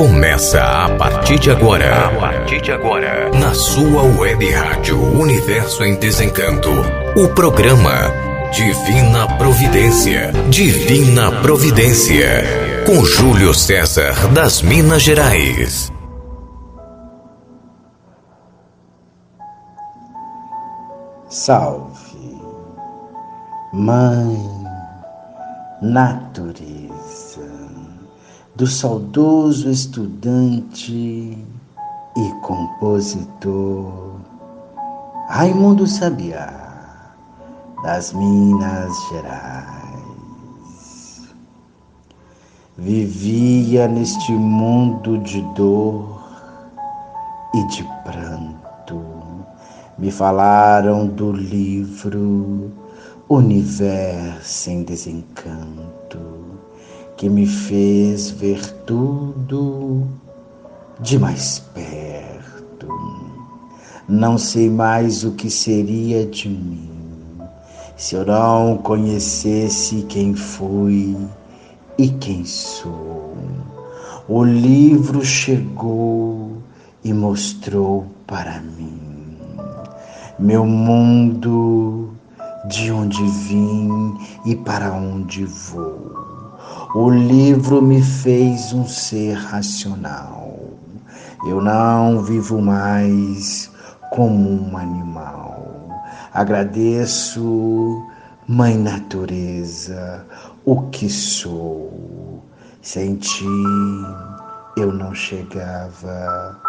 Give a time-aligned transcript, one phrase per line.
[0.00, 2.06] Começa a partir de agora.
[2.06, 3.30] A partir de agora.
[3.38, 6.70] Na sua web rádio Universo em Desencanto.
[7.16, 8.10] O programa
[8.50, 10.32] Divina Providência.
[10.48, 12.42] Divina Providência.
[12.86, 15.92] Com Júlio César das Minas Gerais.
[21.28, 22.40] Salve,
[23.74, 24.50] Mãe
[25.82, 26.89] Natureza,
[28.60, 30.92] do saudoso estudante
[32.14, 34.20] e compositor
[35.30, 37.14] Raimundo Sabiá,
[37.82, 39.70] das Minas Gerais.
[42.76, 46.22] Vivia neste mundo de dor
[47.54, 49.02] e de pranto
[49.96, 52.70] me falaram do livro
[53.26, 55.99] Universo em Desencanto,
[57.20, 60.08] que me fez ver tudo
[61.00, 62.88] de mais perto.
[64.08, 66.88] Não sei mais o que seria de mim
[67.94, 71.14] se eu não conhecesse quem fui
[71.98, 73.36] e quem sou.
[74.26, 76.52] O livro chegou
[77.04, 78.98] e mostrou para mim
[80.38, 82.14] meu mundo,
[82.66, 86.29] de onde vim e para onde vou.
[86.92, 90.58] O livro me fez um ser racional.
[91.46, 93.70] Eu não vivo mais
[94.10, 95.88] como um animal.
[96.34, 98.04] Agradeço,
[98.48, 100.26] Mãe Natureza,
[100.64, 102.42] o que sou.
[102.82, 103.44] Sem ti
[104.76, 106.60] eu não chegava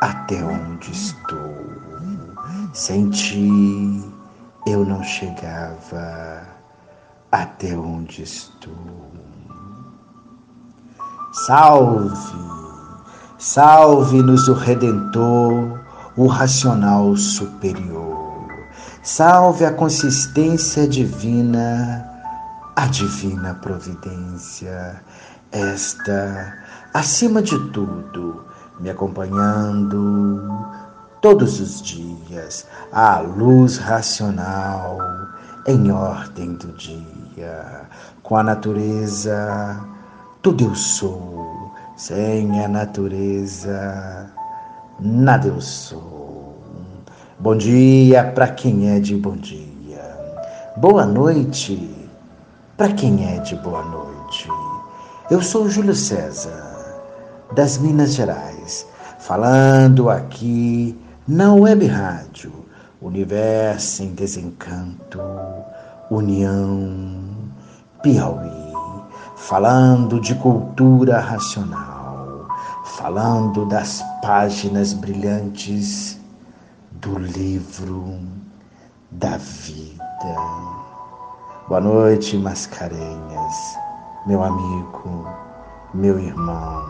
[0.00, 1.54] até onde estou.
[2.72, 4.02] Sem ti
[4.66, 6.42] eu não chegava
[7.30, 9.11] até onde estou.
[11.32, 12.14] Salve,
[13.38, 15.80] salve-nos o Redentor,
[16.14, 18.46] o racional superior.
[19.02, 22.06] Salve a consistência divina,
[22.76, 25.02] a divina providência,
[25.50, 26.54] esta,
[26.92, 28.44] acima de tudo,
[28.78, 30.66] me acompanhando
[31.22, 34.98] todos os dias a luz racional
[35.66, 37.88] em ordem do dia.
[38.22, 39.80] Com a natureza,
[40.42, 41.72] tudo eu sou.
[41.96, 44.28] Sem a natureza,
[44.98, 46.58] nada eu sou.
[47.38, 50.02] Bom dia para quem é de bom dia.
[50.76, 51.90] Boa noite
[52.76, 54.48] para quem é de boa noite.
[55.30, 57.02] Eu sou Júlio César,
[57.54, 58.86] das Minas Gerais,
[59.20, 60.98] falando aqui
[61.28, 62.52] na web rádio
[63.00, 65.20] Universo em Desencanto,
[66.10, 67.20] União,
[68.02, 68.61] Piauí,
[69.48, 72.46] falando de cultura racional,
[72.84, 76.16] falando das páginas brilhantes
[76.92, 78.20] do livro
[79.10, 79.98] da vida.
[81.66, 83.78] Boa noite, Mascarenhas,
[84.26, 85.26] meu amigo,
[85.92, 86.86] meu irmão,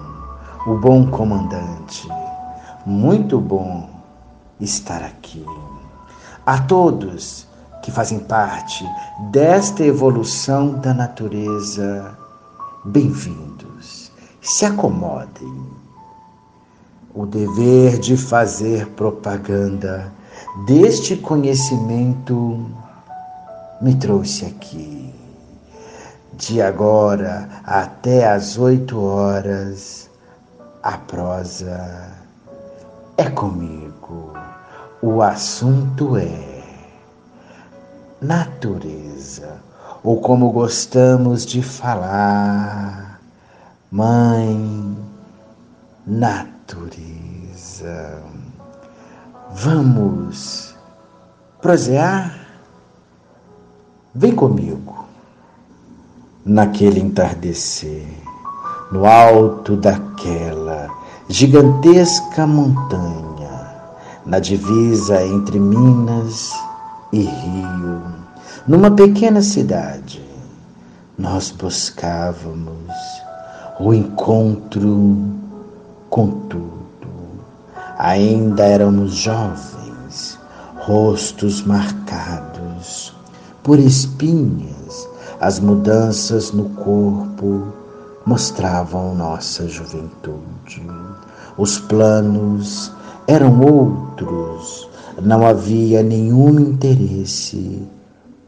[0.66, 2.06] o bom comandante,
[2.84, 3.88] muito bom
[4.60, 5.46] estar aqui.
[6.44, 7.46] A todos
[7.82, 8.86] que fazem parte
[9.30, 12.21] desta evolução da natureza,
[12.84, 14.10] bem-vindos.
[14.40, 15.66] Se acomodem.
[17.14, 20.12] O dever de fazer propaganda
[20.66, 22.66] deste conhecimento
[23.80, 25.14] me trouxe aqui.
[26.34, 30.10] De agora até às oito horas,
[30.82, 32.10] a prosa
[33.16, 34.32] é comigo.
[35.00, 36.62] O assunto é
[38.20, 39.11] natureza,
[40.04, 43.20] ou como gostamos de falar,
[43.90, 44.96] mãe
[46.06, 48.22] natureza.
[49.52, 50.74] Vamos
[51.60, 52.38] prosear?
[54.14, 55.04] Vem comigo.
[56.44, 58.08] Naquele entardecer,
[58.90, 60.88] no alto daquela
[61.28, 63.76] gigantesca montanha,
[64.26, 66.52] na divisa entre Minas
[67.12, 68.21] e Rio,
[68.66, 70.22] numa pequena cidade,
[71.18, 72.92] nós buscávamos
[73.80, 75.16] o encontro
[76.08, 76.72] com tudo.
[77.98, 80.38] Ainda éramos jovens,
[80.76, 83.12] rostos marcados
[83.62, 85.08] por espinhas,
[85.40, 87.68] as mudanças no corpo
[88.24, 90.86] mostravam nossa juventude.
[91.56, 92.92] Os planos
[93.26, 94.88] eram outros,
[95.20, 97.88] não havia nenhum interesse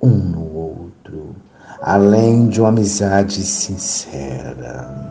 [0.05, 1.35] um no outro,
[1.81, 5.03] além de uma amizade sincera.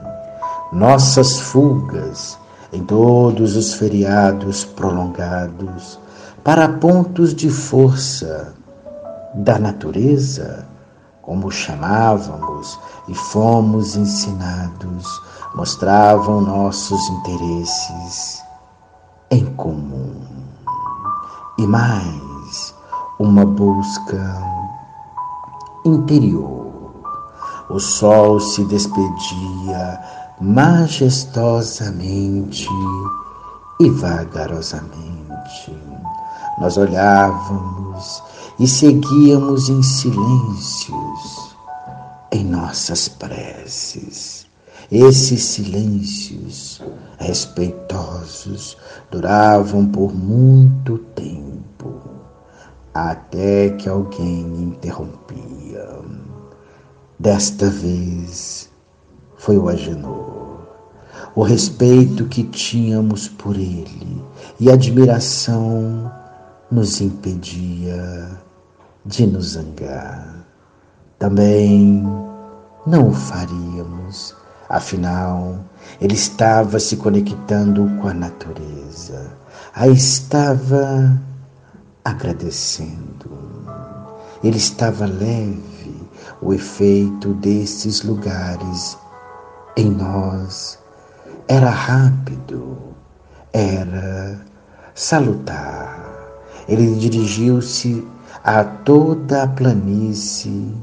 [0.71, 2.37] nossas fugas
[2.71, 5.99] em todos os feriados prolongados
[6.43, 8.53] para pontos de força
[9.35, 10.67] da natureza,
[11.21, 15.21] como chamávamos e fomos ensinados,
[15.55, 18.43] mostravam nossos interesses
[19.31, 20.13] em comum.
[21.57, 22.73] E mais,
[23.19, 24.62] uma busca
[25.85, 26.63] interior.
[27.69, 29.99] O sol se despedia
[30.41, 32.67] majestosamente
[33.79, 35.73] e vagarosamente.
[36.59, 38.21] Nós olhávamos
[38.59, 41.55] e seguíamos em silêncios
[42.31, 44.45] em nossas preces.
[44.91, 46.81] Esses silêncios
[47.17, 48.77] respeitosos
[49.09, 52.01] duravam por muito tempo,
[52.93, 55.99] até que alguém interrompia.
[57.17, 58.69] Desta vez
[59.37, 60.43] foi o Agenor.
[61.35, 64.23] O respeito que tínhamos por ele
[64.59, 66.11] e admiração
[66.69, 68.29] nos impedia
[69.05, 70.45] de nos zangar.
[71.17, 72.03] Também
[72.85, 74.35] não o faríamos,
[74.69, 75.59] afinal,
[75.99, 79.31] ele estava se conectando com a natureza,
[79.73, 81.19] a estava
[82.03, 83.31] agradecendo.
[84.43, 85.95] Ele estava leve,
[86.41, 88.97] o efeito desses lugares
[89.77, 90.77] em nós
[91.47, 92.77] era rápido,
[93.51, 94.39] era
[94.93, 96.11] salutar.
[96.67, 98.05] Ele dirigiu-se
[98.43, 100.75] a toda a planície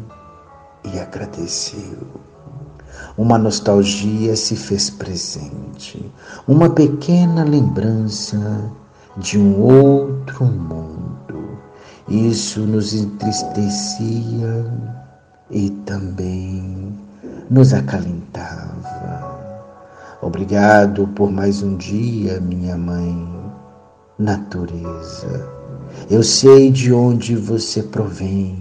[0.84, 1.98] e agradeceu.
[3.16, 6.10] Uma nostalgia se fez presente,
[6.46, 8.70] uma pequena lembrança
[9.16, 11.58] de um outro mundo.
[12.08, 14.64] Isso nos entristecia
[15.50, 16.98] e também
[17.48, 19.40] nos acalentava.
[20.22, 23.28] Obrigado por mais um dia, minha mãe,
[24.18, 25.48] natureza.
[26.10, 28.58] Eu sei de onde você provém,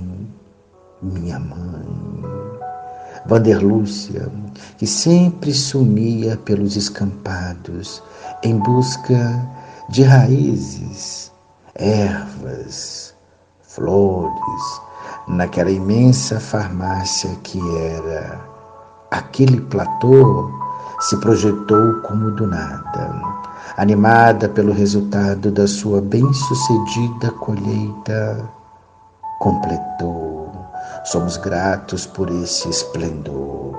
[1.01, 1.69] minha mãe.
[3.25, 4.27] Vanderlúcia,
[4.77, 8.01] que sempre sumia pelos escampados
[8.41, 9.47] em busca
[9.89, 11.31] de raízes,
[11.73, 13.15] ervas,
[13.61, 14.81] flores,
[15.27, 18.39] naquela imensa farmácia que era
[19.09, 20.51] aquele platô
[20.99, 23.11] se projetou como do nada,
[23.77, 28.47] animada pelo resultado da sua bem-sucedida colheita,
[29.39, 30.51] completou.
[31.05, 33.75] Somos gratos por esse esplendor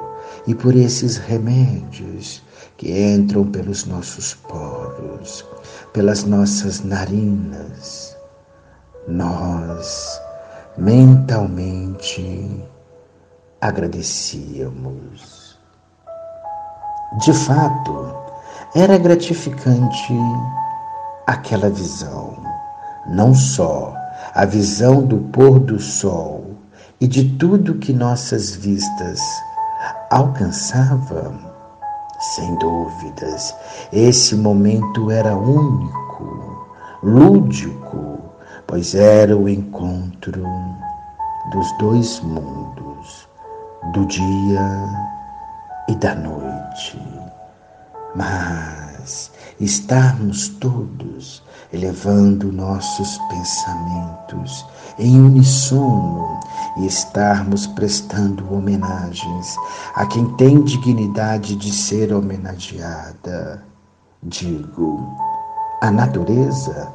[0.46, 2.42] e por esses remédios
[2.76, 5.44] que entram pelos nossos poros,
[5.92, 8.16] pelas nossas narinas.
[9.08, 10.20] Nós
[10.76, 12.64] mentalmente
[13.60, 15.58] agradecíamos.
[17.18, 18.14] De fato,
[18.74, 20.14] era gratificante
[21.26, 22.36] aquela visão,
[23.08, 23.94] não só
[24.34, 26.54] a visão do pôr do sol
[27.00, 29.20] e de tudo que nossas vistas
[30.10, 31.49] alcançavam,
[32.20, 33.54] sem dúvidas,
[33.92, 36.66] esse momento era único,
[37.02, 38.20] lúdico,
[38.66, 40.42] pois era o encontro
[41.50, 43.28] dos dois mundos
[43.94, 44.86] do dia
[45.88, 47.00] e da noite.
[48.14, 54.66] Mas estarmos todos elevando nossos pensamentos
[54.98, 56.38] em unissono
[56.76, 59.56] e estarmos prestando homenagens
[59.94, 63.62] a quem tem dignidade de ser homenageada.
[64.22, 65.08] Digo,
[65.80, 66.92] a natureza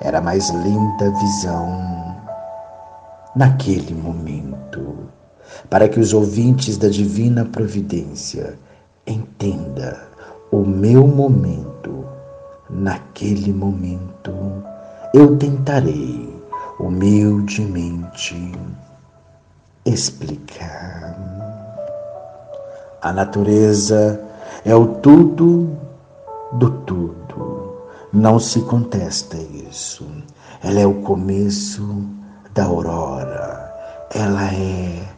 [0.00, 2.16] era a mais linda visão
[3.34, 5.08] naquele momento
[5.68, 8.58] para que os ouvintes da divina providência
[9.06, 9.96] entendam
[10.50, 12.06] o meu momento.
[12.70, 14.30] Naquele momento,
[15.14, 16.38] eu tentarei
[16.78, 18.34] humildemente
[19.88, 21.16] explicar.
[23.00, 24.20] A natureza
[24.64, 25.76] é o tudo
[26.52, 27.78] do tudo.
[28.12, 30.06] Não se contesta isso.
[30.62, 32.04] Ela é o começo
[32.54, 33.74] da aurora.
[34.10, 35.08] Ela é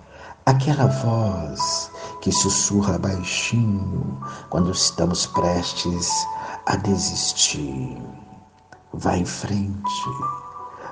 [0.45, 6.11] aquela voz que sussurra baixinho quando estamos prestes
[6.67, 7.97] a desistir.
[8.93, 10.11] Vá em frente,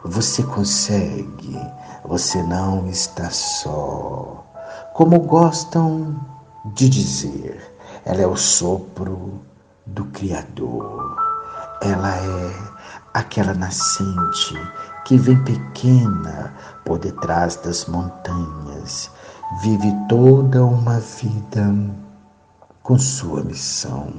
[0.04, 1.60] você consegue,
[2.04, 4.44] você não está só.
[4.94, 6.18] Como gostam
[6.74, 9.40] de dizer, ela é o sopro
[9.86, 11.16] do Criador.
[11.80, 12.54] Ela é
[13.14, 14.54] aquela nascente
[15.04, 19.10] que vem pequena por detrás das montanhas
[19.62, 21.74] vive toda uma vida
[22.82, 24.12] com sua missão,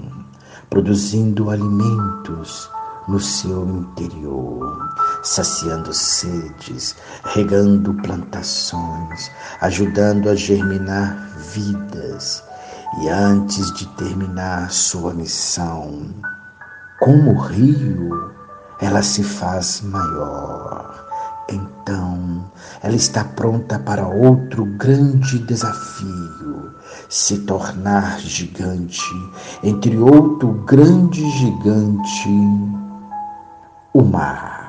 [0.69, 2.69] produzindo alimentos
[3.09, 12.43] no seu interior, saciando sedes, regando plantações, ajudando a germinar vidas.
[13.01, 16.13] E antes de terminar sua missão,
[16.99, 18.31] como o rio,
[18.79, 21.07] ela se faz maior.
[21.49, 22.45] Então,
[22.81, 26.75] ela está pronta para outro grande desafio:
[27.09, 29.01] se tornar gigante,
[29.63, 32.29] entre outro grande gigante,
[33.93, 34.59] o mar.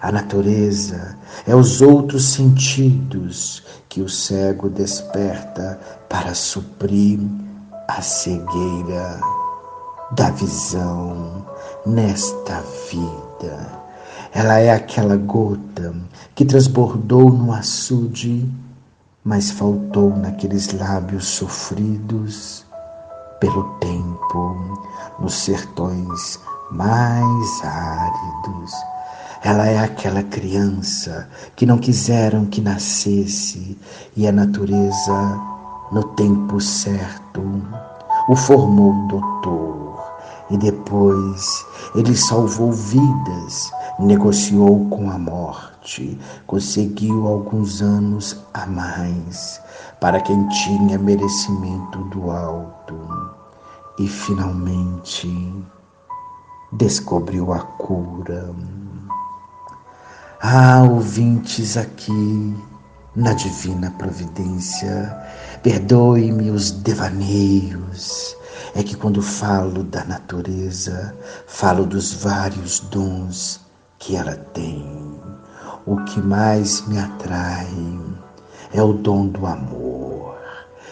[0.00, 1.16] A natureza
[1.46, 5.78] é os outros sentidos que o cego desperta
[6.08, 7.20] para suprir
[7.86, 9.20] a cegueira
[10.12, 11.44] da visão
[11.84, 13.80] nesta vida.
[14.32, 15.94] Ela é aquela gota
[16.34, 18.48] que transbordou no açude,
[19.22, 22.64] mas faltou naqueles lábios sofridos
[23.38, 24.78] pelo tempo,
[25.18, 26.38] nos sertões
[26.70, 28.72] mais áridos
[29.42, 33.78] ela é aquela criança que não quiseram que nascesse
[34.14, 35.40] e a natureza,
[35.90, 37.42] no tempo certo,
[38.28, 39.98] o formou doutor.
[40.50, 49.58] E depois ele salvou vidas, negociou com a morte, conseguiu alguns anos a mais
[50.00, 52.94] para quem tinha merecimento do alto
[53.98, 55.28] e finalmente
[56.72, 58.54] descobriu a cura.
[60.40, 62.56] Ah, ouvintes aqui
[63.14, 65.16] na divina providência,
[65.62, 68.36] perdoe-me os devaneios.
[68.74, 71.14] É que quando falo da natureza,
[71.46, 73.60] falo dos vários dons
[73.98, 75.18] que ela tem.
[75.84, 77.68] O que mais me atrai
[78.72, 80.36] é o dom do amor.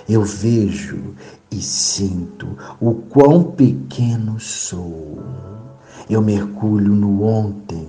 [0.09, 1.15] Eu vejo
[1.51, 5.19] e sinto o quão pequeno sou.
[6.09, 7.89] Eu mergulho no ontem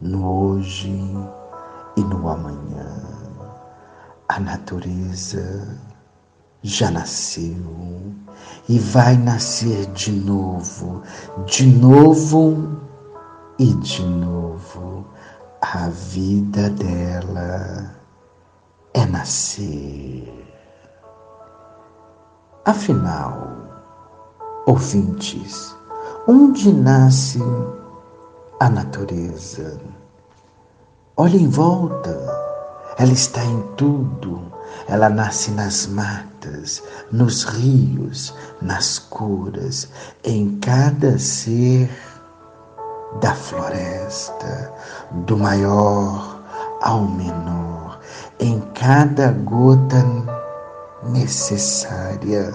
[0.00, 0.92] no hoje
[1.96, 3.02] e no amanhã.
[4.28, 5.76] A natureza
[6.62, 8.14] já nasceu
[8.68, 11.02] e vai nascer de novo,
[11.46, 12.80] de novo
[13.58, 15.06] e de novo.
[15.60, 17.94] A vida dela
[18.94, 20.32] é nascer.
[22.64, 23.56] Afinal,
[24.66, 25.77] ouvintes,
[26.28, 27.42] onde nasce
[28.60, 29.80] a natureza.
[31.16, 32.14] Olhe em volta,
[32.98, 34.46] ela está em tudo.
[34.86, 39.88] Ela nasce nas matas, nos rios, nas curas,
[40.22, 41.90] em cada ser
[43.20, 44.72] da floresta,
[45.26, 46.42] do maior
[46.82, 47.98] ao menor,
[48.38, 50.04] em cada gota
[51.04, 52.52] necessária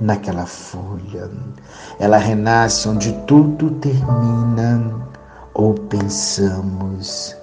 [0.00, 1.30] naquela folha.
[1.98, 5.08] Ela renasce onde tudo termina
[5.54, 7.36] ou pensamos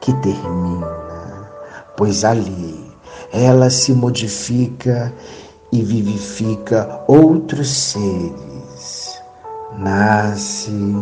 [0.00, 1.50] que termina,
[1.96, 2.92] pois ali
[3.32, 5.12] ela se modifica
[5.72, 9.22] e vivifica outros seres,
[9.78, 10.94] nasce,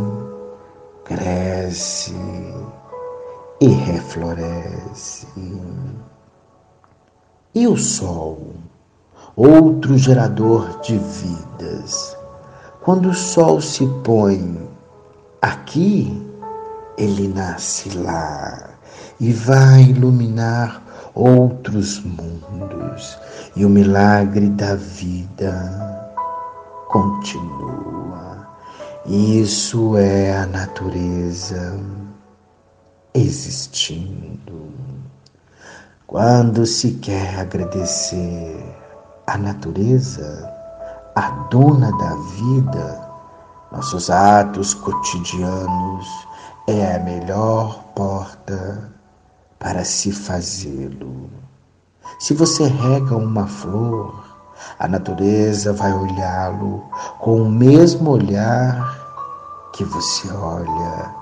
[1.04, 2.14] cresce
[3.60, 5.26] e refloresce.
[7.52, 8.54] E o sol,
[9.42, 12.14] outro gerador de vidas,
[12.82, 14.68] quando o sol se põe
[15.40, 16.23] aqui,
[16.99, 18.75] ele nasce lá
[19.18, 20.82] e vai iluminar
[21.14, 23.18] outros mundos
[23.56, 25.54] e o milagre da vida
[26.88, 28.47] continua.
[29.06, 31.80] Isso é a natureza
[33.14, 34.68] existindo.
[36.06, 38.79] Quando se quer agradecer
[39.30, 40.52] a natureza,
[41.14, 43.00] a dona da vida,
[43.70, 46.26] nossos atos cotidianos
[46.66, 48.90] é a melhor porta
[49.56, 51.30] para se fazê-lo.
[52.18, 54.20] Se você rega uma flor,
[54.80, 58.99] a natureza vai olhá-lo com o mesmo olhar
[59.72, 61.14] que você olha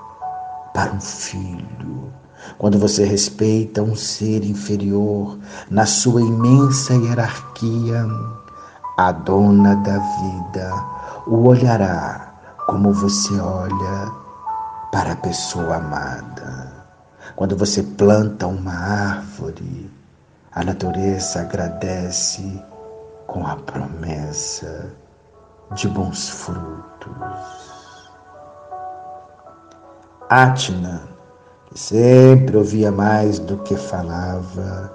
[0.73, 2.11] para um filho.
[2.57, 5.37] Quando você respeita um ser inferior
[5.69, 8.05] na sua imensa hierarquia,
[8.97, 12.33] a dona da vida o olhará
[12.65, 14.11] como você olha
[14.91, 16.73] para a pessoa amada.
[17.35, 19.89] Quando você planta uma árvore,
[20.51, 22.61] a natureza agradece
[23.27, 24.91] com a promessa
[25.73, 26.79] de bons frutos.
[30.55, 31.08] Que
[31.75, 34.91] sempre ouvia mais do que falava,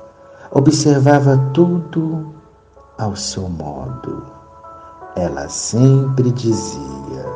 [0.51, 2.35] observava tudo
[2.99, 4.23] ao seu modo.
[5.17, 7.27] Ela sempre dizia: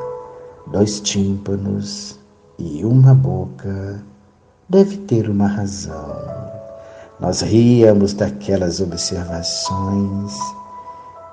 [0.66, 2.18] dois tímpanos
[2.59, 4.02] e uma boca
[4.68, 6.16] deve ter uma razão.
[7.21, 10.33] Nós ríamos daquelas observações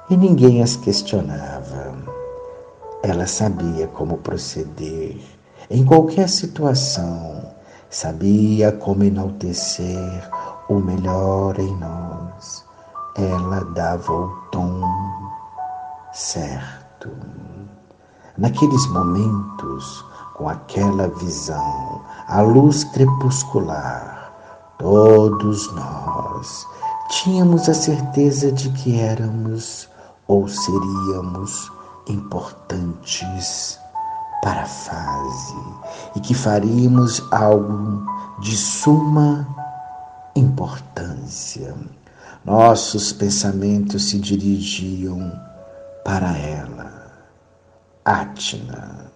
[0.09, 1.95] e ninguém as questionava.
[3.03, 5.17] Ela sabia como proceder
[5.69, 7.54] em qualquer situação,
[7.89, 10.29] sabia como enaltecer
[10.69, 12.65] o melhor em nós.
[13.15, 14.81] Ela dava o tom
[16.13, 17.09] certo.
[18.37, 20.03] Naqueles momentos,
[20.35, 24.33] com aquela visão, a luz crepuscular,
[24.77, 26.67] todos nós
[27.09, 29.87] tínhamos a certeza de que éramos
[30.27, 31.71] ou seríamos
[32.07, 33.79] importantes
[34.45, 35.57] para fase
[36.15, 38.05] e que faríamos algo
[38.39, 39.47] de suma
[40.35, 41.73] importância.
[42.45, 45.31] Nossos pensamentos se dirigiam
[46.03, 46.91] para ela.
[48.05, 49.07] Atna.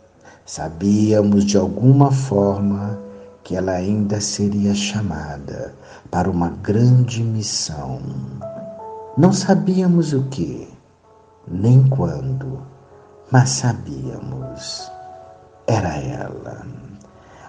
[0.47, 2.97] Sabíamos de alguma forma
[3.43, 5.75] que ela ainda seria chamada
[6.09, 8.01] para uma grande missão.
[9.15, 10.67] Não sabíamos o que,
[11.47, 12.63] nem quando,
[13.31, 14.89] mas sabíamos.
[15.69, 16.65] Era ela.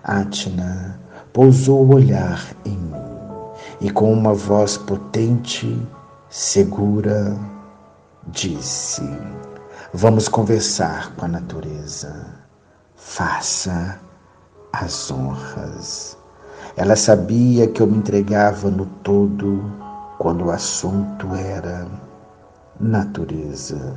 [0.05, 1.01] Atna
[1.33, 3.01] pousou o olhar em mim
[3.81, 5.81] e com uma voz potente,
[6.29, 7.35] segura,
[8.27, 9.03] disse:
[9.95, 12.27] Vamos conversar com a natureza.
[12.95, 13.99] Faça
[14.71, 16.19] as honras.
[16.77, 19.65] Ela sabia que eu me entregava no todo
[20.19, 21.89] quando o assunto era
[22.79, 23.97] natureza.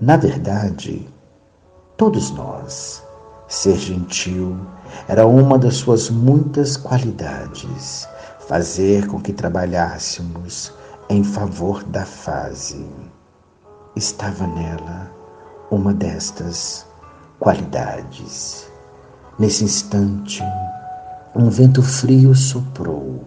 [0.00, 1.08] Na verdade,
[1.96, 3.08] todos nós,
[3.50, 4.56] ser gentil
[5.08, 8.08] era uma das suas muitas qualidades,
[8.46, 10.72] fazer com que trabalhássemos
[11.08, 12.86] em favor da fase.
[13.96, 15.10] Estava nela
[15.68, 16.86] uma destas
[17.40, 18.70] qualidades.
[19.36, 20.44] Nesse instante,
[21.34, 23.24] um vento frio soprou,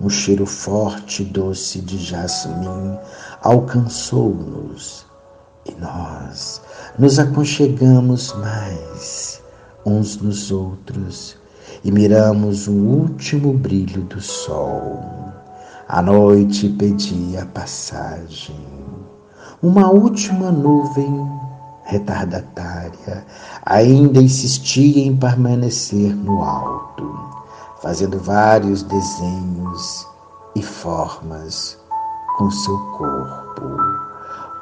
[0.00, 2.98] um cheiro forte e doce de jasmim
[3.42, 5.04] alcançou-nos
[5.66, 6.62] e nós
[6.98, 9.44] nos aconchegamos mais
[9.86, 11.36] uns nos outros
[11.84, 15.00] e miramos o último brilho do sol.
[15.88, 18.56] A noite pedia passagem.
[19.62, 21.30] Uma última nuvem
[21.84, 23.24] retardatária
[23.64, 27.08] ainda insistia em permanecer no alto,
[27.80, 30.04] fazendo vários desenhos
[30.56, 31.78] e formas
[32.36, 33.62] com seu corpo.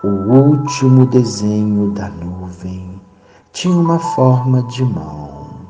[0.05, 2.94] O último desenho da nuvem
[3.55, 5.67] tinha uma forma de mão.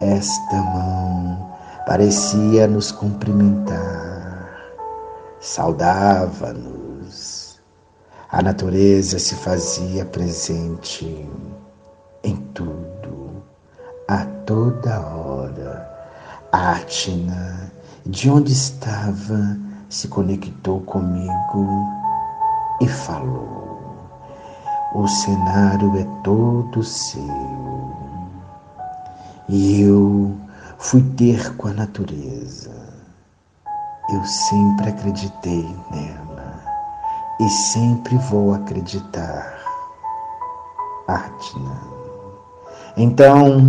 [0.00, 1.50] Esta mão
[1.86, 4.48] parecia nos cumprimentar,
[5.40, 6.86] saudava-nos
[8.28, 11.26] a natureza se fazia presente
[12.24, 13.42] em tudo,
[14.08, 15.88] a toda hora.
[16.52, 17.72] Atna,
[18.04, 19.56] de onde estava,
[19.88, 21.88] se conectou comigo
[22.82, 23.85] e falou:
[24.96, 27.92] O cenário é todo seu.
[29.46, 30.34] E eu
[30.78, 32.70] fui ter com a natureza.
[34.10, 36.62] Eu sempre acreditei nela
[37.38, 39.58] e sempre vou acreditar.
[41.06, 41.78] Atna.
[42.96, 43.68] Então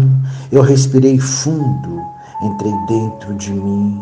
[0.49, 2.01] eu respirei fundo,
[2.41, 4.01] entrei dentro de mim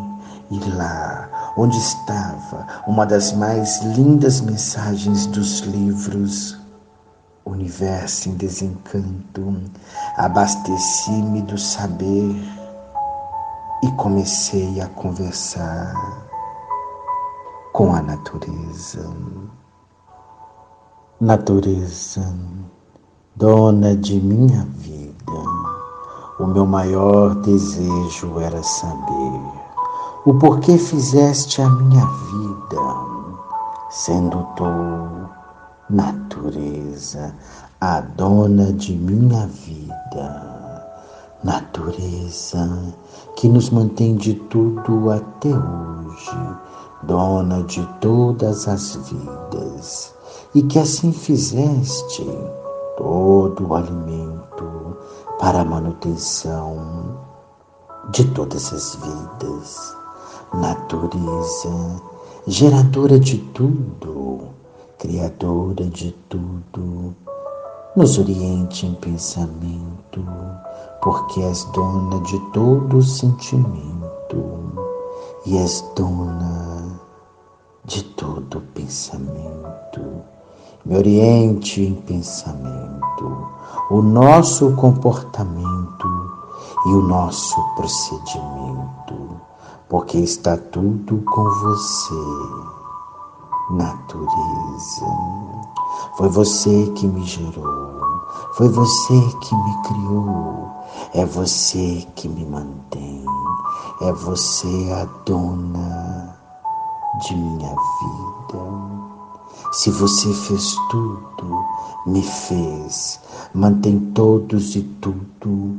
[0.52, 6.64] e lá, onde estava uma das mais lindas mensagens dos livros,
[7.46, 9.62] Universo em Desencanto,
[10.18, 12.36] abasteci-me do saber
[13.84, 15.94] e comecei a conversar
[17.72, 19.08] com a natureza.
[21.22, 22.34] Natureza,
[23.36, 25.16] dona de minha vida,
[26.40, 29.66] o meu maior desejo era saber
[30.26, 32.82] o porquê fizeste a minha vida,
[33.92, 34.66] sendo tu,
[35.90, 37.34] natureza,
[37.80, 40.86] a dona de minha vida.
[41.44, 42.94] Natureza
[43.36, 46.56] que nos mantém de tudo até hoje
[47.04, 50.14] dona de todas as vidas,
[50.54, 52.26] e que assim fizeste
[52.98, 54.98] todo o alimento
[55.40, 57.20] para a manutenção
[58.10, 59.96] de todas as vidas,
[60.54, 62.02] natureza,
[62.48, 64.55] geradora de tudo,
[64.98, 67.16] criadora de tudo,
[67.96, 70.26] nos oriente em pensamento,
[71.02, 74.44] porque és dona de todo sentimento
[75.46, 77.00] e és dona
[77.86, 80.02] de todo pensamento.
[80.86, 83.48] Me oriente em pensamento,
[83.90, 86.08] o nosso comportamento
[86.88, 89.42] e o nosso procedimento,
[89.90, 92.65] porque está tudo com você
[93.72, 95.06] natureza.
[96.18, 98.22] Foi você que me gerou,
[98.54, 100.70] foi você que me criou,
[101.14, 103.26] é você que me mantém,
[104.02, 106.38] é você a dona
[107.28, 109.06] de minha vida.
[109.72, 111.66] Se você fez tudo,
[112.06, 113.20] me fez,
[113.54, 115.76] mantém todos e tudo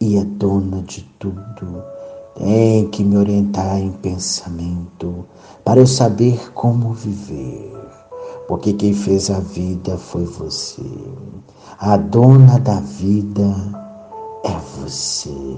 [0.00, 1.84] e é dona de tudo.
[2.36, 5.24] Tem que me orientar em pensamento
[5.64, 7.72] para eu saber como viver.
[8.48, 10.82] Porque quem fez a vida foi você.
[11.78, 13.54] A dona da vida
[14.44, 15.56] é você.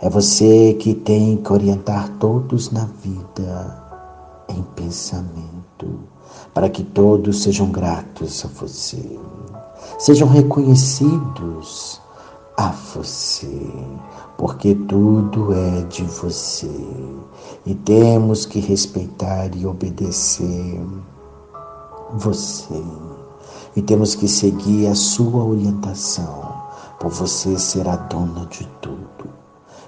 [0.00, 3.82] É você que tem que orientar todos na vida
[4.48, 6.00] em pensamento,
[6.52, 9.18] para que todos sejam gratos a você,
[9.98, 12.00] sejam reconhecidos
[12.56, 13.70] a você,
[14.36, 16.70] porque tudo é de você
[17.64, 20.80] e temos que respeitar e obedecer
[22.14, 22.82] você
[23.74, 26.52] e temos que seguir a sua orientação,
[27.00, 29.02] por você ser a dona de tudo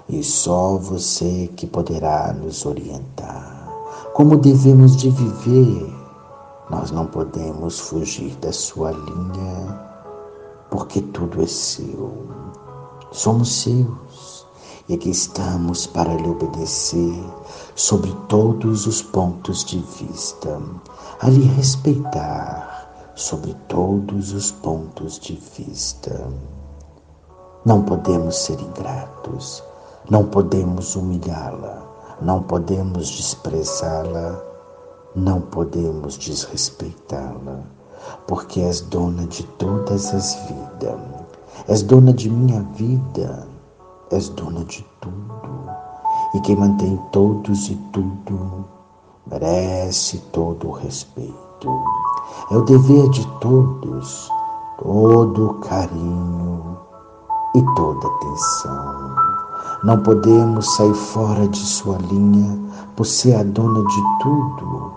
[0.09, 3.67] e só você que poderá nos orientar.
[4.13, 5.93] Como devemos de viver?
[6.69, 9.81] Nós não podemos fugir da sua linha,
[10.69, 12.27] porque tudo é seu.
[13.11, 14.45] Somos seus
[14.89, 17.23] e aqui estamos para lhe obedecer
[17.75, 20.59] sobre todos os pontos de vista,
[21.21, 26.27] a lhe respeitar sobre todos os pontos de vista.
[27.65, 29.63] Não podemos ser ingratos,
[30.09, 31.83] não podemos humilhá-la,
[32.21, 34.41] não podemos desprezá-la,
[35.15, 37.59] não podemos desrespeitá-la,
[38.27, 41.25] porque és dona de todas as vidas
[41.67, 43.47] És dona de minha vida,
[44.11, 45.84] és dona de tudo.
[46.35, 48.65] E quem mantém todos e tudo
[49.25, 51.33] merece todo o respeito.
[52.51, 54.29] É o dever de todos,
[54.77, 56.77] todo o carinho
[57.55, 59.15] e toda atenção.
[59.85, 62.59] Não podemos sair fora de sua linha
[62.97, 64.91] por ser a dona de tudo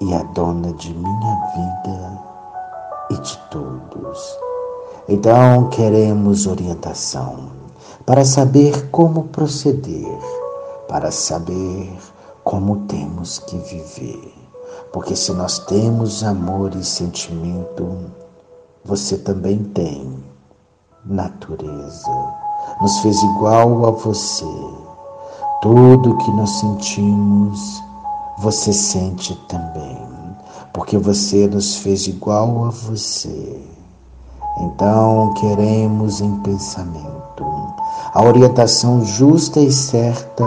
[0.00, 2.22] e a dona de minha vida
[3.10, 4.38] e de todos.
[5.06, 7.50] Então queremos orientação
[8.06, 10.18] para saber como proceder,
[10.92, 11.90] para saber
[12.44, 14.34] como temos que viver.
[14.92, 18.12] Porque se nós temos amor e sentimento,
[18.84, 20.22] você também tem
[21.02, 22.34] natureza.
[22.82, 24.44] Nos fez igual a você.
[25.62, 27.82] Tudo que nós sentimos,
[28.36, 29.96] você sente também.
[30.74, 33.66] Porque você nos fez igual a você.
[34.60, 37.12] Então queremos em pensamento
[38.12, 40.44] a orientação justa e certa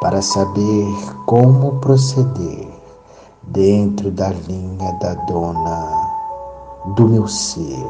[0.00, 0.86] para saber
[1.26, 2.68] como proceder
[3.42, 6.08] dentro da linha da dona
[6.96, 7.86] do meu ser,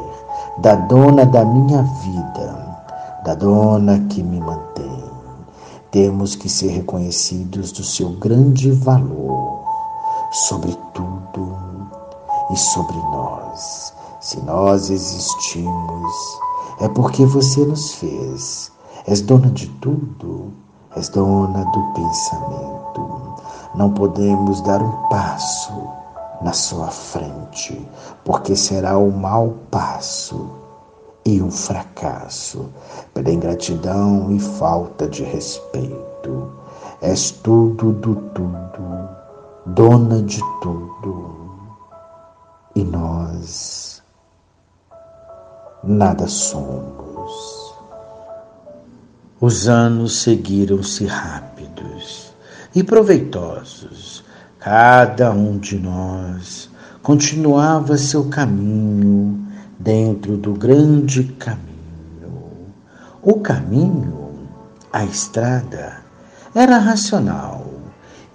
[0.59, 2.77] da dona da minha vida,
[3.23, 5.03] da dona que me mantém.
[5.91, 9.63] Temos que ser reconhecidos do seu grande valor
[10.31, 11.57] sobre tudo
[12.51, 16.13] e sobre nós se nós existimos,
[16.81, 18.69] é porque você nos fez.
[19.07, 20.51] És dona de tudo,
[20.95, 22.79] és dona do pensamento.
[23.75, 25.73] Não podemos dar um passo
[26.41, 27.87] na sua frente,
[28.23, 30.49] porque será um mau passo
[31.25, 32.69] e um fracasso
[33.13, 36.51] pela ingratidão e falta de respeito.
[37.01, 39.09] És tudo do tudo,
[39.67, 41.35] dona de tudo.
[42.75, 44.01] E nós
[45.83, 47.58] nada somos.
[49.41, 52.33] Os anos seguiram-se rápidos
[52.75, 54.21] e proveitosos.
[54.59, 56.69] Cada um de nós
[57.01, 59.39] continuava seu caminho
[59.79, 61.69] dentro do grande caminho.
[63.21, 64.49] O caminho,
[64.91, 66.01] a estrada,
[66.53, 67.65] era racional.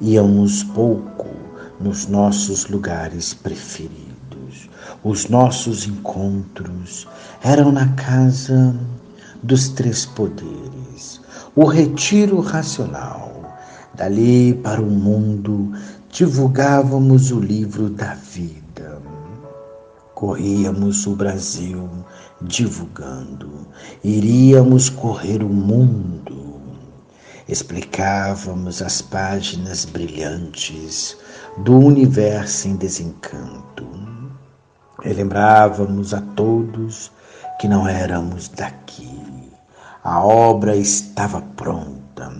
[0.00, 1.26] Íamos pouco
[1.78, 4.70] nos nossos lugares preferidos.
[5.04, 7.06] Os nossos encontros
[7.42, 8.74] eram na casa
[9.42, 10.73] dos três poderes,
[11.56, 13.32] o retiro racional.
[13.94, 15.72] Dali para o mundo
[16.10, 19.00] divulgávamos o livro da vida.
[20.14, 21.88] Corríamos o Brasil
[22.40, 23.68] divulgando,
[24.02, 26.42] iríamos correr o mundo.
[27.46, 31.16] explicávamos as páginas brilhantes
[31.58, 33.86] do universo em desencanto.
[35.02, 37.12] Relembrávamos a todos
[37.60, 39.13] que não éramos daqui.
[40.04, 42.30] A obra estava pronta.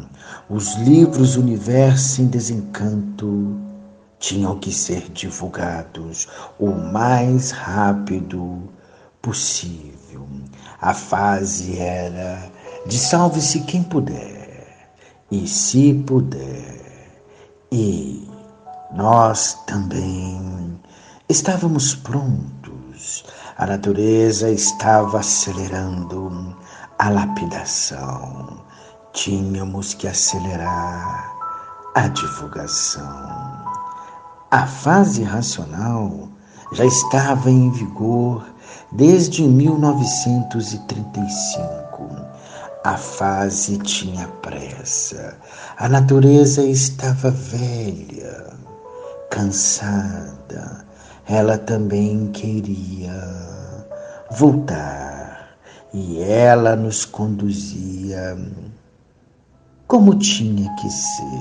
[0.51, 3.59] Os livros Universo em Desencanto
[4.19, 8.71] tinham que ser divulgados o mais rápido
[9.23, 10.29] possível.
[10.79, 12.53] A fase era
[12.87, 14.91] de salve-se quem puder,
[15.31, 17.23] e se puder,
[17.73, 18.29] e
[18.95, 20.79] nós também
[21.31, 23.25] estávamos prontos.
[23.57, 26.55] A natureza estava acelerando
[26.99, 28.59] a lapidação.
[29.13, 31.33] Tínhamos que acelerar
[31.95, 33.65] a divulgação.
[34.51, 36.29] A fase racional
[36.73, 38.45] já estava em vigor
[38.93, 42.11] desde 1935.
[42.85, 45.39] A fase tinha pressa.
[45.79, 48.53] A natureza estava velha,
[49.31, 50.85] cansada.
[51.27, 53.15] Ela também queria
[54.33, 55.24] voltar
[55.95, 58.37] e ela nos conduzia
[59.87, 61.41] como tinha que ser.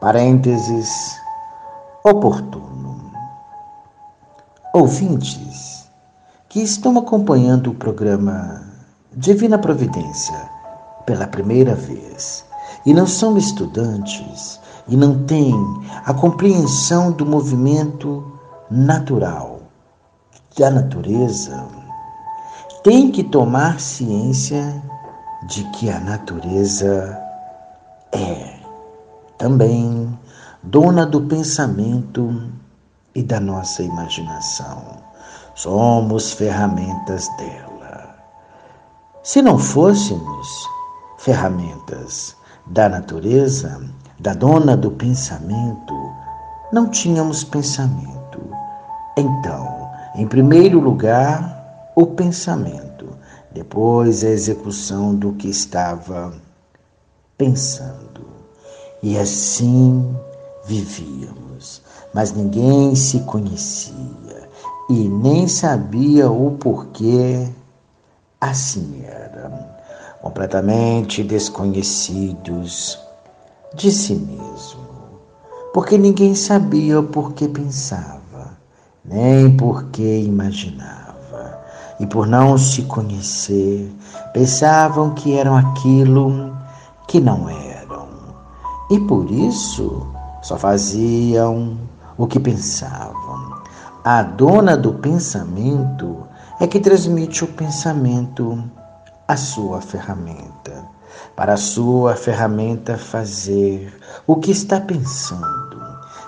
[0.00, 1.16] Parênteses
[2.02, 3.12] oportuno.
[4.74, 5.88] Ouvintes
[6.48, 8.66] que estão acompanhando o programa
[9.14, 10.50] Divina Providência
[11.06, 12.44] pela primeira vez
[12.84, 15.54] e não são estudantes e não têm
[16.04, 18.36] a compreensão do movimento
[18.68, 19.60] natural
[20.58, 21.81] da natureza,
[22.82, 24.82] têm que tomar ciência
[25.46, 27.18] de que a natureza
[28.12, 28.56] é
[29.38, 30.18] também
[30.62, 32.50] dona do pensamento
[33.14, 34.82] e da nossa imaginação.
[35.54, 38.16] Somos ferramentas dela.
[39.22, 40.68] Se não fôssemos
[41.18, 43.80] ferramentas da natureza,
[44.18, 46.12] da dona do pensamento,
[46.72, 48.40] não tínhamos pensamento.
[49.16, 51.61] Então, em primeiro lugar,
[51.94, 53.08] o pensamento,
[53.50, 56.32] depois a execução do que estava
[57.36, 58.22] pensando.
[59.02, 60.14] E assim
[60.64, 61.82] vivíamos,
[62.14, 64.48] mas ninguém se conhecia
[64.88, 67.48] e nem sabia o porquê
[68.40, 69.50] assim era,
[70.20, 72.98] completamente desconhecidos
[73.74, 74.82] de si mesmo,
[75.72, 78.56] porque ninguém sabia o porquê pensava,
[79.04, 81.01] nem porquê imaginava,
[82.02, 83.90] e por não se conhecer,
[84.34, 86.52] pensavam que eram aquilo
[87.06, 88.08] que não eram
[88.90, 90.06] e por isso
[90.42, 91.78] só faziam
[92.18, 93.62] o que pensavam.
[94.04, 96.26] A dona do pensamento
[96.60, 98.62] é que transmite o pensamento
[99.28, 100.84] à sua ferramenta,
[101.36, 105.80] para a sua ferramenta fazer o que está pensando.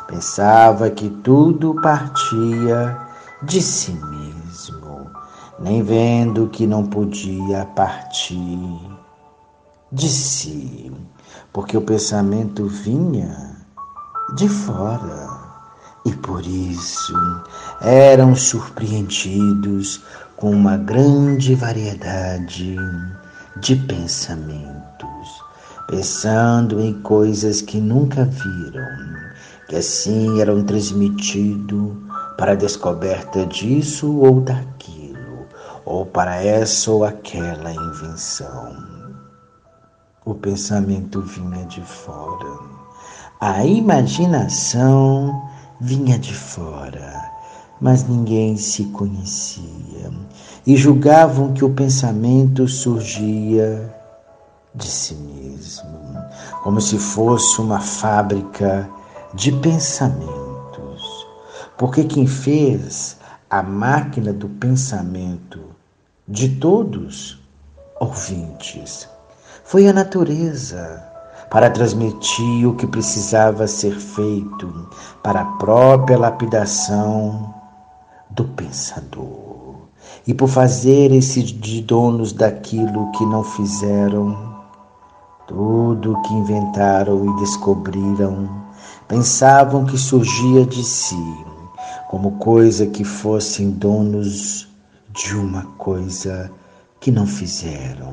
[0.06, 2.96] Pensava que tudo partia
[3.42, 4.13] de si mesmo,
[5.64, 8.78] nem vendo que não podia partir
[9.90, 10.92] de si
[11.54, 13.56] porque o pensamento vinha
[14.34, 15.42] de fora.
[16.04, 17.14] E por isso
[17.80, 20.02] eram surpreendidos
[20.36, 22.76] com uma grande variedade
[23.56, 25.28] de pensamentos,
[25.88, 29.14] pensando em coisas que nunca viram,
[29.66, 31.92] que assim eram transmitidos
[32.36, 34.93] para a descoberta disso ou daquilo,
[35.84, 38.76] ou para essa ou aquela invenção.
[40.24, 42.58] O pensamento vinha de fora.
[43.40, 45.42] A imaginação
[45.80, 47.30] vinha de fora,
[47.80, 50.10] mas ninguém se conhecia
[50.66, 53.94] e julgavam que o pensamento surgia
[54.74, 55.90] de si mesmo,
[56.62, 58.88] como se fosse uma fábrica
[59.34, 61.26] de pensamentos.
[61.76, 63.18] Porque quem fez
[63.50, 65.73] a máquina do pensamento
[66.26, 67.38] de todos
[68.00, 69.06] ouvintes
[69.62, 71.04] foi a natureza
[71.50, 74.88] para transmitir o que precisava ser feito
[75.22, 77.54] para a própria lapidação
[78.30, 79.82] do pensador.
[80.26, 84.64] E por fazer esse de donos daquilo que não fizeram,
[85.46, 88.48] tudo o que inventaram e descobriram,
[89.06, 91.36] pensavam que surgia de si,
[92.08, 94.73] como coisa que fossem donos
[95.14, 96.50] de uma coisa
[97.00, 98.12] que não fizeram.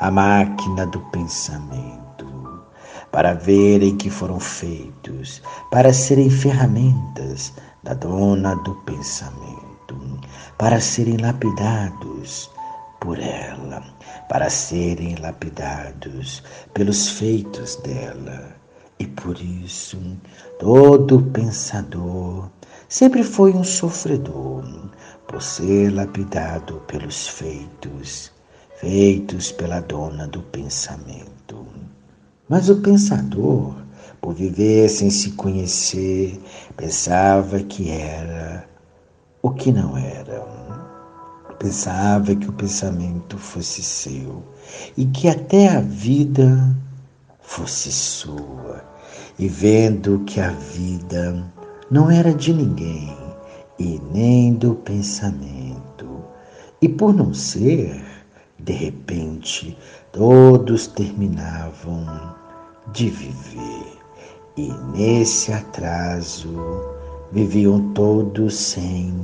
[0.00, 2.62] A máquina do pensamento,
[3.10, 7.52] para verem que foram feitos, para serem ferramentas
[7.82, 10.20] da dona do pensamento,
[10.58, 12.50] para serem lapidados
[13.00, 13.82] por ela,
[14.28, 16.42] para serem lapidados
[16.74, 18.54] pelos feitos dela.
[18.98, 19.98] E por isso,
[20.58, 22.48] todo pensador
[22.88, 24.64] sempre foi um sofredor,
[25.34, 28.30] por ser lapidado pelos feitos,
[28.76, 31.66] feitos pela dona do pensamento.
[32.48, 33.74] Mas o pensador,
[34.20, 36.40] por viver sem se conhecer,
[36.76, 38.64] pensava que era
[39.42, 40.46] o que não era.
[41.58, 44.40] Pensava que o pensamento fosse seu
[44.96, 46.76] e que até a vida
[47.40, 48.84] fosse sua.
[49.36, 51.44] E vendo que a vida
[51.90, 53.23] não era de ninguém
[53.78, 56.24] e nem do pensamento,
[56.80, 58.04] e por não ser,
[58.58, 59.76] de repente,
[60.12, 62.06] todos terminavam
[62.92, 63.98] de viver.
[64.56, 66.54] E nesse atraso
[67.32, 69.14] viviam todos sem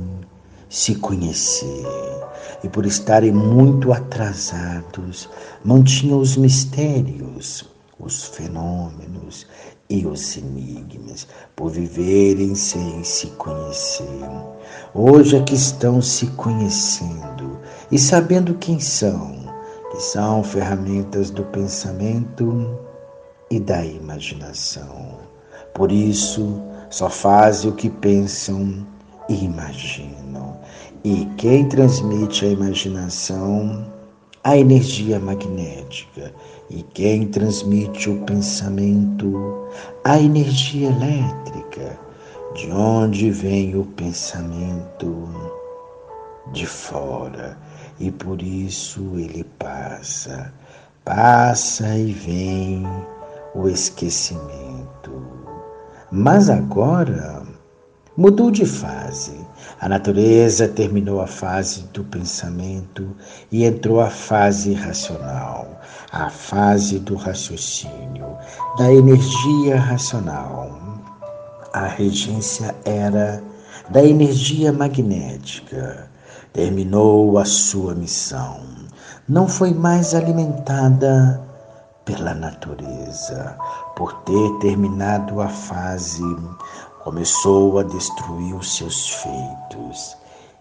[0.69, 1.85] se conhecer.
[2.63, 5.29] E por estarem muito atrasados,
[5.63, 7.65] mantinham os mistérios,
[7.99, 9.47] os fenômenos
[9.91, 14.29] e os enigmas, por viverem sem se conhecer.
[14.95, 17.59] Hoje é que estão se conhecendo
[17.91, 19.35] e sabendo quem são,
[19.91, 22.79] que são ferramentas do pensamento
[23.49, 25.19] e da imaginação.
[25.73, 28.87] Por isso, só fazem o que pensam
[29.27, 30.57] e imaginam.
[31.03, 33.85] E quem transmite a imaginação,
[34.41, 36.33] a energia magnética,
[36.73, 39.67] e quem transmite o pensamento,
[40.05, 41.99] a energia elétrica.
[42.55, 45.27] De onde vem o pensamento?
[46.53, 47.57] De fora.
[47.99, 50.53] E por isso ele passa,
[51.03, 52.83] passa e vem
[53.53, 55.11] o esquecimento.
[56.09, 57.43] Mas agora
[58.15, 59.35] mudou de fase.
[59.79, 63.15] A natureza terminou a fase do pensamento
[63.51, 65.80] e entrou a fase racional,
[66.11, 68.37] a fase do raciocínio,
[68.77, 70.77] da energia racional.
[71.73, 73.41] A regência era
[73.89, 76.09] da energia magnética.
[76.51, 78.59] Terminou a sua missão.
[79.27, 81.41] Não foi mais alimentada
[82.03, 83.55] pela natureza,
[83.95, 86.23] por ter terminado a fase,
[87.03, 90.17] começou a destruir os seus feitos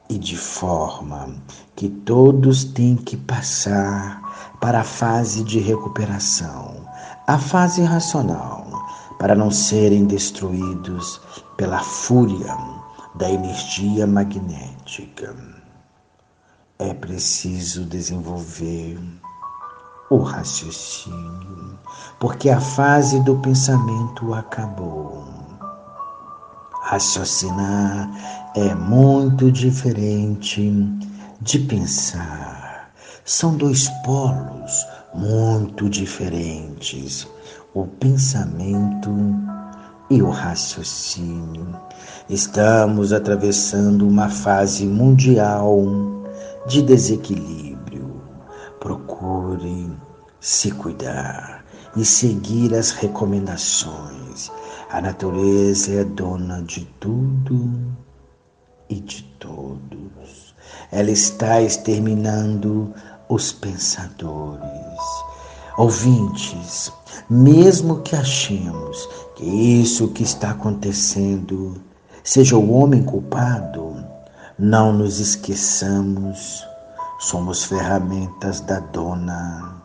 [0.09, 1.35] e de forma
[1.75, 4.19] que todos têm que passar
[4.61, 6.87] para a fase de recuperação,
[7.27, 8.66] a fase racional,
[9.18, 11.20] para não serem destruídos
[11.57, 12.57] pela fúria
[13.14, 15.35] da energia magnética.
[16.79, 18.99] É preciso desenvolver
[20.11, 21.79] o raciocínio,
[22.18, 25.25] porque a fase do pensamento acabou.
[26.83, 28.11] Raciocinar
[28.57, 30.73] é muito diferente
[31.40, 32.60] de pensar.
[33.24, 37.26] São dois polos muito diferentes:
[37.74, 39.11] o pensamento
[40.11, 41.78] e o raciocínio.
[42.28, 45.85] Estamos atravessando uma fase mundial
[46.66, 47.70] de desequilíbrio
[48.80, 49.92] Procure
[50.40, 54.50] se cuidar e seguir as recomendações.
[54.88, 57.70] A natureza é dona de tudo
[58.88, 60.54] e de todos.
[60.90, 62.94] Ela está exterminando
[63.31, 64.61] os pensadores.
[65.79, 66.93] Ouvintes,
[67.31, 71.81] mesmo que achemos que isso que está acontecendo
[72.23, 74.05] seja o homem culpado,
[74.59, 76.69] não nos esqueçamos
[77.21, 79.77] Somos ferramentas da dona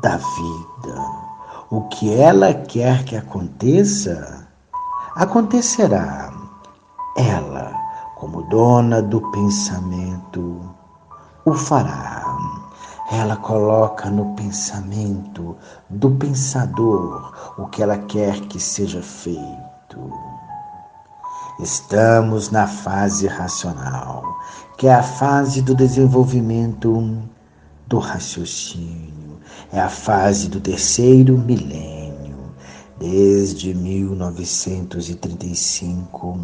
[0.00, 1.00] da vida.
[1.68, 4.46] O que ela quer que aconteça,
[5.16, 6.32] acontecerá.
[7.16, 7.72] Ela,
[8.14, 10.72] como dona do pensamento,
[11.44, 12.19] o fará.
[13.10, 15.56] Ela coloca no pensamento
[15.88, 20.12] do pensador o que ela quer que seja feito.
[21.60, 24.30] Estamos na fase racional
[24.80, 27.18] que é a fase do desenvolvimento
[27.86, 29.38] do raciocínio,
[29.70, 32.54] é a fase do terceiro milênio.
[32.98, 36.40] Desde 1935,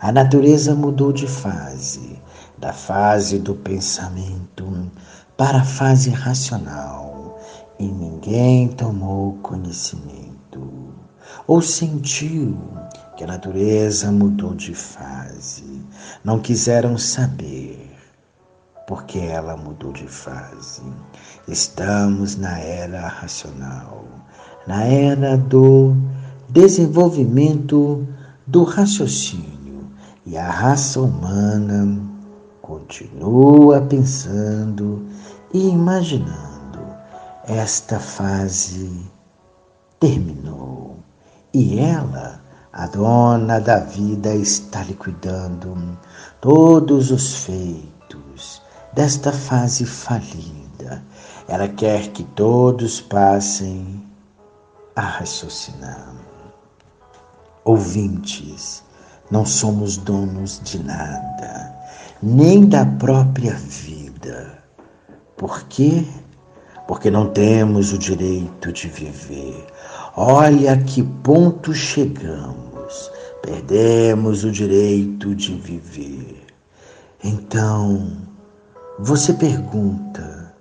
[0.00, 2.22] a natureza mudou de fase,
[2.56, 4.92] da fase do pensamento
[5.36, 7.38] para a fase racional,
[7.78, 10.32] e ninguém tomou conhecimento
[11.46, 12.56] ou sentiu
[13.16, 15.82] que a natureza mudou de fase
[16.24, 17.90] não quiseram saber
[18.86, 20.82] porque ela mudou de fase.
[21.48, 24.04] Estamos na era racional,
[24.66, 25.96] na era do
[26.48, 28.06] desenvolvimento
[28.46, 29.90] do raciocínio
[30.26, 32.00] e a raça humana
[32.60, 35.06] continua pensando
[35.52, 36.80] e imaginando
[37.46, 39.10] esta fase
[40.00, 40.96] terminou
[41.54, 42.40] e ela,
[42.72, 45.98] a dona da vida, está liquidando
[46.40, 48.62] todos os feitos
[48.94, 51.02] desta fase falida.
[51.46, 54.02] Ela quer que todos passem
[54.96, 56.14] a raciocinar.
[57.64, 58.82] Ouvintes,
[59.30, 61.74] não somos donos de nada,
[62.22, 64.51] nem da própria vida.
[65.42, 66.06] Por quê?
[66.86, 69.66] Porque não temos o direito de viver.
[70.16, 73.10] Olha que ponto chegamos.
[73.42, 76.46] Perdemos o direito de viver.
[77.24, 78.18] Então,
[79.00, 80.54] você pergunta,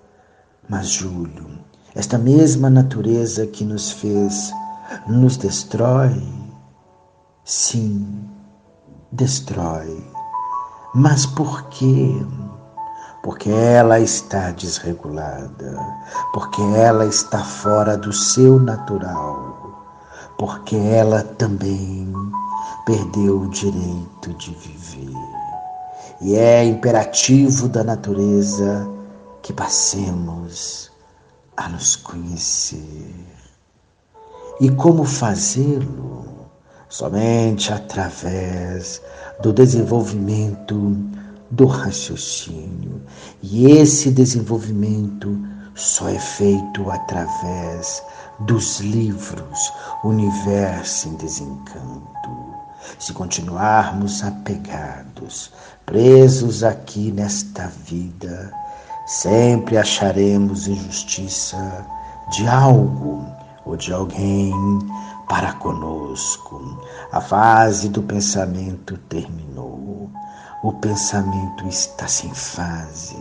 [0.67, 1.59] mas Júlio,
[1.93, 4.51] esta mesma natureza que nos fez
[5.07, 6.23] nos destrói?
[7.45, 8.27] Sim,
[9.11, 10.03] destrói.
[10.95, 12.15] Mas por quê?
[13.23, 15.77] Porque ela está desregulada,
[16.33, 19.79] porque ela está fora do seu natural,
[20.37, 22.11] porque ela também
[22.85, 25.15] perdeu o direito de viver.
[26.19, 28.89] E é imperativo da natureza
[29.41, 30.91] que passemos
[31.57, 33.13] a nos conhecer.
[34.59, 36.25] E como fazê-lo?
[36.89, 39.01] Somente através
[39.41, 40.95] do desenvolvimento
[41.51, 43.01] do raciocínio.
[43.41, 45.37] E esse desenvolvimento
[45.75, 48.03] só é feito através
[48.39, 49.71] dos livros
[50.03, 52.51] Universo em Desencanto.
[52.97, 55.51] Se continuarmos apegados,
[55.85, 58.51] presos aqui nesta vida,
[59.05, 61.85] sempre acharemos injustiça
[62.31, 63.25] de algo
[63.65, 64.51] ou de alguém
[65.29, 66.81] para conosco.
[67.11, 70.09] A fase do pensamento terminou.
[70.63, 73.17] O pensamento está sem fase.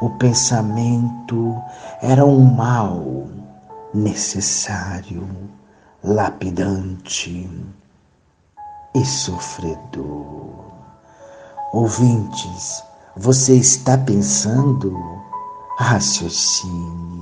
[0.00, 1.62] O pensamento
[2.02, 3.28] era um mal
[3.94, 5.28] necessário,
[6.02, 7.48] lapidante
[8.94, 10.64] e sofredor.
[11.72, 12.82] Ouvintes,
[13.16, 14.94] você está pensando?
[15.78, 17.16] Raciocine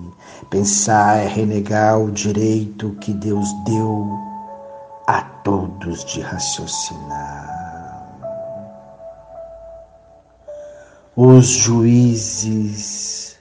[0.50, 4.18] Pensar é renegar o direito que Deus deu
[5.06, 7.53] a todos de raciocinar.
[11.16, 13.36] Os juízes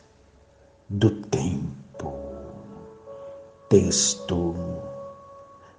[0.89, 2.13] do tempo.
[3.69, 4.55] Texto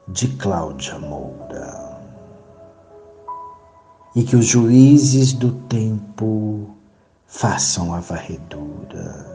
[0.08, 2.00] de Cláudia Moura.
[4.16, 6.70] E que os juízes do tempo
[7.26, 9.34] façam a varredura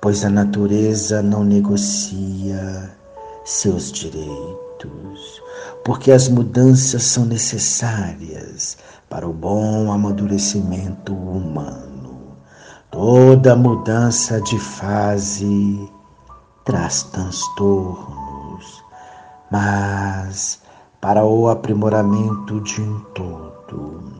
[0.00, 2.90] pois a natureza não negocia
[3.44, 5.42] seus direitos,
[5.84, 8.76] porque as mudanças são necessárias
[9.08, 11.87] para o bom amadurecimento humano.
[12.90, 15.92] Toda mudança de fase
[16.64, 18.82] traz transtornos,
[19.50, 20.62] mas
[20.98, 24.14] para o aprimoramento de um todo,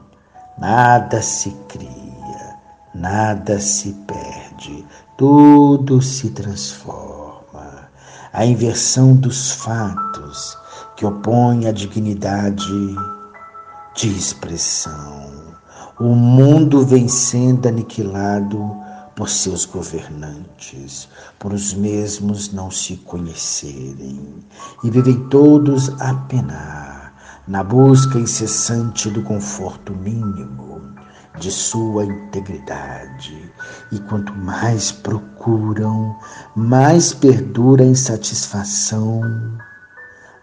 [0.58, 2.56] nada se cria,
[2.94, 7.88] nada se perde, tudo se transforma.
[8.34, 10.58] A inversão dos fatos
[10.94, 12.94] que opõe a dignidade
[13.94, 15.37] de expressão.
[16.00, 18.76] O mundo vem sendo aniquilado
[19.16, 21.08] por seus governantes,
[21.40, 24.32] por os mesmos não se conhecerem,
[24.84, 30.80] e vivem todos a penar, na busca incessante do conforto mínimo
[31.40, 33.52] de sua integridade.
[33.90, 36.16] E quanto mais procuram,
[36.54, 39.20] mais perdura a insatisfação,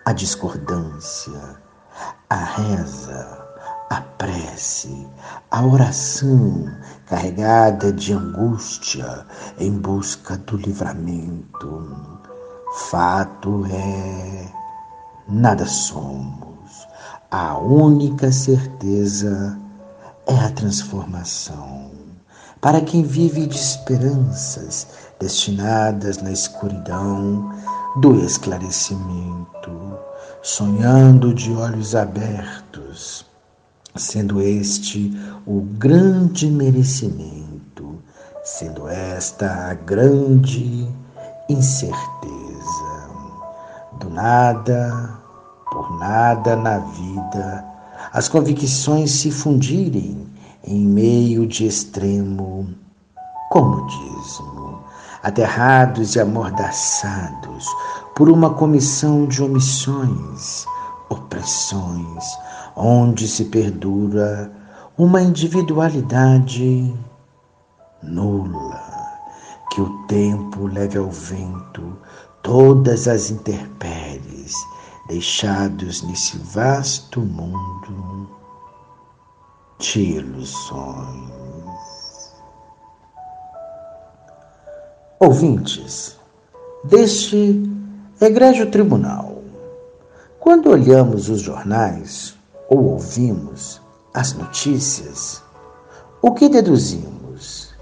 [0.04, 1.40] a discordância,
[2.30, 3.45] a reza,
[3.90, 5.08] a prece,
[5.52, 6.66] a oração
[7.06, 9.26] carregada de angústia
[9.60, 11.96] em busca do livramento.
[12.90, 14.52] Fato é,
[15.28, 16.88] nada somos.
[17.32, 19.60] A única certeza
[20.28, 21.92] é a transformação.
[22.62, 24.88] Para quem vive de esperanças
[25.20, 27.54] destinadas na escuridão
[27.98, 29.98] do esclarecimento,
[30.42, 33.25] sonhando de olhos abertos,
[33.96, 35.14] sendo este
[35.46, 37.98] o grande merecimento,
[38.44, 40.88] sendo esta a grande
[41.50, 41.96] incerteza.
[44.00, 45.20] Do nada,
[45.72, 47.66] por nada na vida,
[48.12, 50.28] as convicções se fundirem
[50.64, 52.68] em meio de extremo
[53.50, 54.80] comodismo,
[55.24, 57.66] aterrados e amordaçados
[58.16, 60.66] por uma comissão de omissões,
[61.10, 62.24] opressões,
[62.76, 64.52] onde se perdura
[64.98, 66.94] uma individualidade
[68.04, 68.84] nula
[69.72, 71.98] que o tempo leve ao vento
[72.42, 74.54] todas as intempéries
[75.08, 78.30] deixados nesse vasto mundo
[79.80, 81.46] de ilusões.
[85.20, 86.18] Ouvintes
[86.84, 87.64] deste
[88.22, 89.42] egrégio tribunal,
[90.40, 92.35] quando olhamos os jornais
[92.70, 93.82] ou ouvimos
[94.14, 95.44] as notícias,
[96.22, 97.74] o que deduzimos?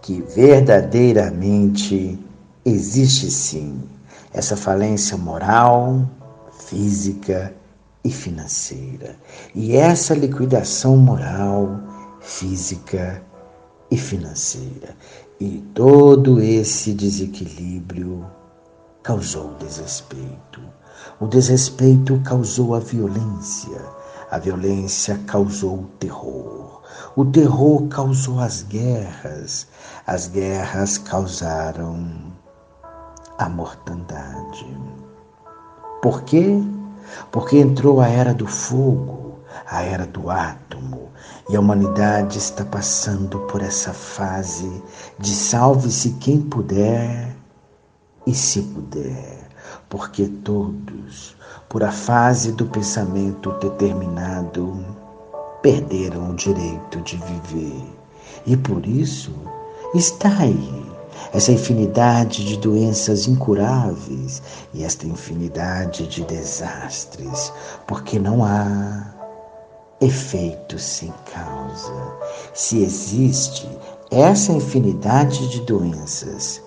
[0.00, 2.18] Que verdadeiramente
[2.64, 3.80] existe sim
[4.32, 6.08] essa falência moral,
[6.66, 7.54] física
[8.04, 9.16] e financeira.
[9.54, 11.80] E essa liquidação moral,
[12.20, 13.22] física
[13.90, 14.96] e financeira.
[15.38, 18.24] E todo esse desequilíbrio
[19.02, 20.60] causou desrespeito.
[21.20, 23.80] O desrespeito causou a violência.
[24.32, 26.80] A violência causou o terror.
[27.14, 29.66] O terror causou as guerras.
[30.06, 32.32] As guerras causaram
[33.36, 34.66] a mortandade.
[36.00, 36.62] Por quê?
[37.30, 41.10] Porque entrou a era do fogo, a era do átomo,
[41.50, 44.82] e a humanidade está passando por essa fase
[45.18, 47.36] de salve-se quem puder
[48.26, 49.46] e se puder,
[49.90, 51.36] porque todos,
[51.72, 54.84] por a fase do pensamento determinado,
[55.62, 57.82] perderam o direito de viver.
[58.44, 59.32] E por isso
[59.94, 60.84] está aí
[61.32, 64.42] essa infinidade de doenças incuráveis
[64.74, 67.50] e esta infinidade de desastres,
[67.86, 69.06] porque não há
[69.98, 71.94] efeito sem causa.
[72.52, 73.66] Se existe
[74.10, 76.61] essa infinidade de doenças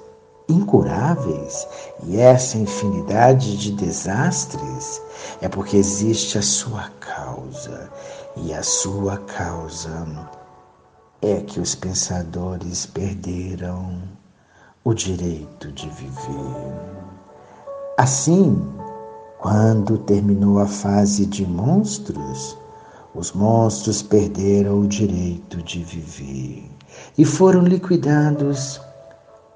[0.48, 1.68] incuráveis
[2.04, 5.02] e essa infinidade de desastres,
[5.42, 7.90] é porque existe a sua causa,
[8.38, 10.06] e a sua causa
[11.22, 14.02] é que os pensadores perderam
[14.84, 17.06] o direito de viver.
[17.98, 18.62] Assim,
[19.40, 22.58] quando terminou a fase de monstros,
[23.16, 26.70] os monstros perderam o direito de viver
[27.18, 28.82] e foram liquidados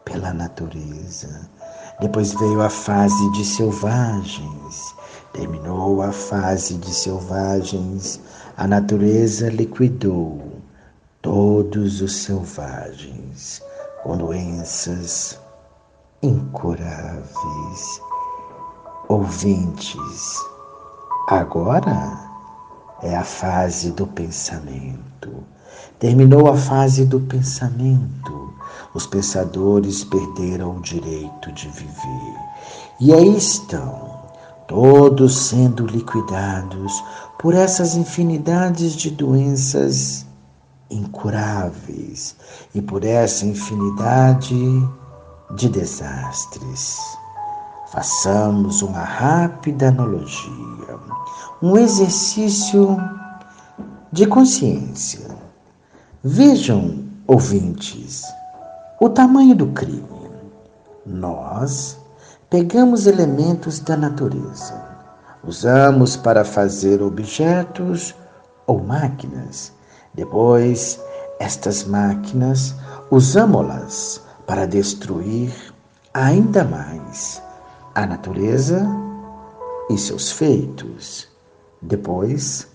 [0.06, 1.50] pela natureza.
[2.00, 4.96] Depois veio a fase de selvagens.
[5.34, 8.20] Terminou a fase de selvagens,
[8.58, 10.60] a natureza liquidou
[11.22, 13.62] todos os selvagens
[14.04, 15.40] com doenças
[16.24, 18.02] incuráveis.
[19.08, 20.38] Ouvintes,
[21.28, 22.30] agora
[23.02, 25.44] é a fase do pensamento.
[26.00, 28.54] Terminou a fase do pensamento.
[28.94, 32.36] Os pensadores perderam o direito de viver.
[33.00, 34.20] E aí estão,
[34.68, 37.04] todos sendo liquidados
[37.40, 40.26] por essas infinidades de doenças
[40.90, 42.36] incuráveis
[42.74, 44.90] e por essa infinidade
[45.56, 46.98] de desastres.
[47.92, 51.00] Façamos uma rápida analogia,
[51.62, 52.98] um exercício
[54.12, 55.28] de consciência.
[56.24, 58.24] Vejam, ouvintes,
[59.00, 60.04] o tamanho do crime.
[61.06, 61.98] Nós
[62.50, 64.82] pegamos elementos da natureza,
[65.44, 68.16] usamos para fazer objetos
[68.68, 69.74] ou máquinas
[70.14, 71.00] depois,
[71.40, 72.76] estas máquinas
[73.12, 75.54] usamos-las para destruir
[76.14, 77.42] ainda mais
[77.96, 78.86] a natureza
[79.90, 81.28] e seus feitos.
[81.82, 82.68] Depois,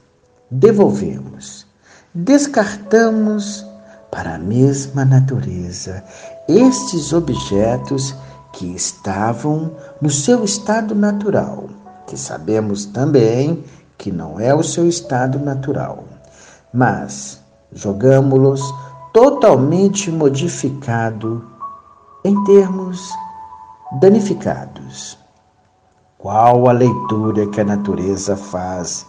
[0.51, 1.67] devolvemos,
[2.15, 3.67] descartamos
[4.15, 6.05] para a mesma natureza
[6.47, 8.15] estes objetos
[8.53, 11.65] que estavam no seu estado natural,
[12.07, 13.65] que sabemos também
[13.99, 16.05] que não é o seu estado natural
[16.75, 17.41] mas
[17.73, 18.61] jogamos-los
[19.13, 21.49] totalmente modificado
[22.25, 23.09] em termos
[24.01, 25.17] danificados.
[26.19, 29.07] Qual a leitura que a natureza faz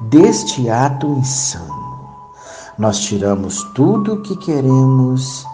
[0.00, 1.87] deste ato insano?
[2.78, 5.44] Nós tiramos tudo o que queremos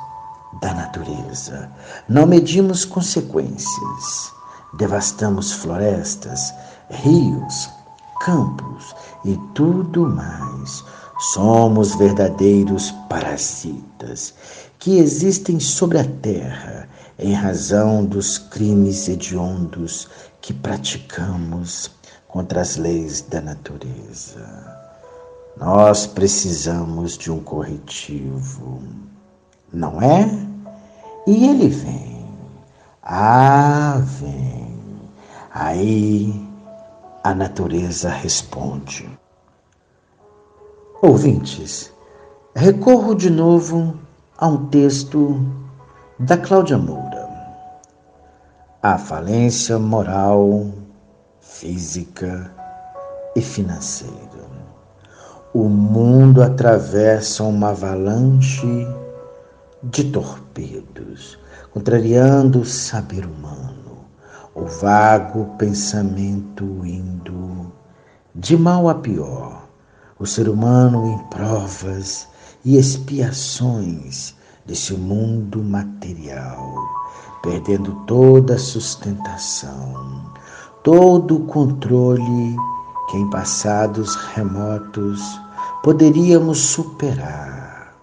[0.60, 1.70] da natureza,
[2.06, 4.32] não medimos consequências,
[4.74, 6.52] devastamos florestas,
[6.90, 7.70] rios,
[8.20, 8.94] campos
[9.24, 10.84] e tudo mais.
[11.32, 14.34] Somos verdadeiros parasitas
[14.78, 16.86] que existem sobre a terra
[17.18, 20.08] em razão dos crimes hediondos
[20.42, 21.90] que praticamos
[22.28, 24.83] contra as leis da natureza.
[25.56, 28.82] Nós precisamos de um corretivo,
[29.72, 30.28] não é?
[31.26, 32.26] E ele vem.
[33.02, 34.76] Ah, vem.
[35.52, 36.48] Aí
[37.22, 39.08] a natureza responde.
[41.00, 41.92] Ouvintes,
[42.54, 43.98] recorro de novo
[44.38, 45.40] a um texto
[46.18, 47.24] da Cláudia Moura.
[48.82, 50.66] a falência moral,
[51.40, 52.52] física
[53.34, 54.23] e financeira.
[55.56, 58.88] O mundo atravessa uma avalanche
[59.84, 61.38] de torpedos,
[61.72, 64.04] contrariando o saber humano,
[64.52, 67.72] o vago pensamento indo
[68.34, 69.68] de mal a pior,
[70.18, 72.26] o ser humano em provas
[72.64, 74.34] e expiações
[74.66, 76.74] desse mundo material,
[77.44, 80.32] perdendo toda a sustentação,
[80.82, 82.56] todo o controle
[83.08, 85.43] que em passados remotos
[85.84, 87.94] poderíamos superar.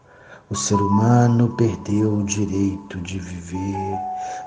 [0.52, 4.00] O ser humano perdeu o direito de viver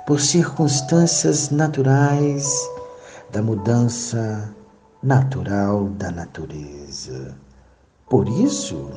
[0.07, 2.49] por circunstâncias naturais
[3.33, 4.55] da mudança
[5.03, 7.37] natural da natureza.
[8.09, 8.89] Por isso,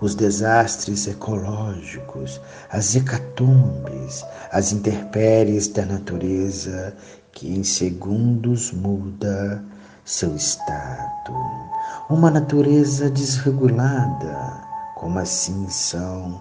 [0.00, 6.92] os desastres ecológicos, as hecatombes, as intempéries da natureza
[7.30, 9.62] que em segundos muda
[10.04, 11.75] seu estado.
[12.08, 14.60] Uma natureza desregulada,
[14.94, 16.40] como assim são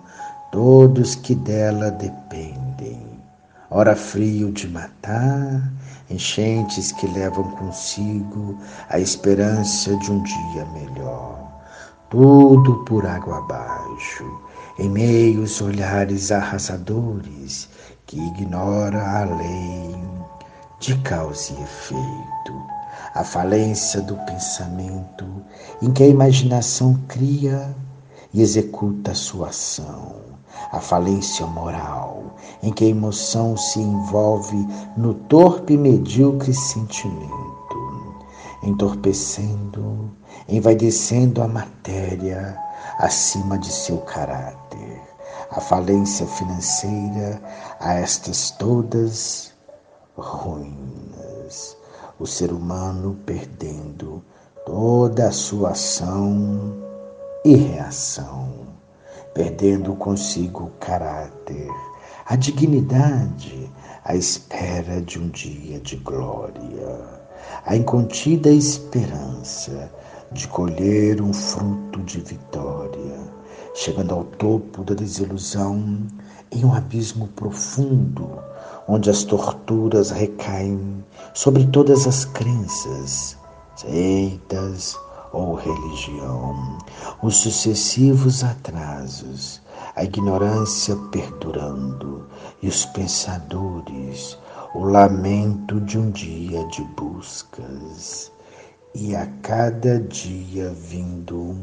[0.52, 3.20] todos que dela dependem.
[3.70, 5.72] Ora frio de matar,
[6.10, 8.58] enchentes que levam consigo
[8.90, 11.44] a esperança de um dia melhor.
[12.10, 14.40] Tudo por água abaixo,
[14.80, 17.68] em meios olhares arrasadores
[18.06, 19.96] que ignora a lei
[20.80, 22.75] de causa e efeito,
[23.16, 25.26] a falência do pensamento
[25.82, 27.76] em que a imaginação cria
[28.34, 30.18] e executa sua ação,
[30.72, 38.16] a falência moral em que a emoção se envolve no torpe e medíocre sentimento,
[38.62, 40.12] entorpecendo
[40.48, 42.58] envaidecendo a matéria
[43.00, 45.02] acima de seu caráter.
[45.52, 47.42] A falência financeira
[47.80, 49.54] a estas todas
[50.18, 51.78] ruínas.
[52.18, 54.24] O ser humano perdendo
[54.66, 56.74] toda a sua ação
[57.44, 58.54] e reação,
[59.34, 61.70] perdendo consigo o caráter,
[62.26, 63.70] a dignidade,
[64.06, 67.22] à espera de um dia de glória,
[67.66, 69.92] a incontida esperança
[70.32, 73.20] de colher um fruto de vitória,
[73.74, 76.08] chegando ao topo da desilusão
[76.50, 78.42] em um abismo profundo,
[78.88, 83.38] onde as torturas recaem sobre todas as crenças,
[83.76, 84.98] seitas
[85.32, 86.78] ou religião,
[87.22, 89.62] os sucessivos atrasos,
[89.96, 92.28] a ignorância perdurando
[92.62, 94.38] e os pensadores,
[94.74, 98.32] o lamento de um dia de buscas.
[98.94, 101.58] E a cada dia vindo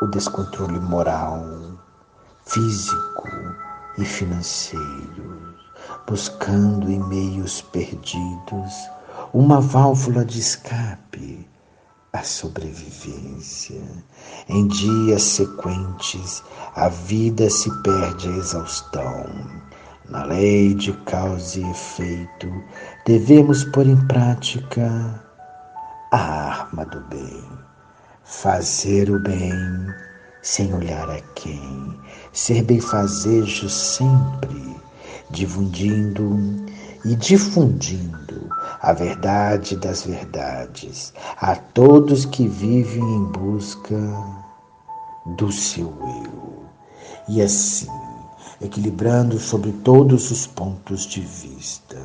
[0.00, 1.42] o descontrole moral,
[2.44, 3.28] físico
[3.98, 5.55] e financeiro,
[6.06, 8.74] buscando em meios perdidos
[9.32, 11.48] uma válvula de escape
[12.12, 13.80] à sobrevivência.
[14.48, 16.42] Em dias sequentes,
[16.74, 19.26] a vida se perde a exaustão.
[20.08, 22.48] Na lei de causa e efeito,
[23.04, 25.22] devemos pôr em prática
[26.12, 27.44] a arma do bem.
[28.22, 29.52] Fazer o bem
[30.42, 32.00] sem olhar a quem.
[32.32, 34.75] Ser benfazejo sempre,
[35.30, 36.38] difundindo
[37.04, 38.48] e difundindo
[38.80, 43.96] a verdade das verdades a todos que vivem em busca
[45.36, 46.64] do seu eu.
[47.28, 47.90] E assim,
[48.60, 51.96] equilibrando sobre todos os pontos de vista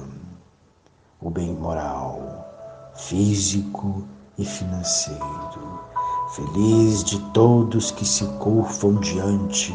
[1.21, 4.03] o bem moral, físico
[4.37, 5.79] e financeiro.
[6.35, 9.73] Feliz de todos que se curvam diante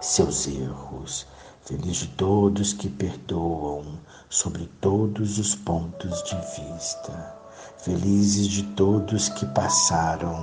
[0.00, 1.26] seus erros.
[1.68, 3.98] Feliz de todos que perdoam
[4.30, 7.36] sobre todos os pontos de vista.
[7.76, 10.40] Felizes de todos que passaram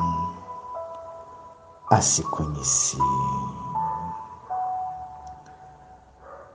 [1.90, 3.00] a se conhecer.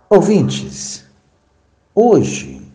[0.08, 1.04] Ouvintes,
[1.92, 2.72] hoje,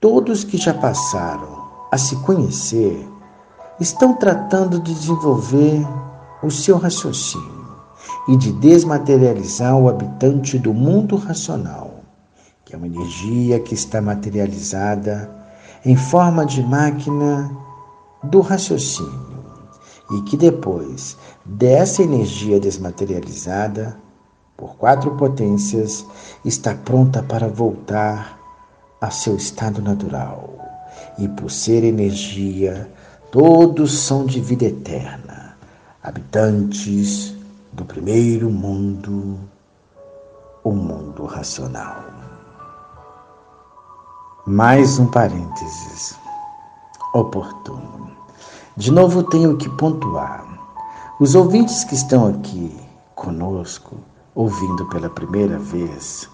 [0.00, 3.08] todos que já passaram a se conhecer,
[3.80, 5.84] estão tratando de desenvolver
[6.44, 7.63] o seu raciocínio
[8.28, 12.00] e de desmaterializar o habitante do mundo racional,
[12.64, 15.30] que é uma energia que está materializada
[15.84, 17.54] em forma de máquina
[18.22, 19.44] do raciocínio
[20.10, 23.96] e que depois dessa energia desmaterializada
[24.56, 26.06] por quatro potências
[26.44, 28.38] está pronta para voltar
[29.00, 30.50] a seu estado natural.
[31.18, 32.90] E por ser energia,
[33.30, 35.56] todos são de vida eterna,
[36.02, 37.33] habitantes
[37.74, 39.36] do primeiro mundo,
[40.62, 42.04] o mundo racional.
[44.46, 46.16] Mais um parênteses
[47.12, 48.12] oportuno.
[48.76, 50.46] De novo tenho que pontuar.
[51.18, 52.76] Os ouvintes que estão aqui
[53.16, 53.96] conosco,
[54.36, 56.28] ouvindo pela primeira vez,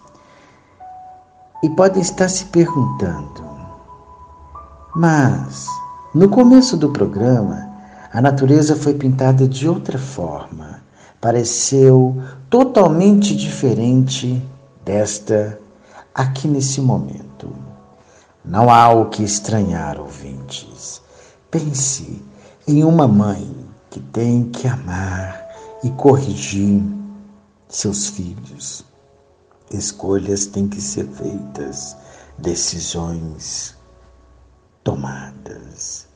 [1.62, 3.42] e podem estar se perguntando:
[4.94, 5.66] mas
[6.14, 7.70] no começo do programa,
[8.12, 10.79] a natureza foi pintada de outra forma,
[11.20, 12.16] pareceu
[12.48, 14.42] totalmente diferente
[14.84, 15.60] desta
[16.14, 17.54] aqui nesse momento.
[18.44, 21.02] Não há o que estranhar, ouvintes.
[21.50, 22.22] Pense
[22.66, 23.54] em uma mãe
[23.90, 25.46] que tem que amar
[25.84, 26.82] e corrigir
[27.68, 28.84] seus filhos.
[29.70, 31.96] Escolhas têm que ser feitas,
[32.38, 33.76] decisões
[34.82, 36.08] tomadas.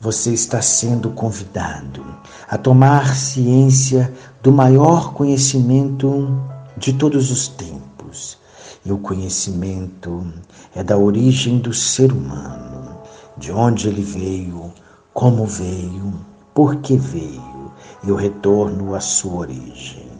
[0.00, 2.04] Você está sendo convidado
[2.48, 4.12] a tomar ciência
[4.42, 6.36] do maior conhecimento
[6.76, 8.38] de todos os tempos.
[8.84, 10.26] E o conhecimento
[10.74, 12.98] é da origem do ser humano,
[13.36, 14.72] de onde ele veio,
[15.14, 16.12] como veio,
[16.52, 17.72] por que veio
[18.02, 20.10] e o retorno à sua origem.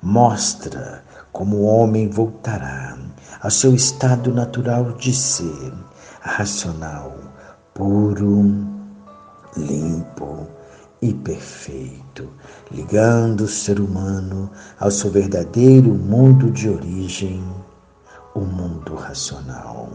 [0.00, 1.02] Mostra
[1.32, 2.96] como o homem voltará
[3.42, 5.72] ao seu estado natural de ser,
[6.20, 7.12] racional,
[7.74, 8.64] puro,
[9.56, 10.46] limpo
[11.02, 12.30] e perfeito,
[12.70, 17.44] ligando o ser humano ao seu verdadeiro mundo de origem
[18.34, 19.88] o mundo racional.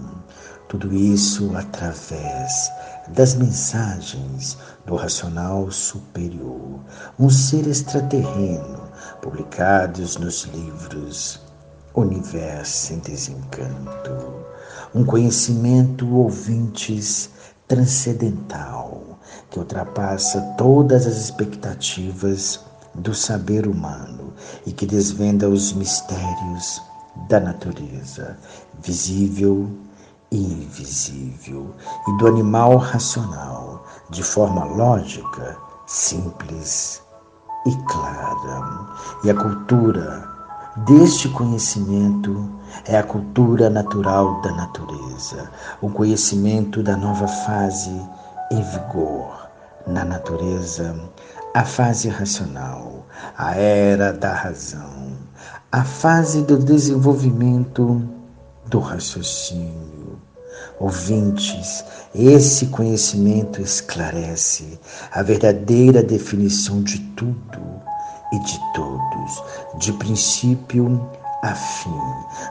[0.67, 2.71] Tudo isso através
[3.09, 6.79] das mensagens do racional superior,
[7.19, 8.83] um ser extraterreno,
[9.21, 11.41] publicados nos livros
[11.93, 14.45] Universo em Desencanto,
[14.93, 17.29] um conhecimento ouvintes
[17.67, 19.08] transcendental
[19.49, 22.59] que ultrapassa todas as expectativas
[22.93, 24.33] do saber humano
[24.65, 26.81] e que desvenda os mistérios
[27.27, 28.37] da natureza,
[28.81, 29.69] visível
[30.31, 31.73] e invisível,
[32.07, 37.01] e do animal racional, de forma lógica, simples
[37.65, 38.87] e clara.
[39.23, 40.29] E a cultura
[40.85, 42.49] deste conhecimento
[42.85, 45.49] é a cultura natural da natureza,
[45.81, 47.91] o conhecimento da nova fase
[48.51, 49.38] em vigor
[49.89, 50.95] na natureza,
[51.53, 55.17] a fase racional, a era da razão,
[55.71, 58.07] a fase do desenvolvimento
[58.67, 60.19] do raciocínio.
[60.79, 61.83] Ouvintes,
[62.13, 64.79] esse conhecimento esclarece
[65.11, 67.81] a verdadeira definição de tudo
[68.31, 69.43] e de todos,
[69.79, 71.09] de princípio
[71.41, 72.01] a fim,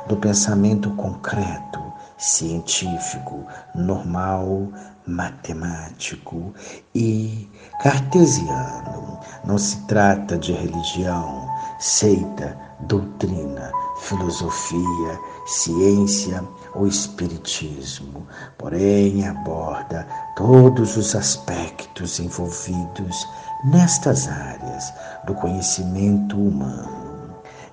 [0.09, 1.81] do pensamento concreto,
[2.17, 4.69] científico, normal,
[5.09, 6.55] matemático
[6.95, 7.49] e
[7.83, 9.19] cartesiano.
[9.45, 11.49] Não se trata de religião,
[11.79, 16.45] seita, doutrina, filosofia, ciência
[16.75, 18.27] ou espiritismo,
[18.59, 20.07] porém aborda
[20.37, 23.27] todos os aspectos envolvidos
[23.65, 24.93] nestas áreas
[25.25, 27.09] do conhecimento humano.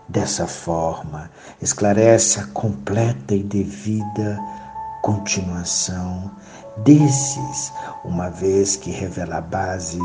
[0.07, 1.29] Dessa forma,
[1.61, 4.39] esclarece a completa e devida
[5.01, 6.31] continuação
[6.77, 7.71] desses,
[8.03, 9.99] uma vez que revela a base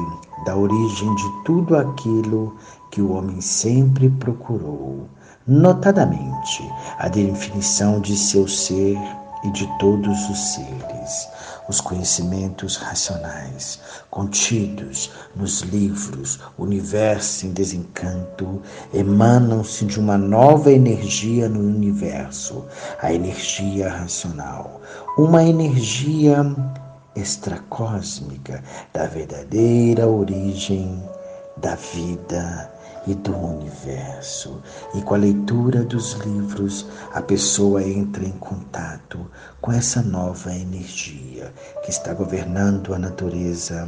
[0.45, 2.57] da origem de tudo aquilo
[2.91, 5.09] que o homem sempre procurou,
[5.47, 8.99] notadamente a definição de seu ser
[9.43, 11.29] e de todos os seres,
[11.68, 18.61] os conhecimentos racionais contidos nos livros Universo em Desencanto
[18.93, 22.66] emanam-se de uma nova energia no universo,
[23.01, 24.81] a energia racional,
[25.21, 26.39] uma energia
[27.14, 30.99] extracósmica da verdadeira origem
[31.59, 32.73] da vida
[33.07, 34.62] e do universo.
[34.95, 41.53] E com a leitura dos livros, a pessoa entra em contato com essa nova energia
[41.85, 43.87] que está governando a natureza,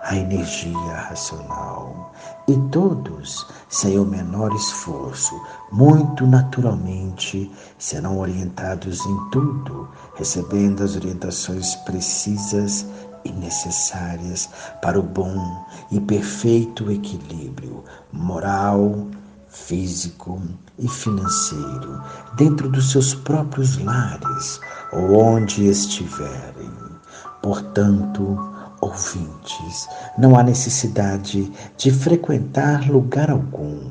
[0.00, 2.14] a energia racional.
[2.48, 5.40] E todos, sem o menor esforço,
[5.70, 12.84] muito naturalmente, serão orientados em tudo, recebendo as orientações precisas
[13.24, 14.48] e necessárias
[14.80, 19.06] para o bom e perfeito equilíbrio moral,
[19.48, 20.42] físico
[20.78, 22.02] e financeiro
[22.36, 24.60] dentro dos seus próprios lares
[24.92, 26.72] ou onde estiverem.
[27.40, 28.51] Portanto,
[28.82, 33.88] ouvintes, não há necessidade de frequentar lugar algum,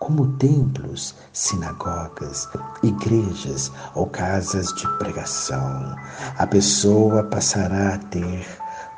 [0.00, 2.48] como templos, sinagogas,
[2.82, 5.94] igrejas ou casas de pregação.
[6.36, 8.44] A pessoa passará a ter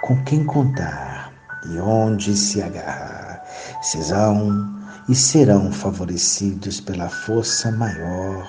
[0.03, 1.31] com quem contar
[1.71, 3.45] e onde se agarrar.
[3.83, 4.75] Serão
[5.11, 8.49] e serão favorecidos pela força maior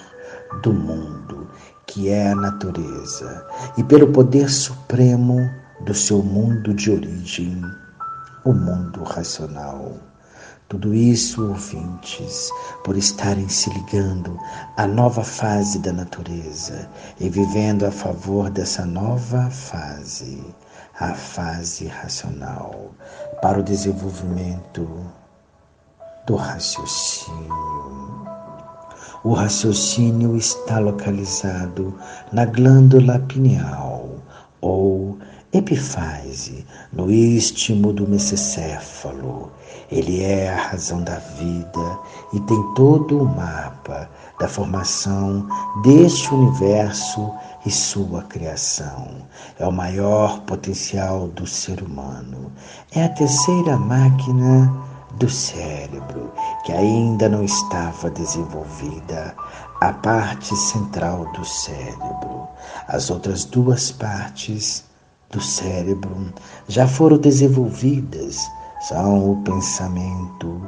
[0.64, 1.50] do mundo,
[1.86, 3.46] que é a natureza
[3.78, 5.50] e pelo poder supremo
[5.82, 7.62] do seu mundo de origem,
[8.44, 9.98] o mundo racional.
[10.68, 12.50] Tudo isso, ouvintes,
[12.84, 14.40] por estarem se ligando
[14.78, 20.44] à nova fase da natureza e vivendo a favor dessa nova fase,
[21.00, 22.92] a fase racional,
[23.42, 24.88] para o desenvolvimento
[26.26, 27.54] do raciocínio.
[29.24, 31.96] O raciocínio está localizado
[32.32, 34.10] na glândula pineal
[34.62, 35.18] ou
[35.58, 39.52] epifase, no istmo do mesocéfalo
[39.92, 42.00] ele é a razão da vida
[42.34, 45.48] e tem todo o mapa da formação
[45.84, 47.32] deste universo
[47.66, 49.08] e sua criação.
[49.60, 52.52] É o maior potencial do ser humano.
[52.92, 54.74] É a terceira máquina
[55.20, 56.32] do cérebro
[56.66, 59.36] que ainda não estava desenvolvida,
[59.82, 62.48] a parte central do cérebro.
[62.88, 64.85] As outras duas partes
[65.36, 66.16] do cérebro
[66.70, 68.40] já foram desenvolvidas
[68.88, 70.62] são o pensamento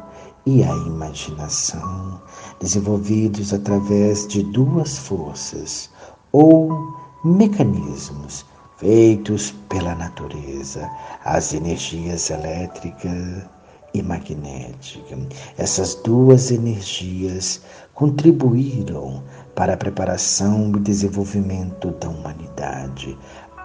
[0.46, 2.22] e a imaginação,
[2.60, 5.90] desenvolvidos através de duas forças
[6.34, 6.94] ou
[7.24, 8.46] mecanismos
[8.78, 10.90] feitos pela natureza,
[11.24, 13.50] as energias elétrica
[13.94, 15.18] e magnética.
[15.58, 17.62] Essas duas energias
[17.94, 19.24] contribuíram
[19.56, 23.18] para a preparação e desenvolvimento da humanidade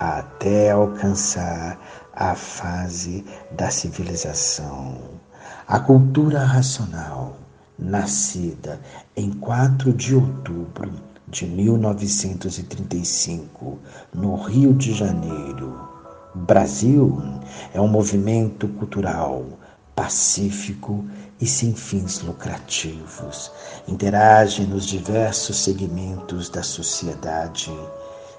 [0.03, 1.78] até alcançar
[2.12, 4.98] a fase da civilização.
[5.66, 7.36] A cultura racional,
[7.78, 8.80] nascida
[9.16, 10.90] em 4 de outubro
[11.28, 13.78] de 1935,
[14.12, 15.88] no Rio de Janeiro,
[16.34, 17.22] Brasil,
[17.72, 19.46] é um movimento cultural
[19.94, 21.05] pacífico
[21.40, 23.53] e sem fins lucrativos.
[23.86, 27.70] Interage nos diversos segmentos da sociedade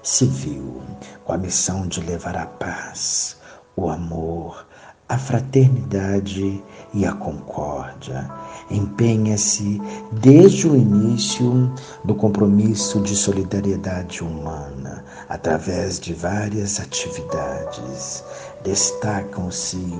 [0.04, 0.82] civil
[1.24, 3.36] com a missão de levar a paz,
[3.74, 4.66] o amor,
[5.08, 8.30] a fraternidade e a concórdia.
[8.70, 9.80] Empenha-se
[10.12, 11.72] desde o início
[12.04, 18.24] do compromisso de solidariedade humana, através de várias atividades.
[18.62, 19.98] Destacam-se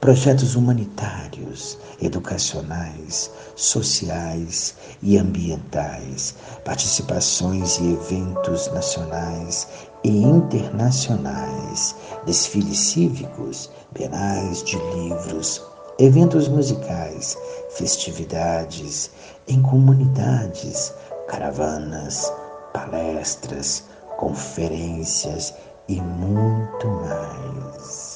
[0.00, 6.34] projetos humanitários, educacionais, sociais e ambientais,
[6.64, 9.66] participações e eventos nacionais
[10.04, 15.60] e internacionais, desfiles cívicos, penais de livros,
[15.98, 17.36] eventos musicais,
[17.70, 19.10] festividades
[19.48, 20.94] em comunidades,
[21.26, 22.32] caravanas,
[22.72, 23.82] palestras,
[24.16, 25.52] conferências
[25.88, 28.07] e muito mais.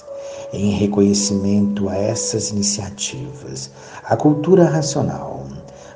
[0.53, 3.71] Em reconhecimento a essas iniciativas,
[4.05, 5.47] a cultura racional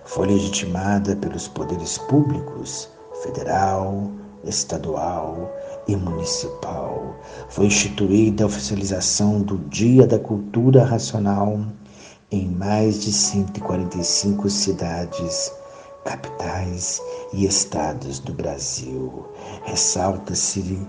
[0.06, 2.88] foi legitimada pelos poderes públicos,
[3.22, 4.10] federal,
[4.44, 5.52] estadual
[5.86, 7.16] e municipal.
[7.50, 11.60] Foi instituída a oficialização do Dia da Cultura Racional
[12.30, 15.52] em mais de 145 cidades,
[16.02, 17.02] capitais
[17.34, 19.26] e estados do Brasil.
[19.64, 20.80] Ressalta-se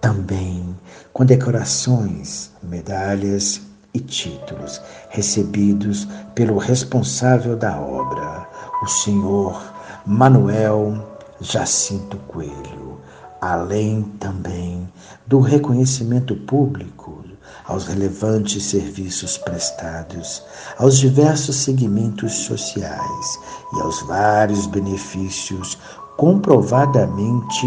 [0.00, 0.76] também
[1.12, 3.60] condecorações, medalhas
[3.94, 8.46] e títulos recebidos pelo responsável da obra,
[8.82, 9.60] o senhor
[10.06, 11.06] Manuel
[11.40, 13.00] Jacinto Coelho,
[13.40, 14.88] além também
[15.26, 17.18] do reconhecimento público
[17.68, 20.42] aos relevantes serviços prestados,
[20.78, 23.38] aos diversos segmentos sociais
[23.74, 25.78] e aos vários benefícios
[26.16, 27.66] comprovadamente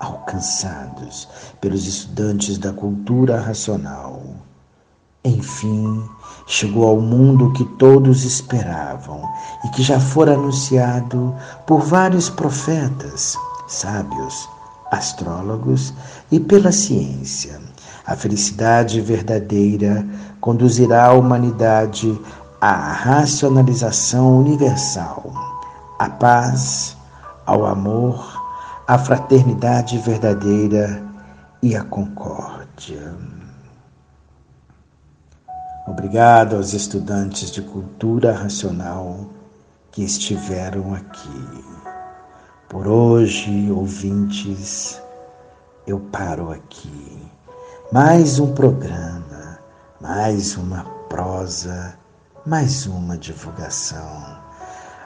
[0.00, 1.28] alcançados
[1.60, 4.22] pelos estudantes da cultura racional.
[5.22, 6.02] Enfim,
[6.46, 9.22] chegou ao mundo que todos esperavam
[9.64, 11.34] e que já fora anunciado
[11.66, 13.36] por vários profetas,
[13.68, 14.48] sábios,
[14.90, 15.92] astrólogos
[16.32, 17.60] e pela ciência.
[18.06, 20.04] A felicidade verdadeira
[20.40, 22.18] conduzirá a humanidade
[22.60, 25.32] à racionalização universal,
[25.98, 26.96] à paz,
[27.46, 28.29] ao amor,
[28.90, 31.00] à fraternidade verdadeira
[31.62, 33.14] e à concórdia.
[35.86, 39.26] Obrigado aos estudantes de cultura racional
[39.92, 41.64] que estiveram aqui.
[42.68, 45.00] Por hoje, ouvintes,
[45.86, 47.30] eu paro aqui.
[47.92, 49.60] Mais um programa,
[50.00, 51.94] mais uma prosa,
[52.44, 54.36] mais uma divulgação.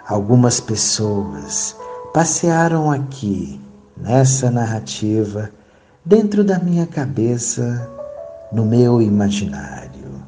[0.08, 1.76] Algumas pessoas
[2.14, 3.62] passearam aqui
[3.96, 5.50] nessa narrativa
[6.04, 7.90] dentro da minha cabeça,
[8.52, 10.22] no meu imaginário.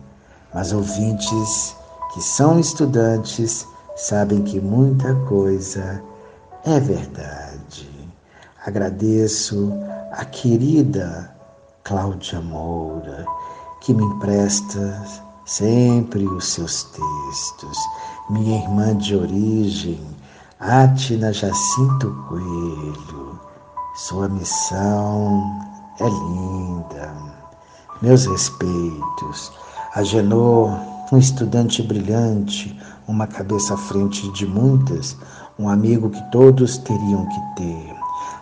[0.55, 1.77] Mas ouvintes
[2.15, 6.03] que são estudantes sabem que muita coisa
[6.65, 7.89] é verdade.
[8.65, 9.73] Agradeço
[10.13, 11.31] a querida
[11.85, 13.25] Cláudia Moura,
[13.81, 15.03] que me empresta
[15.45, 17.79] sempre os seus textos.
[18.31, 20.01] Minha irmã de origem,
[20.59, 23.26] Atina Jacinto Coelho.
[23.97, 25.59] Sua missão
[25.99, 27.15] é linda.
[28.03, 29.51] Meus respeitos.
[29.95, 30.69] A Genô,
[31.11, 32.79] um estudante brilhante,
[33.09, 35.17] uma cabeça à frente de muitas,
[35.59, 37.97] um amigo que todos teriam que ter.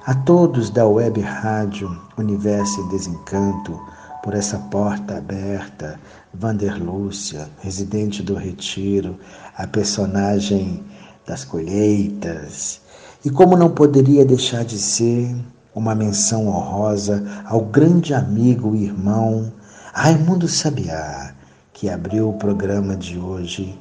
[0.06, 3.80] A todos da Web Rádio Universo em Desencanto,
[4.24, 6.00] por essa porta aberta,
[6.34, 9.16] Vanderlúcia, residente do Retiro,
[9.56, 10.84] a personagem
[11.24, 12.82] das colheitas.
[13.24, 15.34] E como não poderia deixar de ser
[15.74, 19.50] uma menção honrosa ao grande amigo e irmão
[19.94, 21.32] Raimundo Sabiá,
[21.72, 23.80] que abriu o programa de hoje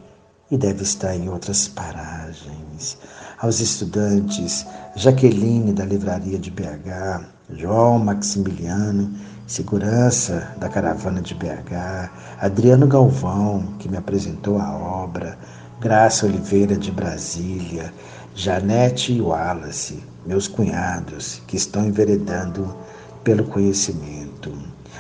[0.49, 2.97] e deve estar em outras paragens.
[3.37, 4.65] Aos estudantes,
[4.95, 9.13] Jaqueline da Livraria de BH, João Maximiliano,
[9.45, 15.37] segurança da caravana de BH, Adriano Galvão, que me apresentou a obra,
[15.81, 17.93] Graça Oliveira de Brasília,
[18.35, 22.75] Janete e Wallace, meus cunhados, que estão enveredando
[23.23, 24.51] pelo conhecimento.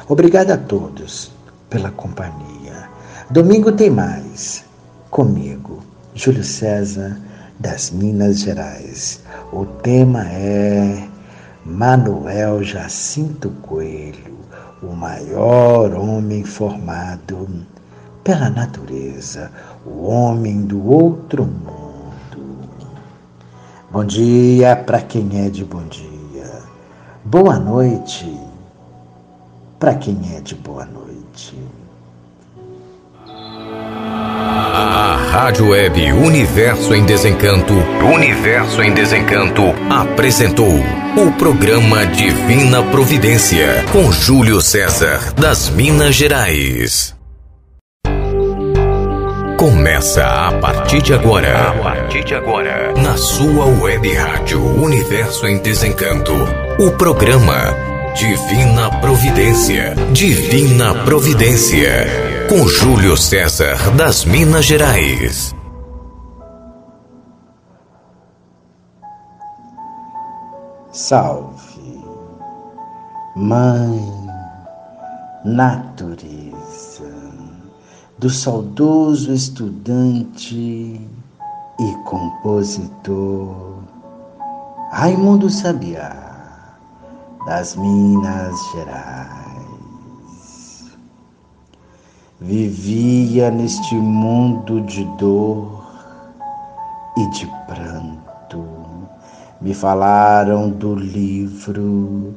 [0.07, 1.31] Obrigado a todos
[1.69, 2.89] pela companhia.
[3.31, 4.63] Domingo tem mais.
[5.09, 5.79] Comigo,
[6.13, 7.19] Júlio César,
[7.59, 9.21] das Minas Gerais.
[9.51, 11.07] O tema é
[11.65, 14.37] Manuel Jacinto Coelho,
[14.81, 17.47] o maior homem formado
[18.23, 19.51] pela natureza,
[19.85, 21.82] o homem do outro mundo.
[23.93, 26.63] Bom dia para quem é de bom dia.
[27.23, 28.25] Boa noite
[29.79, 31.55] para quem é de boa noite.
[33.27, 37.75] A Rádio Web Universo em Desencanto,
[38.11, 40.73] Universo em Desencanto, apresentou
[41.15, 47.13] o programa Divina Providência com Júlio César das Minas Gerais.
[49.63, 51.69] Começa a partir de agora.
[51.69, 52.93] A partir de agora.
[53.01, 56.33] Na sua web rádio Universo em Desencanto.
[56.79, 57.73] O programa
[58.13, 59.95] Divina Providência.
[60.11, 62.05] Divina Providência
[62.49, 65.55] com Júlio César das Minas Gerais.
[70.91, 72.03] Salve,
[73.37, 74.13] Mãe
[75.45, 76.52] Natureza,
[78.23, 80.55] do saudoso estudante
[81.77, 83.83] e compositor
[84.93, 86.77] Raimundo Sabiá,
[87.45, 89.33] das Minas Gerais
[92.39, 95.83] vivia neste mundo de dor
[97.17, 98.63] e de pranto.
[99.59, 102.33] Me falaram do livro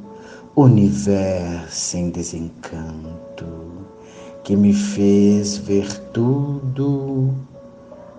[0.53, 3.66] Universo em Desencanto,
[4.47, 7.35] que me fez ver tudo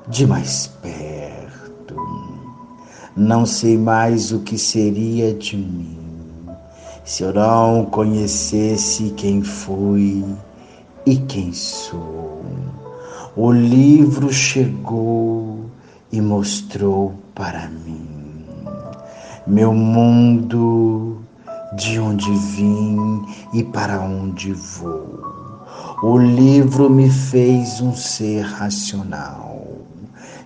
[0.09, 1.97] de mais perto.
[3.16, 5.97] Não sei mais o que seria de mim
[7.03, 10.22] se eu não conhecesse quem fui
[11.07, 12.43] e quem sou.
[13.35, 15.61] O livro chegou
[16.12, 18.07] e mostrou para mim
[19.47, 21.22] meu mundo,
[21.74, 23.24] de onde vim
[23.55, 25.38] e para onde vou.
[26.01, 29.67] O livro me fez um ser racional.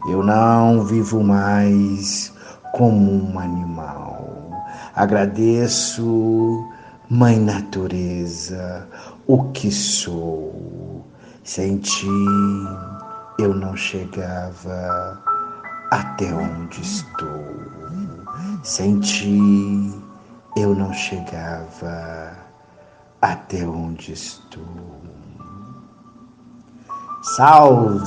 [0.08, 2.32] Eu não vivo mais
[2.72, 4.50] como um animal.
[4.96, 6.66] Agradeço,
[7.10, 8.88] Mãe Natureza,
[9.26, 11.04] o que sou.
[11.44, 12.06] Sem ti
[13.38, 15.22] eu não chegava
[15.90, 17.44] até onde estou.
[18.62, 19.92] Sem ti
[20.56, 22.32] eu não chegava
[23.20, 25.02] até onde estou.
[27.22, 28.04] Salve,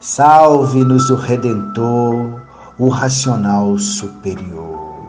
[0.00, 2.42] salve-nos o Redentor,
[2.78, 5.08] o racional superior.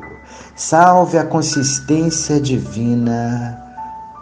[0.55, 3.65] Salve a consistência divina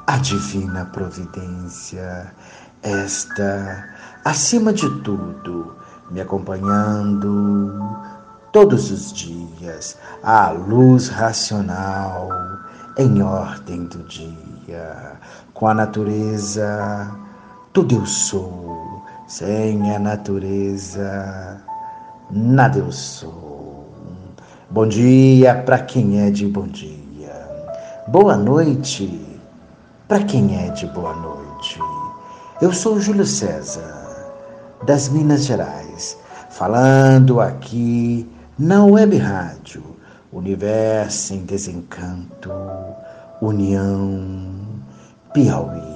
[0.05, 2.34] a divina providência,
[2.82, 3.89] esta,
[4.26, 5.76] acima de tudo,
[6.11, 7.97] me acompanhando
[8.51, 12.30] todos os dias, a luz racional
[12.97, 15.14] em ordem do dia,
[15.53, 17.09] com a natureza,
[17.74, 21.61] tudo eu sou, sem a natureza,
[22.30, 23.89] nada eu sou.
[24.69, 27.34] Bom dia para quem é de bom dia.
[28.07, 29.19] Boa noite
[30.07, 31.80] para quem é de boa noite.
[32.61, 34.32] Eu sou Júlio César,
[34.86, 36.17] das Minas Gerais,
[36.51, 39.93] falando aqui na Web Rádio
[40.34, 42.51] universo em desencanto,
[43.41, 44.51] união,
[45.32, 45.93] Piauí,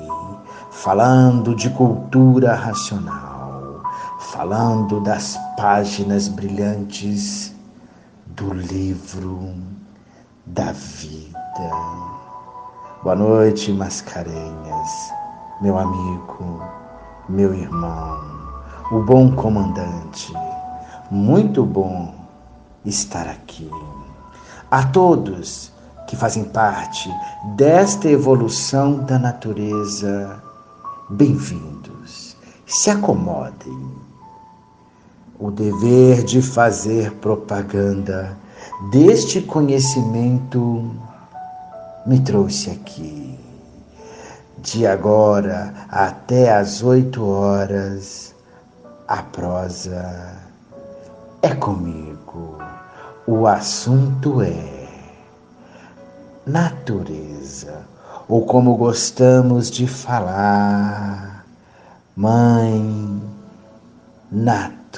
[0.84, 3.82] falando de cultura racional,
[4.20, 7.52] falando das páginas brilhantes
[8.28, 9.56] do livro
[10.46, 11.34] da vida.
[13.02, 15.14] Boa noite, Mascarenhas,
[15.62, 16.62] meu amigo,
[17.28, 18.22] meu irmão,
[18.92, 20.32] o bom comandante.
[21.10, 22.14] Muito bom
[22.86, 23.70] estar aqui.
[24.70, 25.72] A todos
[26.06, 27.12] que fazem parte
[27.56, 30.47] desta evolução da natureza,
[31.10, 32.36] bem-vindos.
[32.66, 33.96] Se acomodem.
[35.40, 38.38] O dever de fazer propaganda
[38.92, 40.92] deste conhecimento
[42.06, 43.40] me trouxe aqui.
[44.58, 48.36] De agora até às oito horas,
[49.08, 50.36] a prosa
[51.42, 52.58] é comigo.
[53.26, 54.90] O assunto é
[56.46, 57.87] natureza,
[58.28, 61.46] ou como gostamos de falar,
[62.16, 63.22] mãe
[64.32, 64.98] natureza.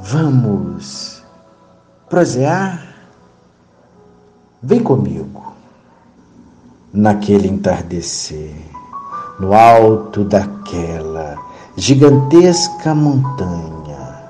[0.00, 1.22] Vamos
[2.08, 2.82] prosear?
[4.62, 5.52] Vem comigo.
[6.92, 8.52] Naquele entardecer,
[9.38, 11.36] no alto daquela
[11.76, 14.24] gigantesca montanha,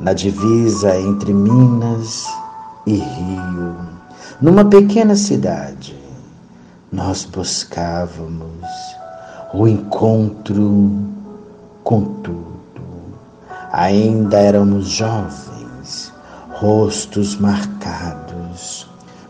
[0.00, 2.26] na divisa entre Minas
[2.86, 3.95] e Rio,
[4.40, 5.96] numa pequena cidade,
[6.92, 8.66] nós buscávamos
[9.54, 10.90] o encontro
[11.82, 12.46] com tudo.
[13.72, 16.12] Ainda éramos jovens,
[16.50, 18.86] rostos marcados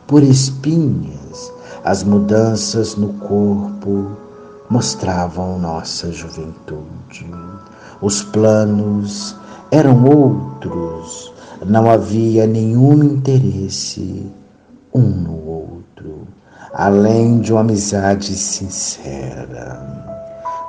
[0.06, 1.52] por espinhas,
[1.84, 4.10] as mudanças no corpo
[4.68, 7.30] mostravam nossa juventude.
[8.00, 9.36] Os planos
[9.70, 11.32] eram outros,
[11.64, 14.32] não havia nenhum interesse
[14.96, 16.26] um no outro,
[16.72, 20.14] além de uma amizade sincera.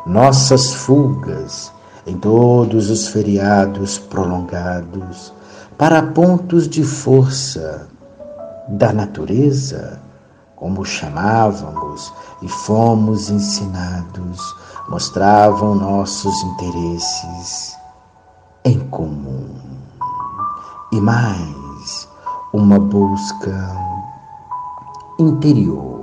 [0.06, 1.72] Nossas fugas
[2.06, 5.34] em todos os feriados prolongados
[5.78, 7.88] para pontos de força
[8.68, 10.02] da natureza,
[10.56, 12.12] como chamávamos
[12.42, 14.42] e fomos ensinados,
[14.90, 17.78] mostravam nossos interesses
[18.66, 19.48] em comum.
[20.92, 22.08] E mais,
[22.54, 23.88] uma busca
[25.20, 25.98] interior.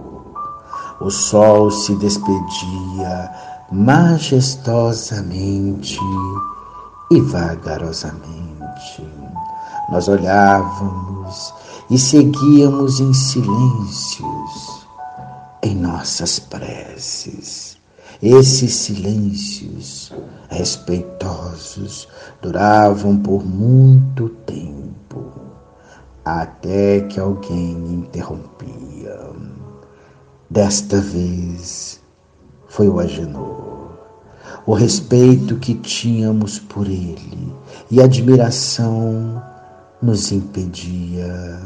[1.01, 3.31] O sol se despedia
[3.71, 5.99] majestosamente
[7.11, 9.07] e vagarosamente.
[9.91, 11.53] Nós olhávamos
[11.91, 14.87] e seguíamos em silêncios
[15.62, 17.77] em nossas preces.
[18.23, 20.12] Esses silêncios
[20.49, 22.09] respeitosos
[22.41, 24.95] duravam por muito tempo,
[26.25, 29.31] até que alguém interrompia.
[30.49, 32.01] Desta vez
[32.68, 33.75] foi o Agenor.
[34.66, 37.55] O respeito que tínhamos por ele
[37.91, 39.43] e admiração
[40.01, 41.61] nos impedia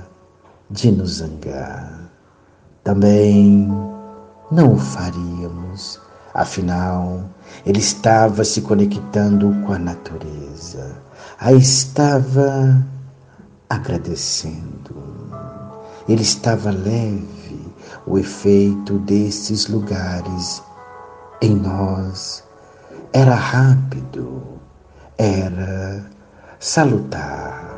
[0.71, 2.11] de nos zangar.
[2.83, 3.69] Também
[4.51, 6.01] não o faríamos,
[6.35, 7.23] afinal,
[7.65, 10.97] ele estava se conectando com a natureza,
[11.39, 12.85] a estava
[13.69, 14.97] agradecendo.
[16.09, 17.67] Ele estava leve,
[18.07, 20.63] o efeito desses lugares
[21.43, 22.43] em nós
[23.13, 24.43] era rápido,
[25.17, 26.05] era
[26.59, 27.77] salutar.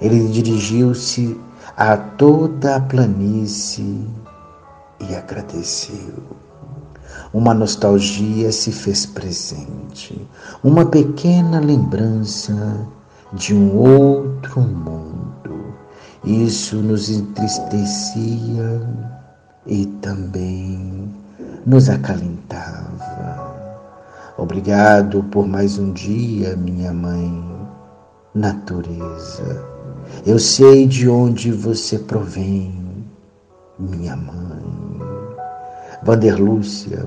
[0.00, 1.38] Ele dirigiu-se
[1.76, 4.08] a toda a planície
[5.00, 6.14] e agradeceu.
[7.32, 10.26] Uma nostalgia se fez presente,
[10.62, 12.86] uma pequena lembrança
[13.32, 15.74] de um outro mundo.
[16.24, 18.80] Isso nos entristecia
[19.66, 21.14] e também
[21.64, 23.56] nos acalentava.
[24.38, 27.42] Obrigado por mais um dia, minha mãe,
[28.34, 29.64] natureza.
[30.24, 32.74] Eu sei de onde você provém,
[33.78, 34.36] minha mãe.
[36.02, 37.04] Vanderlúcia,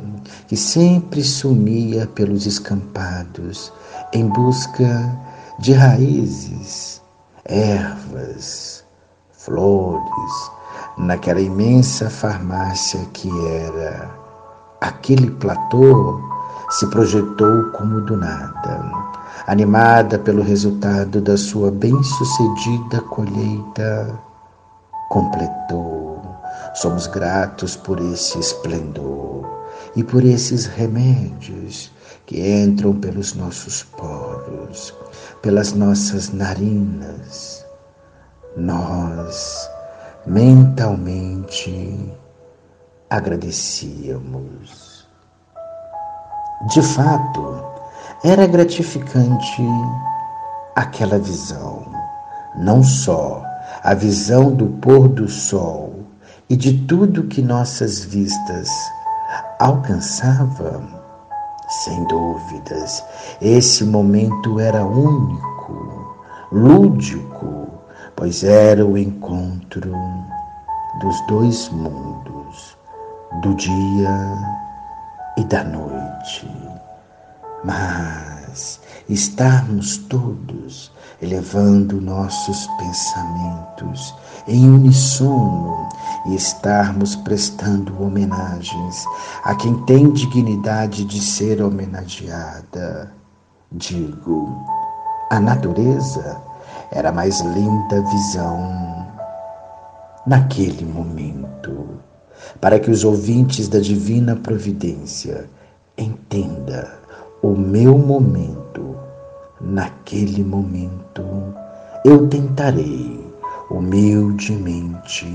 [0.47, 3.71] que sempre sumia pelos escampados
[4.11, 5.17] em busca
[5.59, 7.01] de raízes,
[7.43, 8.85] ervas,
[9.33, 10.51] flores,
[10.97, 14.09] naquela imensa farmácia que era
[14.79, 16.21] aquele platô
[16.69, 18.89] se projetou como do nada,
[19.47, 24.17] animada pelo resultado da sua bem-sucedida colheita,
[25.09, 26.21] completou.
[26.75, 29.38] Somos gratos por esse esplendor
[29.95, 31.91] e por esses remédios
[32.25, 34.93] que entram pelos nossos poros,
[35.41, 37.65] pelas nossas narinas,
[38.55, 39.69] nós
[40.25, 42.13] mentalmente
[43.09, 45.07] agradecíamos.
[46.67, 47.63] De fato,
[48.23, 49.63] era gratificante
[50.75, 51.85] aquela visão,
[52.57, 53.43] não só
[53.83, 56.03] a visão do pôr do sol
[56.49, 58.69] e de tudo que nossas vistas
[59.59, 60.87] alcançavam,
[61.67, 63.03] sem dúvidas,
[63.41, 66.15] esse momento era único,
[66.51, 67.67] lúdico,
[68.15, 69.91] pois era o encontro
[71.01, 72.77] dos dois mundos,
[73.41, 74.37] do dia
[75.37, 76.49] e da noite.
[77.63, 78.79] Mas
[79.09, 80.91] estarmos todos
[81.21, 84.15] elevando nossos pensamentos
[84.47, 85.89] em unissono
[86.25, 89.05] e estarmos prestando homenagens
[89.43, 93.11] a quem tem dignidade de ser homenageada.
[93.71, 94.57] Digo,
[95.29, 96.41] a natureza
[96.91, 99.07] era a mais linda visão
[100.25, 101.99] naquele momento,
[102.59, 105.49] para que os ouvintes da divina providência
[105.97, 106.87] entendam
[107.41, 108.95] o meu momento
[109.61, 111.23] naquele momento
[112.05, 113.19] eu tentarei
[113.69, 115.25] humildemente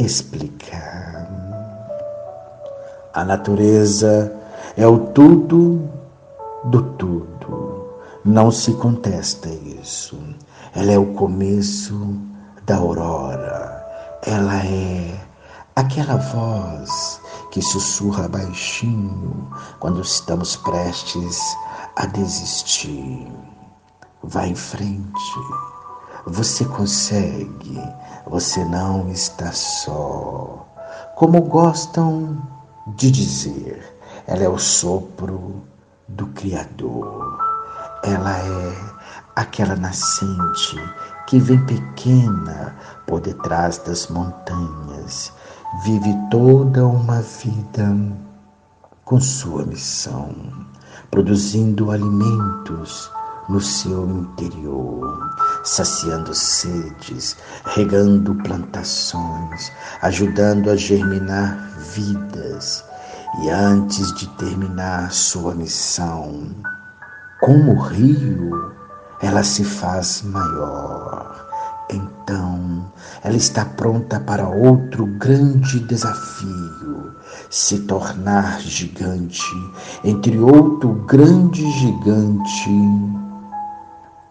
[0.00, 1.28] explicar.
[3.12, 4.32] A natureza
[4.76, 5.88] é o tudo
[6.64, 7.90] do tudo.
[8.24, 10.18] Não se contesta isso.
[10.74, 12.16] Ela é o começo
[12.64, 13.86] da aurora.
[14.22, 15.20] Ela é
[15.74, 17.20] aquela voz
[17.50, 19.50] que sussurra baixinho
[19.80, 21.40] quando estamos prestes
[21.96, 23.26] a desistir.
[24.22, 25.34] Vá em frente.
[26.26, 27.80] Você consegue.
[28.26, 30.66] Você não está só.
[31.16, 32.40] Como gostam
[32.96, 35.62] de dizer, ela é o sopro
[36.08, 37.38] do Criador.
[38.02, 38.76] Ela é
[39.36, 40.76] aquela nascente
[41.26, 42.76] que vem pequena
[43.06, 45.32] por detrás das montanhas,
[45.84, 47.94] vive toda uma vida
[49.04, 50.34] com sua missão
[51.10, 53.10] produzindo alimentos
[53.50, 59.72] no seu interior, saciando sedes, regando plantações,
[60.02, 62.84] ajudando a germinar vidas.
[63.42, 66.54] E antes de terminar sua missão,
[67.40, 68.72] como o rio,
[69.20, 71.48] ela se faz maior.
[71.90, 72.90] Então,
[73.22, 77.16] ela está pronta para outro grande desafio
[77.50, 79.42] se tornar gigante,
[80.04, 82.70] entre outro grande gigante,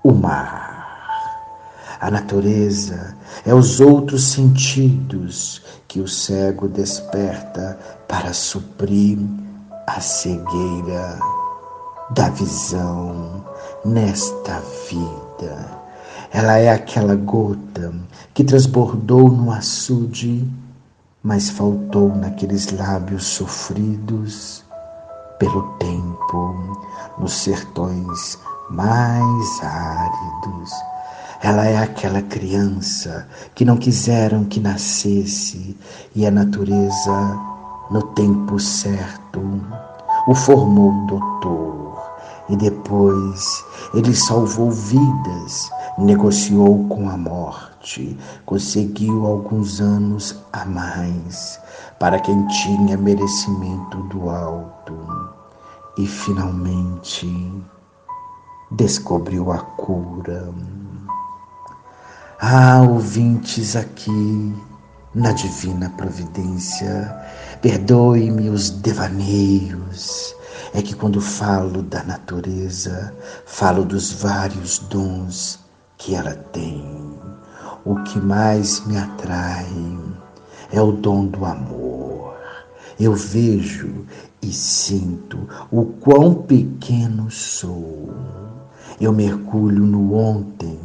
[0.04, 0.68] o mar.
[2.00, 3.16] A natureza
[3.46, 7.78] é os outros sentidos que o cego desperta
[8.08, 9.18] para suprir
[9.88, 11.20] a cegueira
[12.12, 13.44] da visão
[13.84, 15.80] nesta vida.
[16.32, 17.94] Ela é aquela gota
[18.34, 20.48] que transbordou no açude
[21.24, 24.64] mas faltou naqueles lábios sofridos
[25.38, 26.78] pelo tempo,
[27.18, 28.38] nos sertões
[28.70, 30.72] mais áridos.
[31.42, 35.78] Ela é aquela criança que não quiseram que nascesse
[36.16, 37.40] e a natureza,
[37.90, 39.42] no tempo certo,
[40.28, 41.80] o formou doutor
[42.50, 43.64] e depois
[43.94, 47.70] ele salvou vidas, negociou com a morte
[48.46, 51.60] conseguiu alguns anos a mais
[52.00, 54.96] para quem tinha merecimento do alto
[55.98, 57.28] e finalmente
[58.72, 60.54] descobriu a cura.
[62.40, 64.56] Ah, ouvintes aqui
[65.14, 67.16] na divina providência,
[67.62, 70.36] perdoe-me os devaneios.
[70.74, 73.14] É que quando falo da natureza,
[73.46, 75.60] falo dos vários dons
[75.98, 77.18] que ela tem.
[77.84, 79.66] O que mais me atrai
[80.72, 82.36] é o dom do amor.
[83.00, 84.06] Eu vejo
[84.42, 88.49] e sinto o quão pequeno sou.
[89.00, 90.78] Eu mergulho no ontem,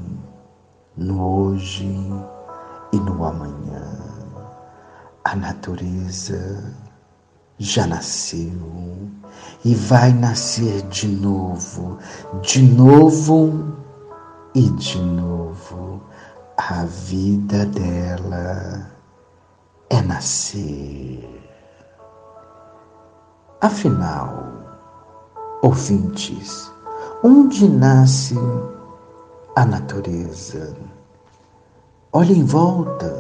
[0.97, 1.85] no hoje
[2.93, 3.99] e no amanhã.
[5.25, 6.73] A natureza
[7.59, 9.11] já nasceu
[9.65, 11.99] e vai nascer de novo,
[12.41, 13.75] de novo
[14.55, 16.01] e de novo
[16.57, 18.91] a vida dela
[19.91, 21.29] é nascer.
[23.61, 24.45] Afinal,
[25.63, 26.74] ouvintes,
[27.25, 28.39] onde nasce
[29.57, 30.77] a natureza?
[32.13, 33.11] Olhe em volta,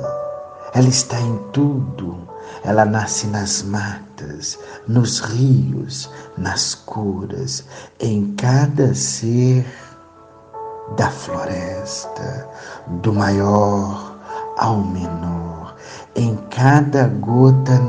[0.74, 2.22] ela está em tudo.
[2.62, 7.64] Ela nasce nas matas, nos rios, nas curas,
[7.98, 9.66] em cada ser
[10.96, 12.48] da floresta,
[13.02, 14.18] do maior
[14.58, 15.74] ao menor,
[16.14, 17.80] em cada gota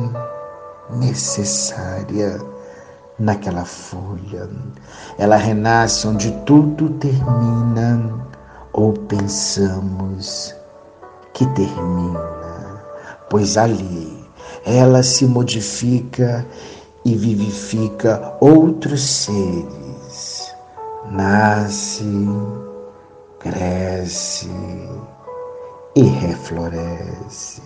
[0.90, 2.40] necessária
[3.20, 4.50] naquela folha.
[5.18, 8.28] Ela renasce onde tudo termina,
[8.74, 10.54] ou pensamos
[11.34, 12.84] que termina,
[13.30, 14.26] pois ali
[14.66, 16.46] ela se modifica
[17.06, 20.54] e vivifica outros seres.
[21.12, 22.28] Nasce,
[23.40, 24.50] cresce
[25.96, 27.62] e refloresce.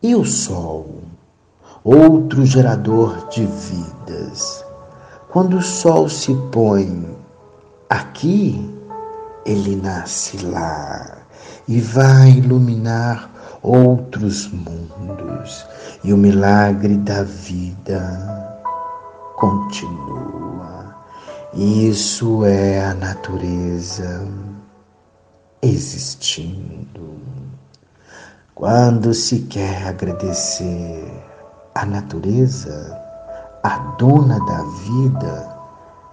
[0.00, 1.02] E o sol?
[1.88, 4.62] Outro gerador de vidas.
[5.30, 7.16] Quando o sol se põe
[7.88, 8.70] aqui,
[9.46, 11.22] ele nasce lá
[11.66, 13.30] e vai iluminar
[13.62, 15.66] outros mundos,
[16.04, 18.02] e o milagre da vida
[19.36, 20.94] continua.
[21.54, 24.28] Isso é a natureza
[25.62, 27.16] existindo.
[28.54, 31.27] Quando se quer agradecer
[31.78, 33.00] a natureza,
[33.62, 35.48] a dona da vida,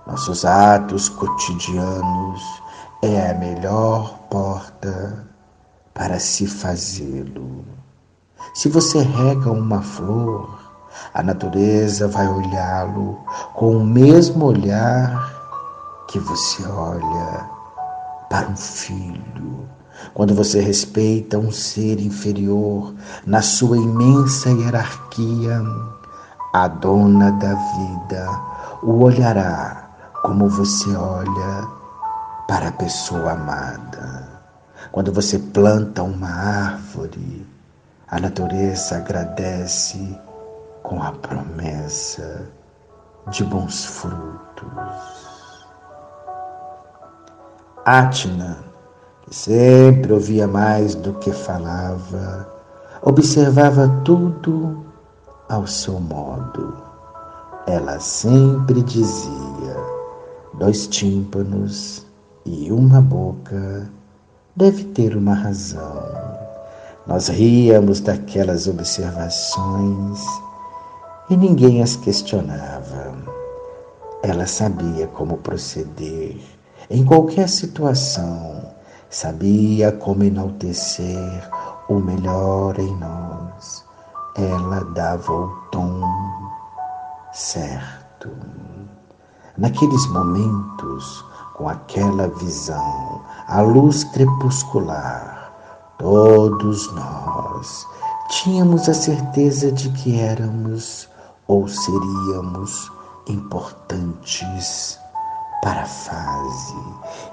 [0.06, 2.62] nossos atos cotidianos
[3.02, 5.26] é a melhor porta
[5.92, 7.66] para se fazê-lo.
[8.54, 10.56] Se você rega uma flor,
[11.16, 13.18] a natureza vai olhá-lo
[13.56, 15.34] com o mesmo olhar
[16.08, 17.50] que você olha
[18.30, 19.68] para um filho
[20.14, 22.94] quando você respeita um ser inferior
[23.26, 25.62] na sua imensa hierarquia,
[26.54, 29.90] a dona da vida o olhará
[30.22, 31.68] como você olha
[32.48, 34.30] para a pessoa amada.
[34.92, 37.48] Quando você planta uma árvore,
[38.08, 40.20] a natureza agradece
[40.84, 42.48] com a promessa
[43.30, 44.70] de bons frutos.
[47.84, 48.65] Atna
[49.32, 52.48] Sempre ouvia mais do que falava,
[53.02, 54.86] observava tudo
[55.50, 56.78] ao seu modo.
[57.66, 59.76] Ela sempre dizia:
[60.60, 62.06] dois tímpanos
[62.46, 63.90] e uma boca
[64.56, 66.04] deve ter uma razão.
[67.08, 70.20] Nós ríamos daquelas observações
[71.32, 73.16] e ninguém as questionava.
[74.22, 76.38] Ela sabia como proceder
[76.92, 78.75] em qualquer situação
[79.10, 81.50] sabia como enaltecer
[81.88, 83.84] o melhor em nós.
[84.36, 86.02] Ela dava o tom
[87.32, 88.30] certo.
[89.58, 91.24] Naqueles momentos,
[91.56, 95.52] com aquela visão, a luz crepuscular,
[95.98, 97.88] todos nós
[98.30, 101.08] tínhamos a certeza de que éramos
[101.48, 102.92] ou seríamos
[103.28, 105.00] importantes
[105.62, 106.76] para fase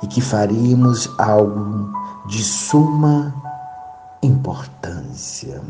[0.03, 1.91] e que faríamos algo
[2.27, 3.35] de suma
[4.23, 5.61] importância.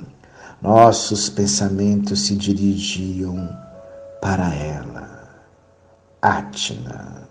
[0.60, 3.48] Nossos pensamentos se dirigiam
[4.20, 5.28] para ela.
[6.20, 7.22] Atna.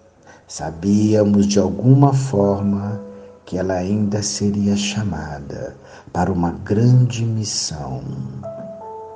[0.48, 2.99] Sabíamos de alguma forma
[3.45, 5.77] que ela ainda seria chamada
[6.11, 8.03] para uma grande missão.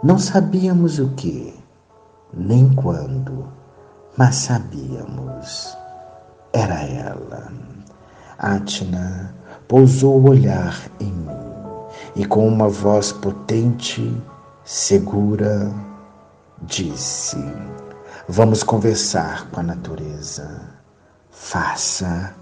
[0.02, 1.54] Não sabíamos o que,
[2.34, 3.48] nem quando,
[4.18, 5.76] mas sabíamos
[6.56, 7.52] era ela.
[8.38, 9.36] Atna
[9.68, 11.36] pousou o olhar em mim
[12.16, 14.16] e com uma voz potente,
[14.64, 15.70] segura,
[16.62, 17.38] disse:
[18.30, 20.62] Vamos conversar com a natureza.
[21.30, 22.34] Faça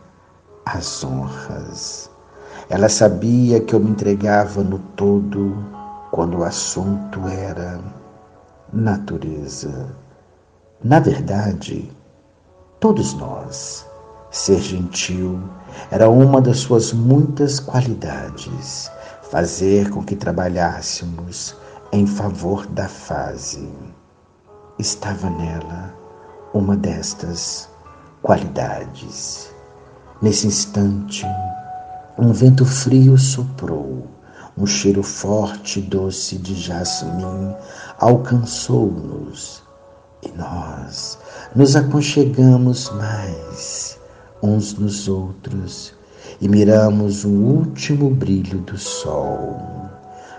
[0.65, 2.09] as honras.
[2.69, 5.57] Ela sabia que eu me entregava no todo
[6.11, 7.79] quando o assunto era
[8.71, 9.89] natureza.
[10.83, 11.91] Na verdade,
[12.79, 13.91] todos nós
[14.33, 15.39] Ser gentil
[15.91, 18.91] era uma das suas muitas qualidades,
[19.29, 21.55] fazer com que trabalhássemos
[21.91, 23.69] em favor da fase.
[24.79, 25.93] Estava nela
[26.51, 27.69] uma destas
[28.23, 29.53] qualidades.
[30.19, 31.27] Nesse instante,
[32.17, 34.07] um vento frio soprou,
[34.57, 37.55] um cheiro forte e doce de jasmim
[37.99, 39.61] alcançou-nos
[40.23, 41.19] e nós
[41.55, 44.01] nos aconchegamos mais
[44.43, 45.93] uns nos outros
[46.41, 49.57] e miramos o último brilho do sol.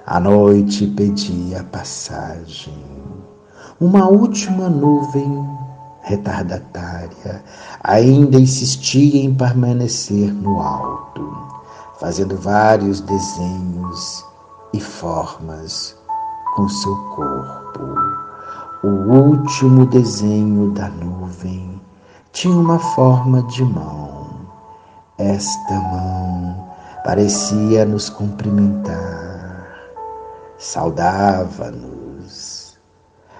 [0.07, 2.75] A noite pedia passagem.
[3.81, 5.49] Uma última nuvem
[6.03, 7.43] retardatária
[7.83, 11.27] ainda insistia em permanecer no alto,
[11.99, 14.23] fazendo vários desenhos
[14.75, 15.97] e formas
[16.55, 17.81] com seu corpo.
[18.83, 21.74] O último desenho da nuvem
[22.35, 24.29] tinha uma forma de mão.
[25.17, 26.69] Esta mão
[27.05, 29.69] parecia nos cumprimentar,
[30.59, 31.95] saudava-nos.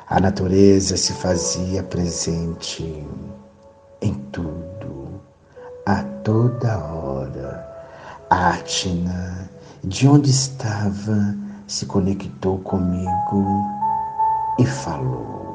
[0.09, 3.05] A natureza se fazia presente
[4.01, 5.21] em tudo,
[5.85, 7.69] a toda hora.
[8.31, 9.51] Atna,
[9.83, 13.67] de onde estava, se conectou comigo
[14.59, 15.54] e falou: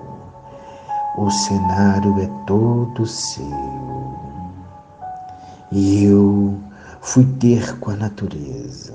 [1.19, 4.15] O cenário é todo seu.
[5.69, 6.57] E eu
[7.01, 8.93] fui ter com a natureza.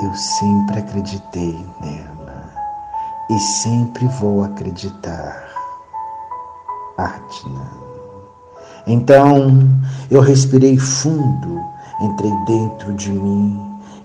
[0.00, 2.44] Eu sempre acreditei nela
[3.28, 5.48] e sempre vou acreditar.
[6.96, 7.68] Atna.
[8.86, 9.58] Então
[10.08, 11.60] eu respirei fundo,
[12.00, 13.60] entrei dentro de mim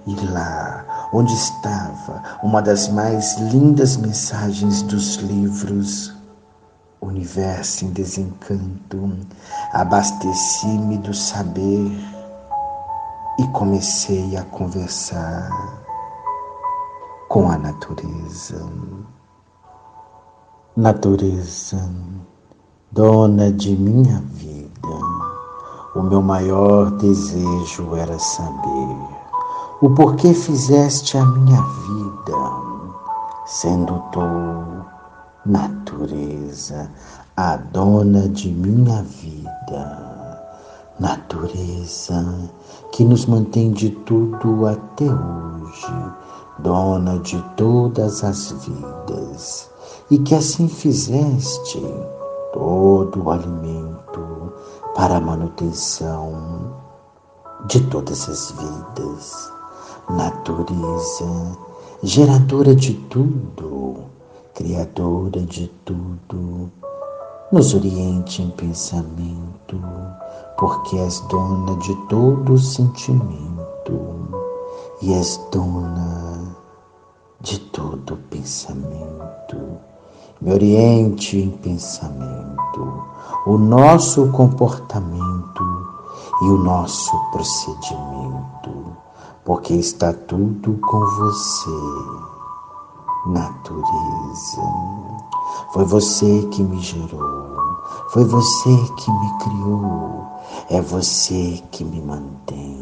[0.07, 0.83] e lá,
[1.13, 6.19] onde estava uma das mais lindas mensagens dos livros,
[7.01, 9.17] Universo em Desencanto,
[9.73, 11.91] abasteci-me do saber
[13.39, 15.49] e comecei a conversar
[17.27, 18.63] com a natureza.
[20.77, 21.89] Natureza,
[22.91, 24.71] dona de minha vida,
[25.95, 29.21] o meu maior desejo era saber
[29.81, 32.37] o porquê fizeste a minha vida,
[33.47, 34.21] sendo tu,
[35.45, 36.89] natureza,
[37.35, 40.41] a dona de minha vida.
[40.99, 42.23] Natureza
[42.91, 46.11] que nos mantém de tudo até hoje,
[46.59, 49.69] dona de todas as vidas,
[50.11, 51.81] e que assim fizeste
[52.53, 54.53] todo o alimento
[54.95, 56.75] para a manutenção
[57.65, 59.51] de todas as vidas,
[60.09, 61.57] natureza,
[62.03, 64.10] geradora de tudo,
[64.53, 66.71] criadora de tudo,
[67.51, 69.81] nos oriente em pensamento
[70.61, 73.99] porque és dona de todo sentimento
[75.01, 76.55] e és dona
[77.39, 79.57] de todo pensamento.
[80.39, 83.03] Me oriente em pensamento,
[83.47, 85.63] o nosso comportamento
[86.43, 88.95] e o nosso procedimento,
[89.43, 92.30] porque está tudo com você,
[93.27, 94.61] natureza.
[95.73, 97.77] Foi você que me gerou,
[98.09, 100.31] foi você que me criou.
[100.69, 102.79] É você que me mantém,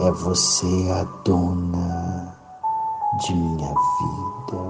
[0.00, 2.36] é você a dona
[3.20, 4.62] de minha vida.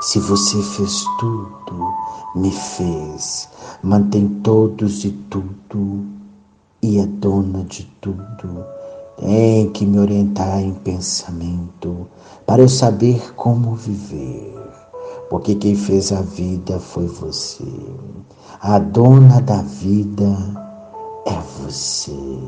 [0.00, 1.94] Se você fez tudo,
[2.34, 3.48] me fez,
[3.82, 6.06] mantém todos e tudo.
[6.82, 8.64] E é dona de tudo,
[9.24, 12.06] tem que me orientar em pensamento
[12.44, 14.54] para eu saber como viver.
[15.30, 17.64] Porque quem fez a vida foi você,
[18.60, 20.36] a dona da vida
[21.24, 22.38] é você.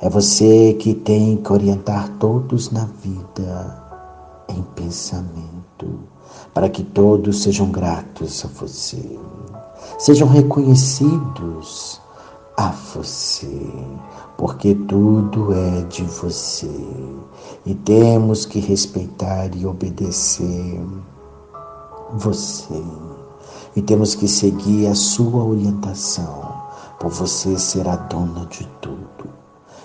[0.00, 3.82] É você que tem que orientar todos na vida
[4.48, 6.00] em pensamento,
[6.54, 9.18] para que todos sejam gratos a você,
[9.98, 12.00] sejam reconhecidos
[12.56, 13.72] a você,
[14.36, 16.70] porque tudo é de você
[17.64, 20.80] e temos que respeitar e obedecer
[22.14, 22.82] você
[23.74, 26.52] e temos que seguir a sua orientação
[26.98, 29.02] por você ser a dona de tudo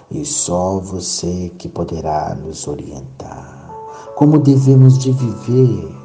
[0.10, 3.69] e só você que poderá nos orientar.
[4.15, 5.95] Como devemos de viver?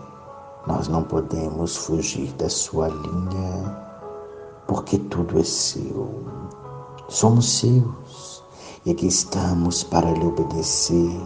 [0.67, 3.77] Nós não podemos fugir da sua linha,
[4.67, 6.25] porque tudo é seu.
[7.09, 7.83] Somos seus
[8.85, 11.21] e aqui estamos para lhe obedecer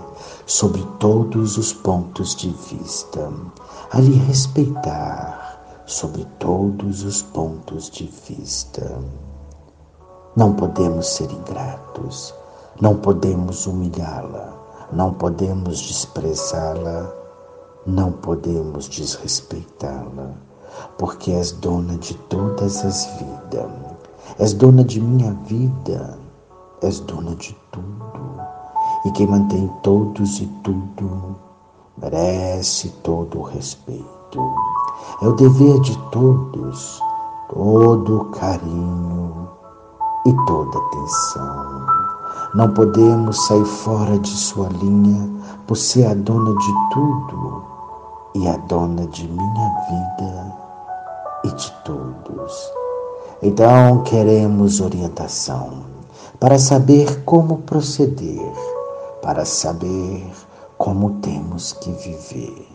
[0.45, 3.33] sobre todos os pontos de vista,
[3.93, 8.99] a lhe respeitar sobre todos os pontos de vista.
[10.37, 12.35] Não podemos ser ingratos,
[12.79, 14.53] não podemos humilhá-la,
[14.93, 17.11] não podemos desprezá-la,
[17.87, 20.35] não podemos desrespeitá-la,
[20.99, 23.71] porque és dona de todas as vidas,
[24.39, 26.26] és dona de minha vida,
[26.83, 28.41] és dona de tudo,
[29.05, 31.37] e quem mantém todos e tudo
[31.97, 34.07] merece todo o respeito.
[35.23, 37.01] É o dever de todos,
[37.49, 39.49] todo o carinho
[40.27, 41.87] e toda atenção.
[42.55, 45.31] Não podemos sair fora de sua linha
[45.67, 47.65] por ser a dona de tudo
[48.35, 50.57] e a dona de minha vida
[51.45, 52.71] e de todos.
[53.43, 55.96] Então queremos orientação
[56.39, 58.53] para saber como proceder,
[59.23, 60.23] para saber
[60.77, 62.69] como temos que viver.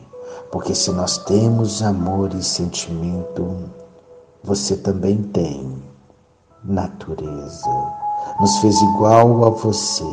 [0.52, 3.70] Porque se nós temos amor e sentimento,
[4.44, 5.82] você também tem
[6.64, 7.70] natureza.
[8.40, 10.04] nos fez igual a você.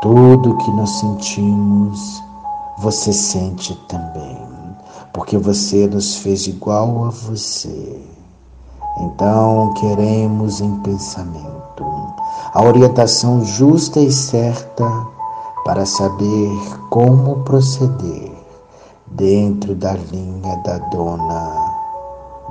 [0.00, 2.22] Tudo que nós sentimos,
[2.78, 4.38] você sente também,
[5.12, 8.02] porque você nos fez igual a você.
[8.98, 11.62] Então queremos em pensamento
[12.52, 14.86] a orientação justa e certa
[15.64, 16.50] para saber
[16.90, 18.30] como proceder
[19.06, 21.72] dentro da linha da dona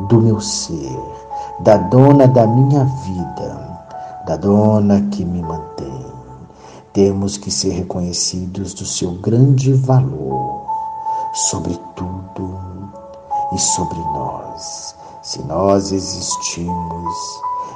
[0.07, 0.99] do meu ser,
[1.60, 3.80] da dona da minha vida,
[4.26, 6.06] da dona que me mantém.
[6.94, 10.65] Temos que ser reconhecidos do seu grande valor
[11.34, 12.60] sobre tudo
[13.53, 14.95] e sobre nós.
[15.22, 17.15] Se nós existimos,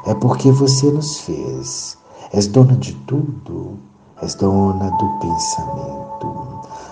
[0.07, 1.97] é porque você nos fez.
[2.36, 3.80] És dona de tudo,
[4.22, 6.28] és dona do pensamento.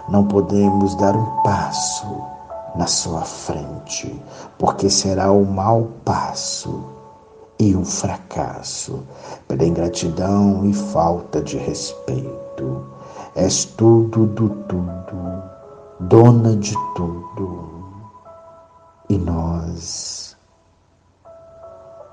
[0.07, 2.07] Não podemos dar um passo
[2.78, 4.24] na sua frente,
[4.57, 6.86] porque será um mau passo
[7.60, 9.03] e um fracasso
[9.45, 12.86] pela ingratidão e falta de respeito.
[13.36, 15.44] És tudo do tudo,
[15.99, 17.70] dona de tudo,
[19.10, 20.38] e nós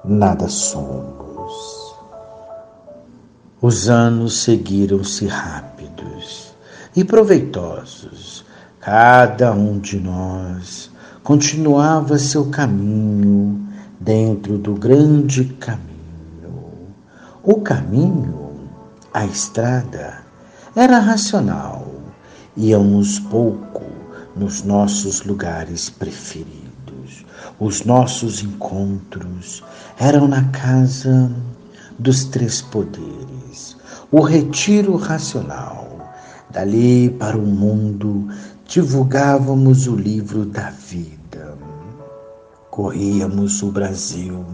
[0.05, 1.30] nada somos.
[3.62, 6.54] Os anos seguiram-se rápidos
[6.96, 8.44] e proveitosos
[8.80, 10.90] Cada um de nós
[11.22, 13.60] continuava seu caminho
[14.00, 15.84] dentro do grande caminho.
[17.42, 18.58] O caminho,
[19.12, 20.22] a estrada,
[20.74, 21.86] era racional.
[22.56, 23.84] Íamos pouco
[24.34, 27.26] nos nossos lugares preferidos.
[27.58, 29.62] Os nossos encontros
[29.98, 31.30] eram na casa
[31.98, 33.28] dos três poderes,
[34.12, 35.88] o retiro racional.
[36.50, 38.28] Dali para o mundo
[38.66, 41.56] divulgávamos o livro da vida.
[42.70, 44.44] Corríamos o Brasil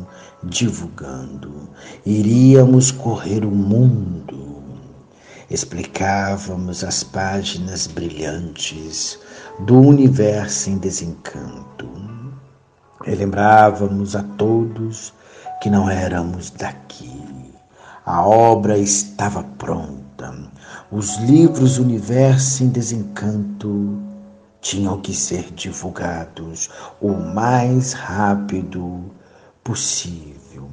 [0.42, 1.70] divulgando,
[2.04, 4.62] iríamos correr o mundo.
[5.48, 9.18] Explicávamos as páginas brilhantes
[9.60, 11.88] do universo em desencanto.
[13.04, 15.14] Relembrávamos a todos
[15.62, 17.15] que não éramos daqui.
[18.06, 20.32] A obra estava pronta.
[20.92, 24.00] Os livros Universo em Desencanto
[24.60, 26.70] tinham que ser divulgados
[27.00, 29.12] o mais rápido
[29.64, 30.70] possível.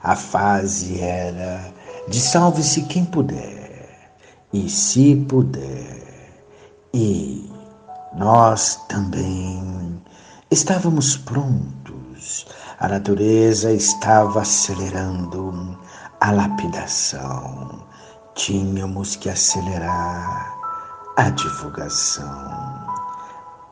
[0.00, 1.74] A fase era
[2.08, 4.12] de salve-se quem puder,
[4.52, 6.32] e se puder,
[6.94, 7.50] e
[8.16, 10.00] nós também
[10.52, 12.46] estávamos prontos.
[12.78, 15.76] A natureza estava acelerando
[16.20, 17.80] a lapidação.
[18.34, 20.54] Tínhamos que acelerar
[21.16, 22.86] a divulgação.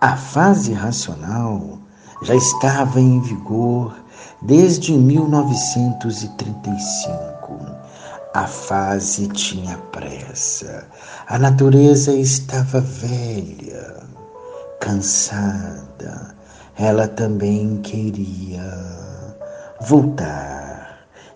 [0.01, 1.79] A fase racional
[2.23, 3.95] já estava em vigor
[4.43, 7.61] desde 1935.
[8.35, 10.89] A fase tinha pressa.
[11.27, 14.03] A natureza estava velha,
[14.81, 16.35] cansada.
[16.77, 18.69] Ela também queria
[19.83, 20.64] voltar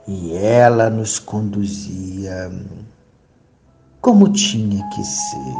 [0.08, 2.50] e ela nos conduzia
[4.00, 5.54] como tinha que ser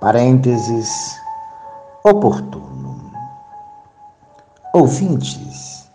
[0.00, 1.14] parênteses,
[2.02, 3.12] oportuno.
[4.74, 5.88] Ouvintes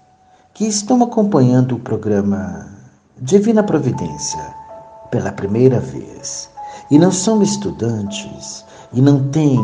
[0.54, 2.66] que estão acompanhando o programa
[3.20, 4.56] Divina Providência
[5.12, 6.50] pela primeira vez
[6.90, 8.64] e não são estudantes
[8.94, 9.60] e não têm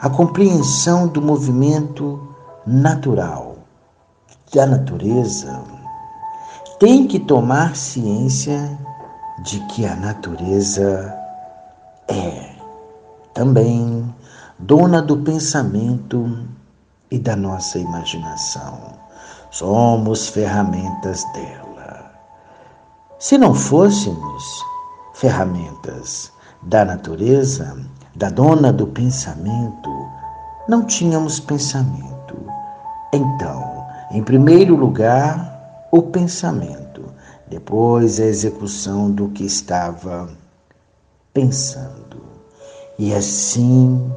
[0.00, 2.32] a compreensão do movimento
[2.64, 3.56] natural
[4.54, 5.77] da natureza,
[6.78, 8.78] têm que tomar ciência
[9.42, 11.14] de que a natureza
[12.08, 12.50] é
[13.34, 14.14] também
[14.58, 16.46] dona do pensamento
[17.10, 18.78] e da nossa imaginação.
[19.50, 22.12] Somos ferramentas dela.
[23.18, 24.64] Se não fôssemos
[25.14, 26.32] ferramentas
[26.62, 27.76] da natureza,
[28.14, 30.08] da dona do pensamento,
[30.68, 32.36] não tínhamos pensamento.
[33.12, 35.57] Então, em primeiro lugar,
[35.90, 37.04] o pensamento,
[37.46, 40.28] depois a execução do que estava
[41.32, 42.18] pensando.
[42.98, 44.10] E assim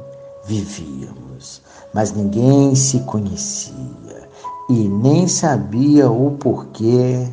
[0.44, 1.62] vivíamos,
[1.94, 4.28] mas ninguém se conhecia
[4.68, 7.28] e nem sabia o porquê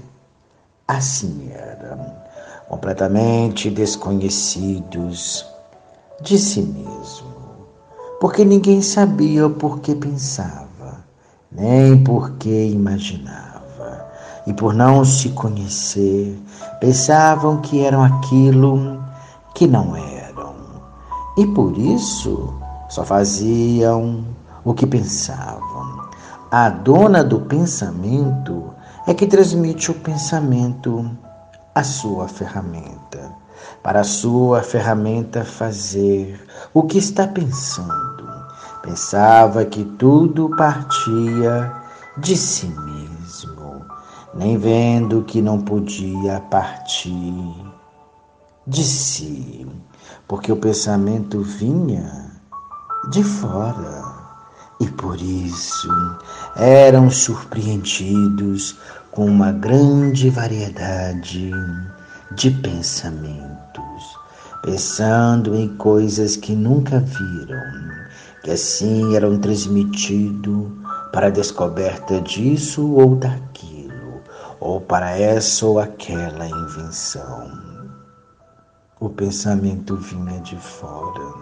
[0.87, 1.97] assim era,
[2.67, 5.45] completamente desconhecidos
[6.21, 7.29] de si mesmo,
[8.19, 11.03] porque ninguém sabia o porquê pensava,
[11.51, 13.48] nem porquê imaginava,
[14.49, 16.37] e por não se conhecer,
[16.81, 19.01] pensavam que eram aquilo
[19.53, 20.19] que não era
[21.39, 22.53] e por isso
[22.89, 24.25] só faziam
[24.65, 26.09] o que pensavam.
[26.51, 28.73] A dona do pensamento
[29.07, 31.09] é que transmite o pensamento
[31.73, 33.31] a sua ferramenta,
[33.81, 38.27] para a sua ferramenta fazer o que está pensando.
[38.81, 41.71] Pensava que tudo partia
[42.17, 42.98] de si mesmo,
[44.33, 47.55] nem vendo que não podia partir
[48.65, 49.65] de si,
[50.27, 52.31] porque o pensamento vinha
[53.09, 54.19] de fora.
[54.81, 55.89] E por isso
[56.55, 58.77] eram surpreendidos
[59.11, 61.51] com uma grande variedade
[62.31, 64.17] de pensamentos,
[64.61, 67.59] pensando em coisas que nunca viram,
[68.41, 70.67] que assim eram transmitidos
[71.11, 73.68] para a descoberta disso ou daquilo,
[74.59, 77.51] ou para essa ou aquela invenção.
[78.99, 81.33] O pensamento vinha de fora,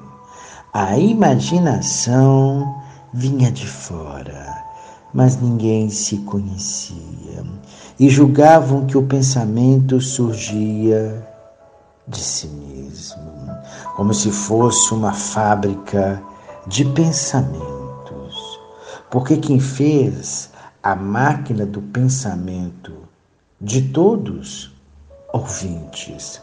[0.74, 2.76] a imaginação
[3.14, 4.64] vinha de fora,
[5.14, 7.44] mas ninguém se conhecia
[8.00, 11.28] e julgavam que o pensamento surgia
[12.08, 13.32] de si mesmo,
[13.96, 16.22] como se fosse uma fábrica
[16.68, 18.60] de pensamentos.
[19.10, 20.52] Porque quem fez
[20.84, 23.07] a máquina do pensamento
[23.60, 24.72] de todos
[25.34, 26.40] ouvintes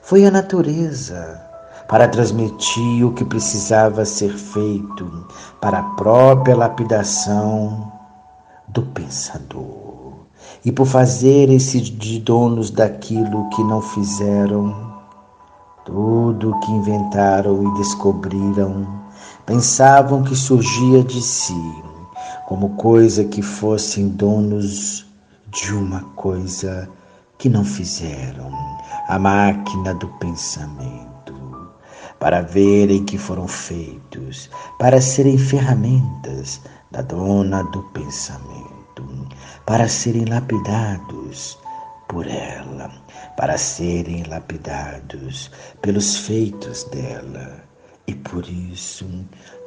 [0.00, 1.42] foi a natureza
[1.88, 5.26] para transmitir o que precisava ser feito
[5.60, 7.92] para a própria lapidação
[8.68, 10.12] do pensador.
[10.64, 15.02] E por fazer-se de donos daquilo que não fizeram,
[15.84, 18.86] tudo o que inventaram e descobriram,
[19.44, 21.74] pensavam que surgia de si,
[22.46, 25.11] como coisa que fossem donos
[25.52, 26.88] de uma coisa
[27.36, 28.50] que não fizeram,
[29.06, 31.34] a máquina do pensamento.
[32.18, 34.48] Para verem que foram feitos,
[34.78, 36.60] para serem ferramentas
[36.90, 39.28] da dona do pensamento,
[39.66, 41.58] para serem lapidados
[42.08, 42.90] por ela,
[43.36, 45.50] para serem lapidados
[45.82, 47.62] pelos feitos dela.
[48.06, 49.06] E por isso,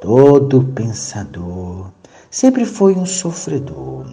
[0.00, 1.92] todo pensador
[2.30, 4.06] sempre foi um sofredor,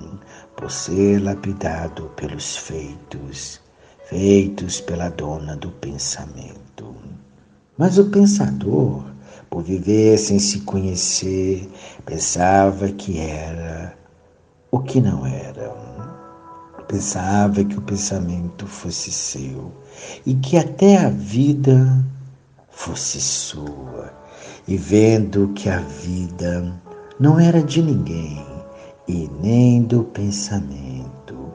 [0.63, 3.59] por ser lapidado pelos feitos,
[4.05, 6.95] feitos pela dona do pensamento.
[7.77, 9.03] Mas o pensador,
[9.49, 11.69] por viver sem se conhecer,
[12.05, 13.93] pensava que era
[14.71, 15.69] o que não era.
[16.87, 19.69] Pensava que o pensamento fosse seu
[20.25, 22.05] e que até a vida
[22.69, 24.13] fosse sua.
[24.65, 26.73] E vendo que a vida
[27.19, 28.52] não era de ninguém
[29.07, 31.51] e nem do pensamento,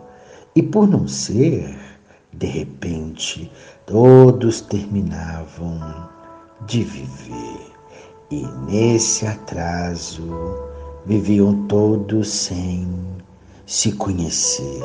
[0.54, 1.78] e por não ser,
[2.32, 3.50] de repente,
[3.86, 5.80] todos terminavam
[6.66, 7.72] de viver.
[8.30, 10.28] E nesse atraso
[11.06, 12.86] viviam todos sem
[13.66, 14.82] se conhecer.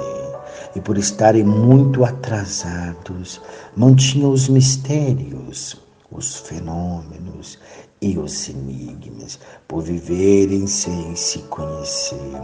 [0.76, 3.42] E por estarem muito atrasados,
[3.76, 5.78] mantinham os mistérios,
[6.12, 7.60] os fenômenos
[8.04, 12.42] e os enigmas, por viverem sem se conhecer.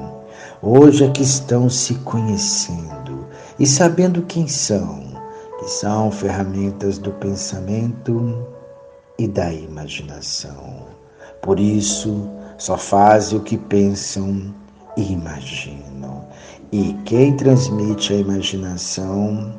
[0.62, 3.28] Hoje é que estão se conhecendo
[3.60, 5.04] e sabendo quem são,
[5.60, 8.48] que são ferramentas do pensamento
[9.18, 10.88] e da imaginação.
[11.42, 14.56] Por isso, só fazem o que pensam
[14.96, 16.26] e imaginam.
[16.72, 19.54] E quem transmite a imaginação,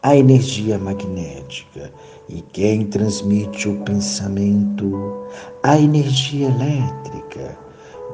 [0.00, 1.92] a energia magnética.
[2.32, 5.26] E quem transmite o pensamento,
[5.64, 7.58] a energia elétrica.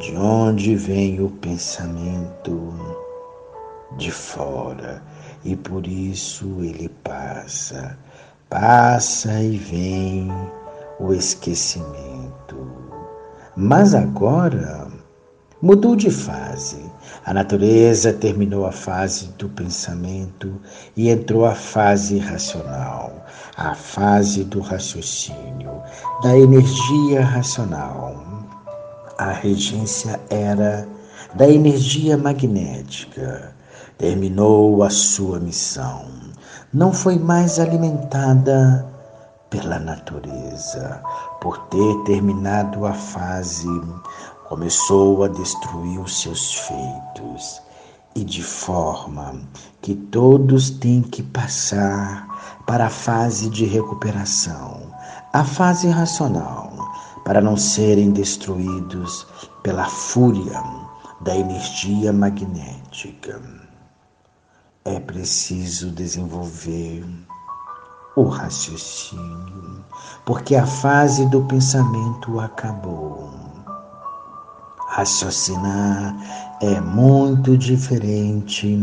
[0.00, 2.72] De onde vem o pensamento?
[3.98, 5.02] De fora.
[5.44, 7.98] E por isso ele passa,
[8.48, 10.32] passa e vem
[10.98, 12.56] o esquecimento.
[13.54, 14.88] Mas agora
[15.60, 16.85] mudou de fase.
[17.26, 20.60] A natureza terminou a fase do pensamento
[20.96, 23.26] e entrou a fase racional,
[23.56, 25.82] a fase do raciocínio,
[26.22, 28.14] da energia racional.
[29.18, 30.86] A regência era
[31.34, 33.52] da energia magnética.
[33.98, 36.04] Terminou a sua missão.
[36.72, 38.86] Não foi mais alimentada
[39.50, 41.02] pela natureza,
[41.40, 43.68] por ter terminado a fase,
[44.48, 47.60] começou a destruir os seus feitos,
[48.14, 49.40] e de forma
[49.82, 54.94] que todos têm que passar para a fase de recuperação,
[55.32, 56.72] a fase racional,
[57.24, 59.26] para não serem destruídos
[59.62, 60.62] pela fúria
[61.20, 63.42] da energia magnética.
[64.84, 67.04] É preciso desenvolver
[68.14, 69.84] o raciocínio,
[70.24, 73.45] porque a fase do pensamento acabou.
[74.88, 76.16] Raciocinar
[76.60, 78.78] é muito diferente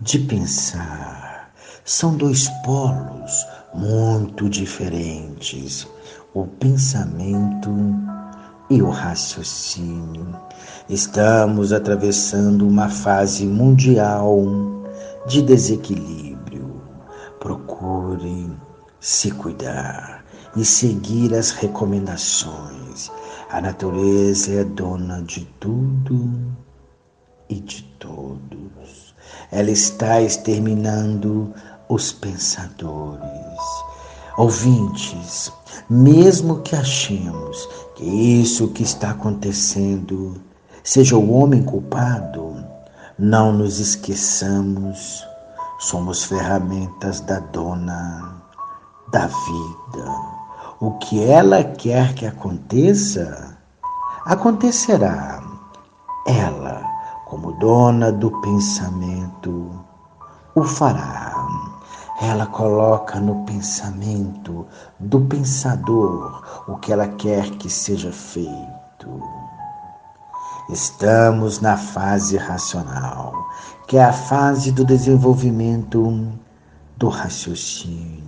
[0.00, 1.50] de pensar.
[1.84, 5.88] são dois polos muito diferentes:
[6.34, 7.70] o pensamento
[8.68, 10.28] e o raciocínio.
[10.88, 14.44] Estamos atravessando uma fase mundial
[15.26, 16.80] de desequilíbrio.
[17.40, 18.52] Procure
[19.00, 23.10] se cuidar e seguir as recomendações.
[23.52, 26.54] A natureza é dona de tudo
[27.48, 29.12] e de todos.
[29.50, 31.52] Ela está exterminando
[31.88, 33.58] os pensadores.
[34.36, 35.52] Ouvintes,
[35.90, 40.40] mesmo que achemos que isso que está acontecendo
[40.84, 42.64] seja o homem culpado,
[43.18, 45.26] não nos esqueçamos,
[45.80, 48.40] somos ferramentas da dona
[49.10, 50.29] da vida.
[50.80, 53.58] O que ela quer que aconteça,
[54.24, 55.42] acontecerá.
[56.26, 56.82] Ela,
[57.26, 59.84] como dona do pensamento,
[60.54, 61.36] o fará.
[62.22, 64.66] Ela coloca no pensamento
[64.98, 69.22] do pensador o que ela quer que seja feito.
[70.70, 73.34] Estamos na fase racional,
[73.86, 76.32] que é a fase do desenvolvimento
[76.96, 78.19] do raciocínio,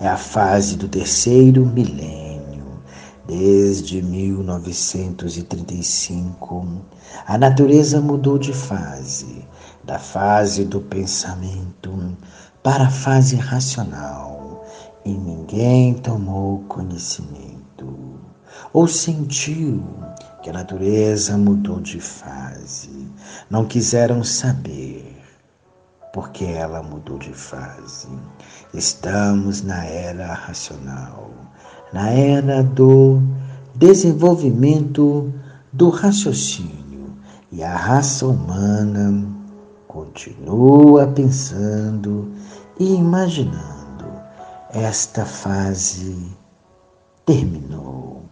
[0.00, 2.80] é a fase do terceiro milênio.
[3.26, 6.66] Desde 1935,
[7.26, 9.44] a natureza mudou de fase,
[9.84, 12.16] da fase do pensamento
[12.62, 14.64] para a fase racional
[15.04, 17.58] e ninguém tomou conhecimento
[18.72, 19.82] ou sentiu
[20.42, 23.08] que a natureza mudou de fase.
[23.50, 25.16] Não quiseram saber
[26.12, 28.08] porque ela mudou de fase.
[28.74, 31.30] Estamos na era racional,
[31.90, 33.18] na era do
[33.74, 35.32] desenvolvimento
[35.72, 37.16] do raciocínio
[37.50, 39.26] e a raça humana
[39.86, 42.30] continua pensando
[42.78, 44.04] e imaginando.
[44.70, 46.28] Esta fase
[47.24, 48.24] terminou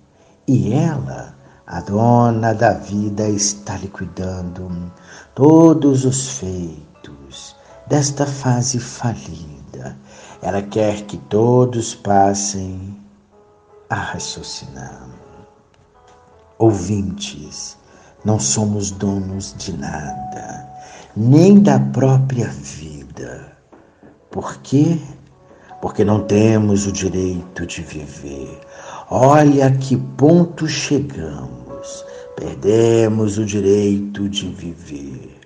[0.46, 1.34] e ela,
[1.66, 4.92] a dona da vida, está liquidando
[5.34, 7.56] todos os feitos
[7.88, 9.55] desta fase falida.
[10.46, 12.96] Ela quer que todos passem
[13.90, 15.08] a raciocinar.
[16.56, 17.76] Ouvintes,
[18.24, 20.72] não somos donos de nada,
[21.16, 23.58] nem da própria vida.
[24.30, 25.00] Por quê?
[25.82, 28.60] Porque não temos o direito de viver.
[29.10, 32.04] Olha a que ponto chegamos.
[32.36, 35.40] Perdemos o direito de viver.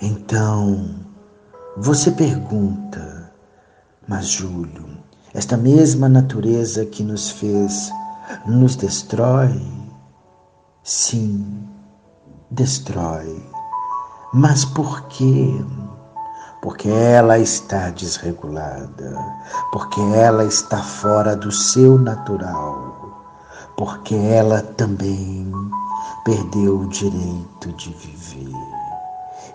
[0.00, 0.88] Então,
[1.76, 3.19] você pergunta,
[4.10, 4.98] mas Júlio,
[5.32, 7.92] esta mesma natureza que nos fez
[8.44, 9.62] nos destrói?
[10.82, 11.46] Sim,
[12.50, 13.40] destrói.
[14.34, 15.54] Mas por quê?
[16.60, 19.16] porque ela está desregulada,
[19.72, 23.14] porque ela está fora do seu natural,
[23.76, 25.50] porque ela também
[26.24, 28.54] perdeu o direito de viver.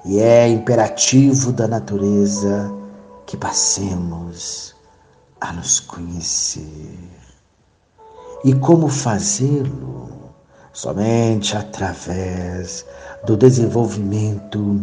[0.06, 2.74] E é imperativo da natureza
[3.26, 4.76] que passemos
[5.42, 6.98] a nos conhecer.
[8.44, 10.10] E como fazê-lo?
[10.74, 12.86] Somente através
[13.26, 14.80] do desenvolvimento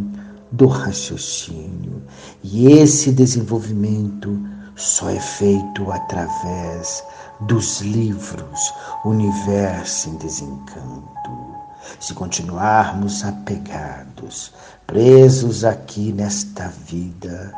[0.50, 2.02] do raciocínio.
[2.42, 4.38] E esse desenvolvimento
[4.74, 7.04] só é feito através
[7.40, 8.72] dos livros
[9.04, 11.52] Universo em Desencanto.
[11.98, 14.52] Se continuarmos apegados,
[14.86, 17.52] presos aqui nesta vida,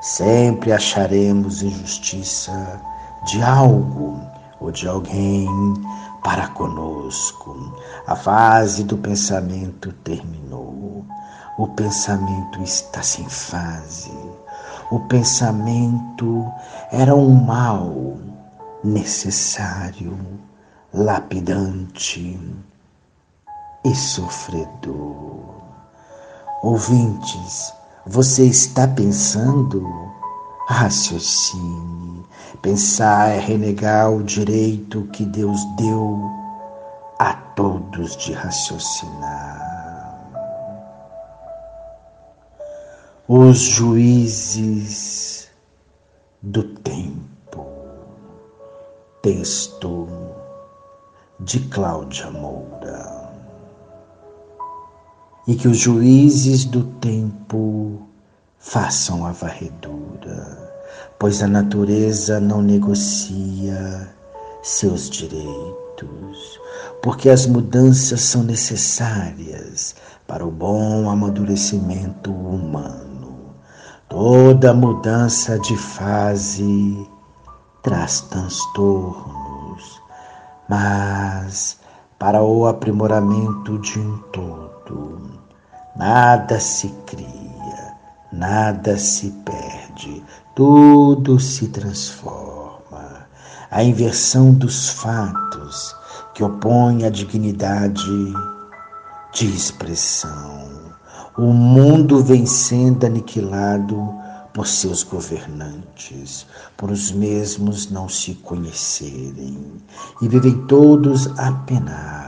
[0.00, 2.80] sempre acharemos injustiça
[3.24, 4.20] de algo
[4.60, 5.46] ou de alguém
[6.22, 7.74] para conosco.
[8.06, 11.04] A fase do pensamento terminou.
[11.58, 14.12] O pensamento está sem fase.
[14.90, 16.52] O pensamento
[16.92, 18.18] era um mal
[18.84, 20.18] necessário,
[20.92, 22.38] lapidante
[23.84, 25.54] e sofredor.
[26.62, 27.72] Ouvintes,
[28.06, 29.86] você está pensando?
[30.68, 32.24] Raciocine.
[32.62, 36.30] Pensar é renegar o direito que Deus deu
[37.18, 39.76] a todos de raciocinar.
[43.28, 45.48] os juízes
[46.40, 47.66] do tempo.
[49.20, 50.06] Texto
[51.40, 53.25] de Cláudia Moura.
[55.46, 58.02] E que os juízes do tempo
[58.58, 60.72] façam a varredura,
[61.18, 64.08] pois a natureza não negocia
[64.62, 66.60] seus direitos,
[67.00, 69.94] porque as mudanças são necessárias
[70.26, 73.54] para o bom amadurecimento humano.
[74.08, 77.08] Toda mudança de fase
[77.82, 80.02] traz transtornos,
[80.68, 81.78] mas
[82.18, 85.25] para o aprimoramento de um todo,
[85.96, 87.94] nada se cria,
[88.32, 90.22] nada se perde,
[90.54, 93.26] tudo se transforma.
[93.70, 95.94] A inversão dos fatos
[96.34, 98.34] que opõe a dignidade
[99.32, 100.86] de expressão.
[101.36, 104.14] O mundo vem sendo aniquilado
[104.54, 106.46] por seus governantes,
[106.78, 109.58] por os mesmos não se conhecerem,
[110.22, 112.25] e vivem todos a penar,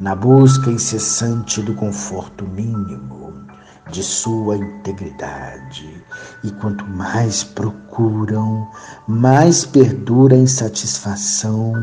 [0.00, 3.46] na busca incessante do conforto mínimo
[3.90, 6.02] de sua integridade.
[6.42, 8.70] E quanto mais procuram,
[9.06, 11.74] mais perdura a insatisfação,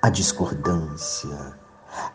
[0.00, 1.36] a discordância,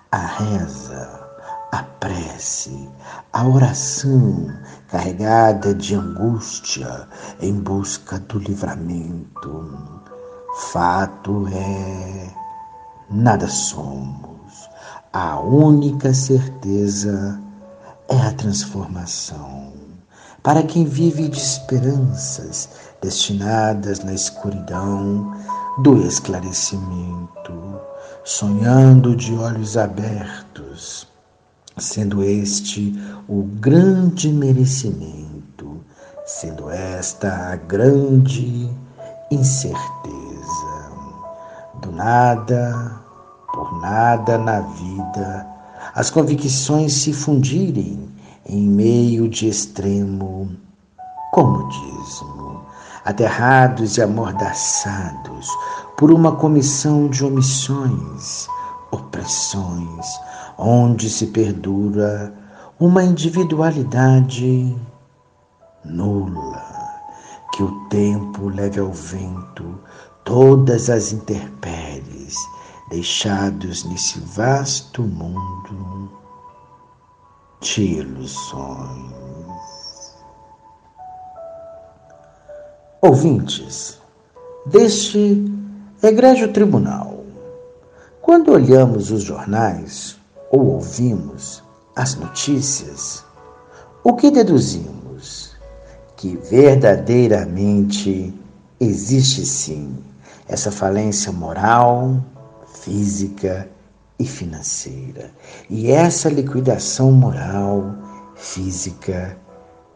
[0.10, 1.28] a reza,
[1.72, 2.90] a prece,
[3.34, 4.48] a oração
[4.88, 7.10] carregada de angústia
[7.42, 9.78] em busca do livramento.
[10.72, 12.34] Fato é,
[13.10, 14.37] nada somos.
[15.14, 17.42] A única certeza
[18.10, 19.72] é a transformação.
[20.44, 22.70] Para quem vive de esperanças
[23.02, 25.34] destinadas na escuridão
[25.80, 27.80] do esclarecimento,
[28.24, 31.08] sonhando de olhos abertos,
[31.78, 32.94] sendo este
[33.30, 35.80] o grande merecimento,
[36.26, 38.70] sendo esta a grande
[39.32, 39.78] incerteza.
[41.82, 43.07] Do nada,
[43.58, 45.48] por nada na vida,
[45.96, 48.08] as convicções se fundirem
[48.46, 50.48] em meio de extremo
[51.32, 52.62] comodismo,
[53.04, 55.50] aterrados e amordaçados
[55.98, 58.48] por uma comissão de omissões,
[58.92, 60.06] opressões,
[60.56, 62.32] onde se perdura
[62.80, 64.76] uma individualidade
[65.84, 66.64] nula,
[67.54, 69.80] que o tempo leve ao vento
[70.24, 72.17] todas as intempéries
[72.90, 76.12] deixados nesse vasto mundo
[77.60, 79.14] de ilusões.
[83.02, 84.00] Ouvintes
[84.66, 85.46] deste
[86.02, 87.24] egrégio tribunal,
[88.22, 90.18] quando olhamos os jornais
[90.52, 91.64] ou ouvimos
[91.96, 93.24] as notícias,
[94.04, 95.56] o que deduzimos?
[96.16, 98.34] Que verdadeiramente
[98.80, 99.96] existe sim
[100.48, 102.24] essa falência moral,
[102.88, 103.70] física
[104.18, 105.30] e financeira.
[105.70, 107.94] E essa liquidação moral,
[108.34, 109.38] física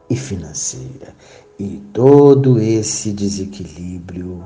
[0.10, 1.16] e financeira.
[1.58, 4.44] E todo esse desequilíbrio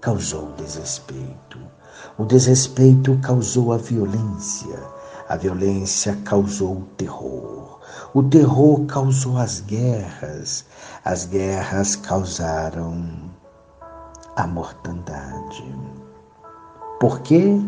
[0.00, 1.58] causou desrespeito.
[2.18, 4.76] O desrespeito causou a violência.
[5.28, 7.78] A violência causou o terror.
[8.12, 10.64] O terror causou as guerras.
[11.04, 13.30] As guerras causaram
[14.34, 15.89] a mortandade.
[17.00, 17.58] Por quê?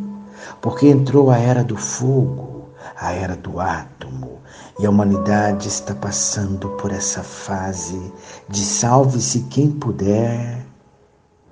[0.60, 4.42] Porque entrou a era do fogo, a era do átomo,
[4.78, 8.12] e a humanidade está passando por essa fase
[8.50, 10.66] de salve-se quem puder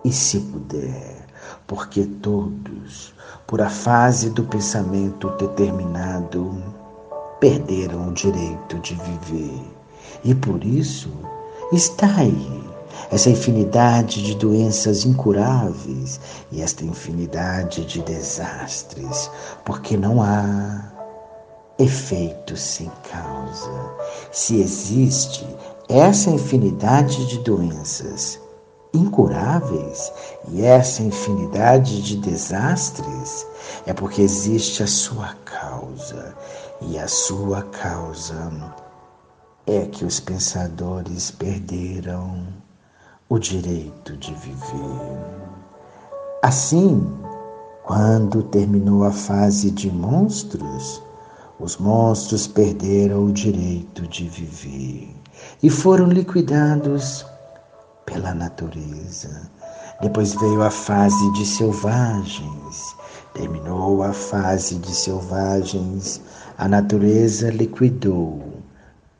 [0.04, 1.26] e se puder,
[1.66, 3.14] porque todos,
[3.46, 6.62] por a fase do pensamento determinado,
[7.40, 9.62] perderam o direito de viver.
[10.22, 11.08] E por isso
[11.72, 12.69] está aí
[13.10, 16.20] essa infinidade de doenças incuráveis
[16.52, 19.30] e esta infinidade de desastres,
[19.64, 20.92] porque não há
[21.78, 23.70] efeito sem causa.
[24.30, 25.44] Se existe
[25.88, 28.38] essa infinidade de doenças
[28.94, 30.12] incuráveis
[30.48, 33.46] e essa infinidade de desastres,
[33.86, 36.34] é porque existe a sua causa,
[36.82, 38.50] e a sua causa
[39.66, 42.59] é que os pensadores perderam
[43.30, 45.20] o direito de viver.
[46.42, 47.00] Assim,
[47.84, 51.00] quando terminou a fase de monstros,
[51.60, 55.14] os monstros perderam o direito de viver
[55.62, 57.24] e foram liquidados
[58.04, 59.48] pela natureza.
[60.00, 62.96] Depois veio a fase de selvagens.
[63.32, 66.20] Terminou a fase de selvagens,
[66.58, 68.42] a natureza liquidou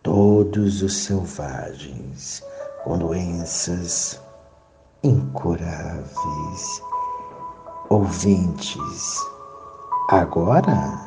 [0.02, 2.42] todos os selvagens
[2.90, 4.20] com doenças
[5.04, 6.82] incuráveis.
[7.88, 9.16] Ouvintes,
[10.08, 11.00] agora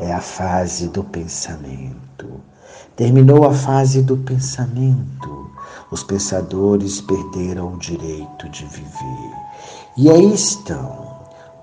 [0.00, 2.40] é a fase do pensamento.
[2.96, 5.48] Terminou a fase do pensamento.
[5.92, 9.32] Os pensadores perderam o direito de viver.
[9.96, 11.06] E aí estão,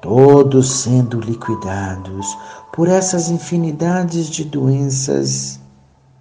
[0.01, 2.37] todos sendo liquidados
[2.71, 5.59] por essas infinidades de doenças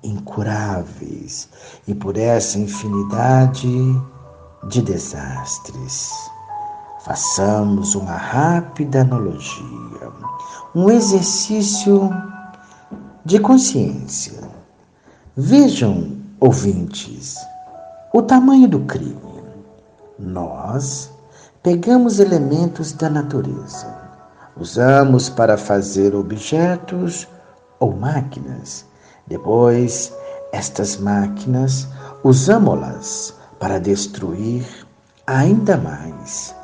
[0.03, 1.49] incuráveis
[1.87, 3.69] e por essa infinidade
[4.69, 6.11] de desastres.
[7.05, 10.13] Façamos uma rápida analogia,
[10.75, 12.11] um exercício
[13.25, 14.41] de consciência.
[15.37, 17.37] Vejam, ouvintes,
[18.13, 19.17] o tamanho do crime.
[20.19, 21.11] Nós
[21.63, 23.93] pegamos elementos da natureza,
[24.57, 27.27] usamos para fazer objetos
[27.81, 28.85] ou máquinas.
[29.33, 30.13] Depois,
[30.53, 31.89] estas máquinas
[32.23, 34.63] usamos-las para destruir
[35.27, 36.55] ainda mais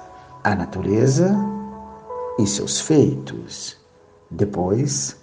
[0.44, 1.34] a natureza
[2.38, 3.74] e seus feitos.
[4.30, 5.16] Depois,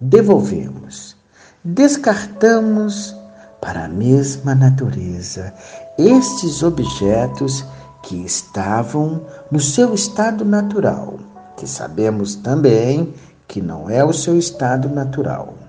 [0.00, 1.16] devolvemos,
[1.64, 3.12] descartamos
[3.60, 5.52] para a mesma natureza
[5.98, 7.64] estes objetos
[8.04, 11.18] que estavam no seu estado natural,
[11.56, 13.12] que sabemos também
[13.48, 15.63] que não é o seu estado natural,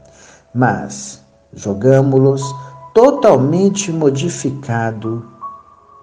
[0.56, 1.22] mas
[1.54, 2.42] jogamos-los
[2.94, 5.26] totalmente modificado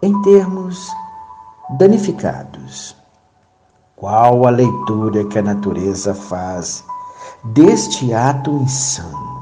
[0.03, 0.91] em termos
[1.79, 2.95] danificados.
[3.97, 6.85] Qual a leitura que a natureza faz
[7.45, 9.33] deste ato insano?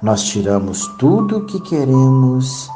[0.00, 2.70] Nós tiramos tudo o que queremos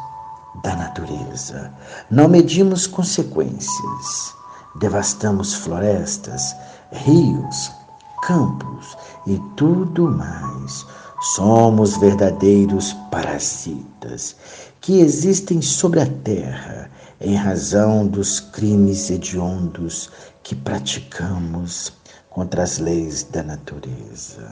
[0.62, 1.72] da natureza,
[2.10, 4.34] não medimos consequências,
[4.76, 6.54] devastamos florestas,
[6.92, 7.72] rios,
[8.22, 8.96] campos
[9.26, 10.86] e tudo mais.
[11.34, 14.36] Somos verdadeiros parasitas
[14.80, 16.88] que existem sobre a terra
[17.20, 20.08] em razão dos crimes hediondos
[20.44, 21.92] que praticamos
[22.30, 24.48] contra as leis da natureza.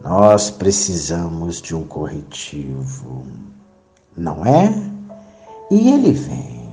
[0.00, 3.26] Nós precisamos de um corretivo,
[4.16, 4.72] não é?
[5.70, 6.70] E ele vem,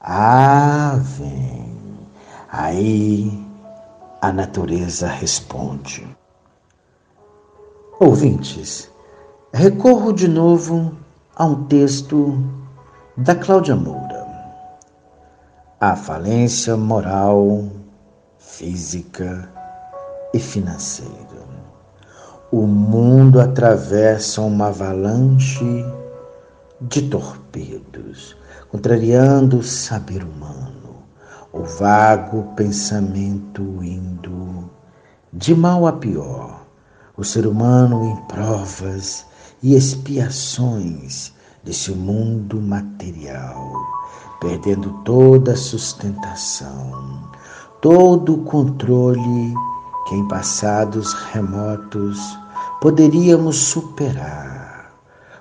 [0.00, 1.74] ah, vem.
[2.48, 3.44] Aí
[4.20, 6.06] a natureza responde.
[8.04, 8.90] Ouvintes,
[9.54, 10.92] recorro de novo
[11.36, 12.36] a um texto
[13.16, 14.26] da Cláudia Moura.
[15.78, 17.68] A falência moral,
[18.38, 19.48] física
[20.34, 21.46] e financeira.
[22.50, 25.86] O mundo atravessa uma avalanche
[26.80, 28.36] de torpedos,
[28.68, 31.04] contrariando o saber humano,
[31.52, 34.68] o vago pensamento indo
[35.32, 36.61] de mal a pior,
[37.16, 39.26] o ser humano em provas
[39.62, 41.32] e expiações
[41.62, 43.72] desse mundo material,
[44.40, 47.30] perdendo toda a sustentação,
[47.80, 49.54] todo o controle
[50.08, 52.18] que em passados remotos
[52.80, 54.90] poderíamos superar.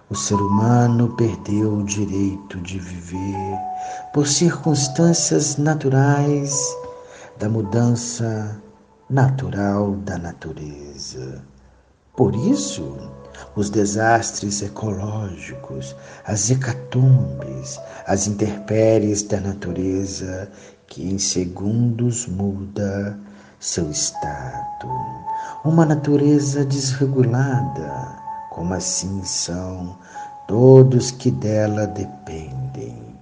[0.09, 3.57] O ser humano perdeu o direito de viver
[4.13, 6.53] por circunstâncias naturais
[7.39, 8.61] da mudança
[9.09, 11.50] natural da natureza.
[12.15, 12.97] Por isso,
[13.55, 20.51] os desastres ecológicos, as hecatombes, as intempéries da natureza
[20.87, 23.17] que em segundos muda
[23.61, 24.89] seu estado.
[25.63, 28.19] Uma natureza desregulada,
[28.49, 29.97] como assim são
[30.49, 33.15] todos que dela dependem.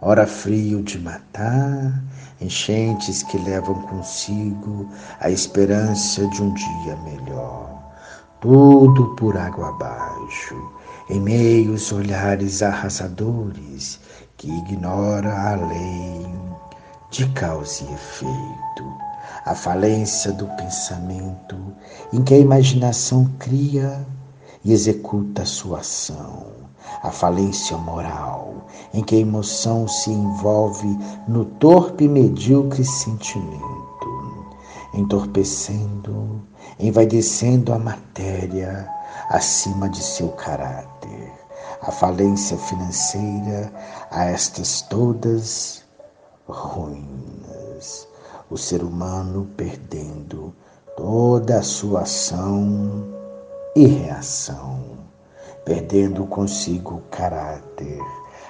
[0.00, 2.00] Ora frio de matar,
[2.40, 7.75] enchentes que levam consigo a esperança de um dia melhor
[8.46, 10.54] tudo por água abaixo,
[11.10, 13.98] em meios olhares arrasadores
[14.36, 16.24] que ignora a lei
[17.10, 18.94] de causa e efeito,
[19.44, 21.56] a falência do pensamento
[22.12, 24.06] em que a imaginação cria
[24.64, 26.46] e executa sua ação,
[27.02, 30.96] a falência moral em que a emoção se envolve
[31.26, 34.46] no torpe e medíocre sentimento,
[34.94, 36.45] entorpecendo
[36.78, 38.88] envaidecendo a matéria
[39.30, 41.32] acima de seu caráter.
[41.82, 43.72] A falência financeira
[44.10, 45.84] a estas todas
[46.48, 48.06] ruínas.
[48.50, 50.54] O ser humano perdendo
[50.96, 53.06] toda a sua ação
[53.74, 54.80] e reação,
[55.64, 58.00] perdendo consigo o caráter,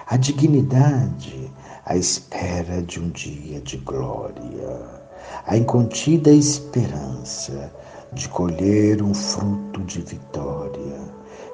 [0.06, 1.50] a dignidade,
[1.84, 5.02] à espera de um dia de glória,
[5.46, 7.72] a incontida esperança
[8.12, 11.00] de colher um fruto de vitória,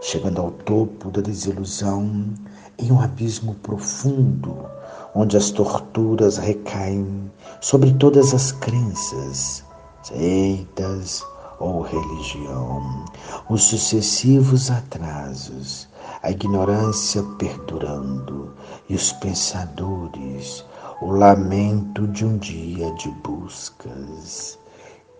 [0.01, 2.35] chegando ao topo da desilusão
[2.79, 4.67] em um abismo profundo,
[5.15, 7.31] onde as torturas recaem
[7.61, 9.65] sobre todas as crenças,
[10.03, 11.25] seitas
[11.59, 13.05] ou religião,
[13.49, 15.89] os sucessivos atrasos,
[16.23, 18.55] a ignorância perdurando
[18.89, 20.65] e os pensadores,
[21.01, 24.62] o lamento de um dia de buscas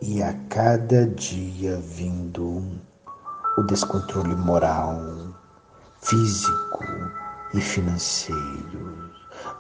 [0.05, 2.65] e a cada dia vindo
[3.57, 5.01] o descontrole moral,
[6.01, 6.85] físico
[7.55, 9.13] e financeiro,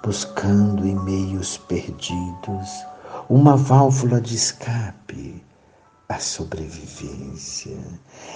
[0.02, 2.68] buscando em meios perdidos
[3.28, 5.44] uma válvula de escape
[6.08, 7.78] à sobrevivência.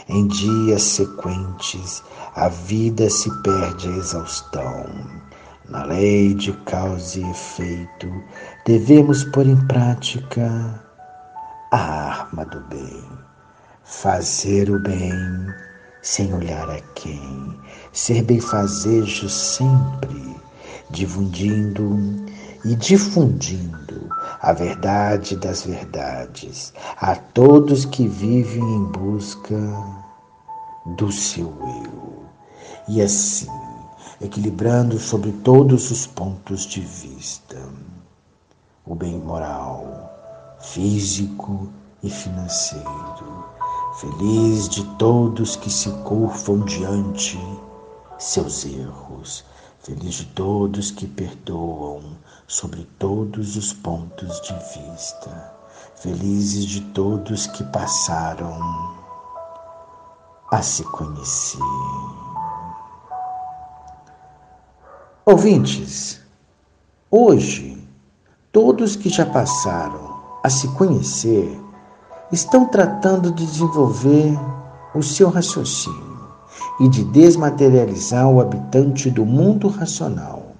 [0.08, 2.04] Em dias sequentes,
[2.36, 4.86] a vida se perde a exaustão.
[5.68, 8.08] Na lei de causa e efeito,
[8.64, 10.85] devemos pôr em prática
[11.70, 13.04] a arma do bem.
[13.84, 15.12] Fazer o bem
[16.02, 17.58] sem olhar a quem.
[17.92, 20.36] Ser benfazejo sempre,
[20.90, 21.98] difundindo
[22.64, 24.08] e difundindo
[24.40, 29.56] a verdade das verdades a todos que vivem em busca
[30.96, 32.24] do seu eu.
[32.88, 33.50] E assim,
[34.20, 37.56] equilibrando sobre todos os pontos de vista
[38.84, 40.15] o bem moral,
[40.72, 41.68] físico
[42.02, 43.46] e financeiro.
[44.00, 47.38] Feliz de todos que se curvam diante
[48.18, 49.44] seus erros.
[49.80, 52.02] Feliz de todos que perdoam
[52.46, 55.54] sobre todos os pontos de vista.
[55.96, 58.58] Felizes de todos que passaram
[60.50, 61.60] a se conhecer.
[65.24, 66.20] Ouvintes,
[67.10, 67.88] hoje,
[68.52, 70.05] todos que já passaram
[70.46, 71.60] a se conhecer
[72.30, 74.32] estão tratando de desenvolver
[74.94, 76.28] o seu raciocínio
[76.78, 80.52] e de desmaterializar o habitante do mundo racional,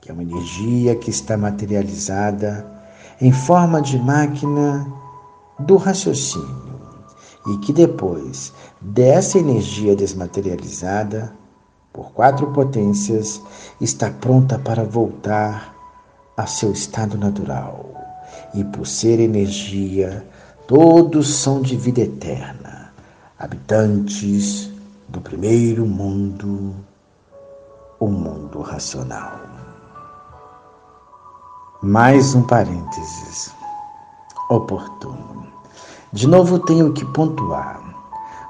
[0.00, 2.66] que é uma energia que está materializada
[3.20, 4.92] em forma de máquina
[5.60, 6.80] do raciocínio
[7.46, 11.32] e que depois dessa energia desmaterializada
[11.92, 13.40] por quatro potências
[13.80, 15.72] está pronta para voltar
[16.36, 17.99] a seu estado natural.
[18.54, 20.26] E por ser energia,
[20.66, 22.92] todos são de vida eterna,
[23.38, 24.70] habitantes
[25.08, 26.74] do primeiro mundo,
[27.98, 29.40] o mundo racional.
[31.82, 33.54] Mais um parênteses
[34.50, 35.46] oportuno.
[36.12, 37.80] De novo tenho que pontuar.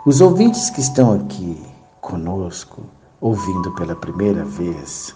[0.07, 1.63] Os ouvintes que estão aqui
[2.01, 2.83] conosco,
[3.21, 5.15] ouvindo pela primeira vez,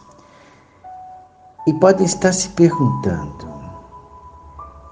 [1.66, 3.63] e podem estar se perguntando: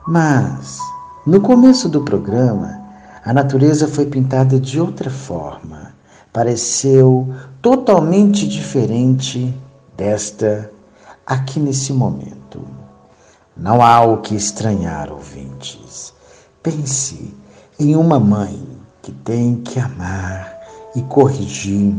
[0.07, 0.79] mas
[1.25, 2.81] no começo do programa,
[3.25, 5.95] a natureza foi pintada de outra forma,
[6.33, 9.55] pareceu totalmente diferente
[9.97, 10.73] desta
[11.25, 12.67] aqui nesse momento.
[13.57, 16.13] Não há o que estranhar, ouvintes.
[16.63, 17.33] Pense
[17.79, 18.61] em uma mãe
[19.01, 20.59] que tem que amar
[20.97, 21.95] e corrigir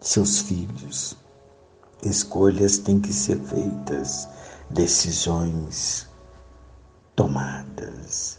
[0.00, 1.16] seus filhos.
[2.02, 4.28] Escolhas têm que ser feitas,
[4.68, 6.10] decisões
[7.14, 8.38] tomadas.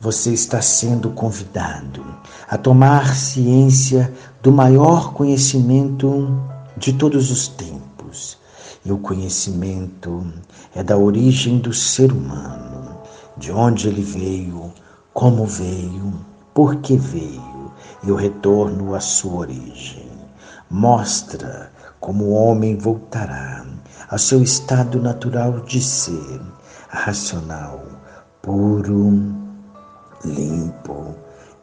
[0.00, 2.04] Você está sendo convidado
[2.48, 4.12] a tomar ciência
[4.42, 6.40] do maior conhecimento
[6.76, 8.38] de todos os tempos.
[8.84, 10.26] E o conhecimento
[10.74, 12.96] é da origem do ser humano,
[13.36, 14.72] de onde ele veio,
[15.14, 16.12] como veio,
[16.52, 17.72] por que veio,
[18.02, 20.10] e o retorno à sua origem.
[20.68, 21.70] Mostra
[22.00, 23.64] como o homem voltará
[24.10, 26.40] ao seu estado natural de ser,
[26.88, 27.91] racional,
[28.42, 29.12] puro,
[30.24, 31.14] limpo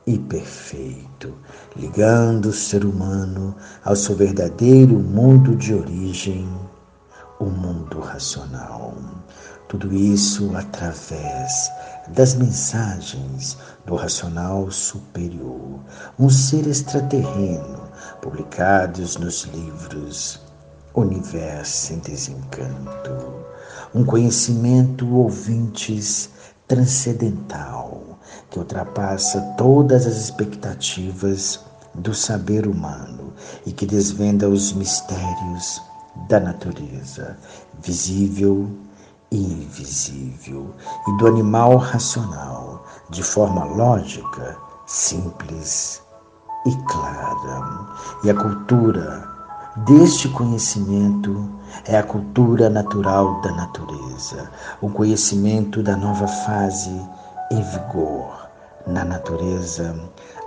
[0.08, 1.36] e perfeito,
[1.76, 3.54] ligando o ser humano
[3.84, 6.50] ao seu verdadeiro mundo de origem,
[7.40, 8.94] o mundo racional.
[9.68, 11.70] Tudo isso através
[12.08, 15.80] das mensagens do racional superior,
[16.18, 17.90] um ser extraterreno,
[18.22, 20.42] publicados nos livros
[20.94, 23.46] Universo em Desencanto,
[23.94, 26.30] um conhecimento ouvintes
[26.70, 28.20] transcendental
[28.50, 31.60] que ultrapassa todas as expectativas
[31.96, 33.34] do saber humano
[33.66, 35.82] e que desvenda os mistérios
[36.30, 37.38] da natureza,
[37.82, 38.70] visível
[39.32, 40.74] e invisível,
[41.08, 44.56] e do animal racional, de forma lógica,
[44.86, 46.02] simples
[46.66, 47.88] e clara.
[48.24, 49.28] E a cultura
[49.86, 51.50] deste conhecimento
[51.86, 54.50] é a cultura natural da natureza,
[54.82, 57.02] o conhecimento da nova fase
[57.52, 58.50] em vigor
[58.86, 59.96] na natureza,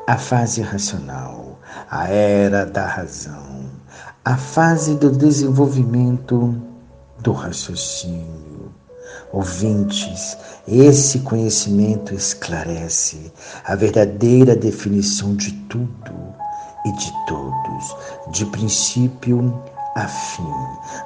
[0.07, 1.59] a fase racional,
[1.91, 3.71] a era da razão,
[4.25, 6.61] a fase do desenvolvimento
[7.21, 8.73] do raciocínio.
[9.33, 10.37] Ouvintes,
[10.67, 13.33] esse conhecimento esclarece
[13.65, 16.35] a verdadeira definição de tudo
[16.85, 17.97] e de todos,
[18.31, 19.63] de princípio
[19.94, 20.55] a fim,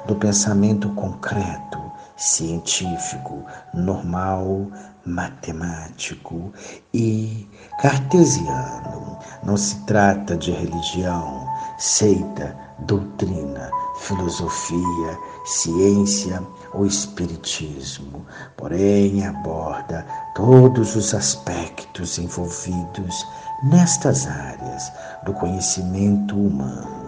[0.05, 1.79] do pensamento concreto,
[2.15, 3.43] científico,
[3.73, 4.67] normal,
[5.05, 6.51] matemático
[6.93, 7.47] e
[7.79, 9.17] cartesiano.
[9.43, 11.47] Não se trata de religião,
[11.77, 13.69] seita, doutrina,
[13.99, 16.41] filosofia, ciência
[16.73, 20.05] ou espiritismo, porém aborda
[20.35, 23.25] todos os aspectos envolvidos
[23.63, 24.91] nestas áreas
[25.23, 27.06] do conhecimento humano.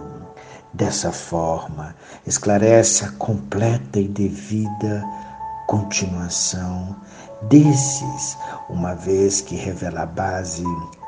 [0.72, 5.04] Dessa forma, esclarece a completa e devida
[5.66, 6.96] continuação
[7.42, 8.36] desses,
[8.68, 10.64] uma vez que revela a base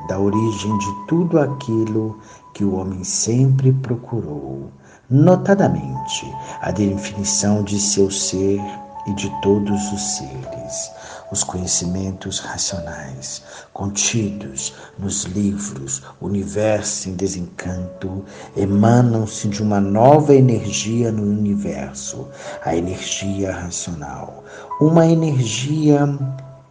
[0.07, 2.19] da origem de tudo aquilo
[2.53, 4.69] que o homem sempre procurou,
[5.09, 8.61] notadamente a definição de seu ser
[9.05, 10.91] e de todos os seres,
[11.33, 13.41] os conhecimentos racionais
[13.73, 18.23] contidos nos livros Universo em Desencanto
[18.55, 22.27] emanam-se de uma nova energia no universo,
[22.63, 24.43] a energia racional,
[24.79, 26.07] uma energia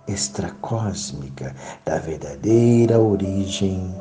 [0.07, 3.93] extracósmica da verdadeira origem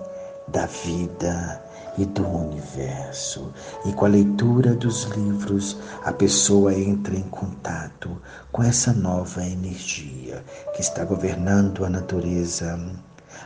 [0.47, 3.51] da vida e do universo.
[3.85, 10.43] E com a leitura dos livros, a pessoa entra em contato com essa nova energia
[10.73, 12.79] que está governando a natureza,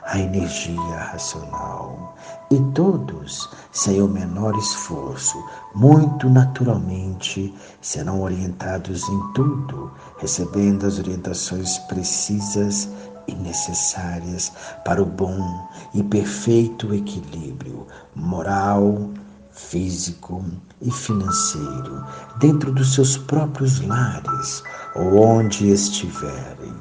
[0.04, 2.16] a energia racional.
[2.52, 5.44] E todos, sem o menor esforço,
[5.74, 12.88] muito naturalmente, serão orientados em tudo, recebendo as orientações precisas
[13.28, 14.52] e necessárias
[14.84, 19.10] para o bom e perfeito equilíbrio moral,
[19.52, 20.44] físico
[20.82, 22.06] e financeiro
[22.40, 24.64] dentro dos seus próprios lares
[24.96, 26.74] ou onde estiverem.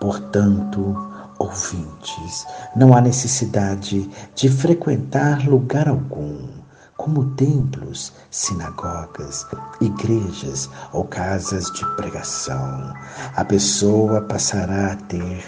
[0.00, 0.96] Portanto,
[1.38, 6.48] ouvintes, não há necessidade de frequentar lugar algum,
[6.96, 9.46] como templos, sinagogas,
[9.80, 12.92] igrejas ou casas de pregação.
[13.36, 15.42] A pessoa passará a ter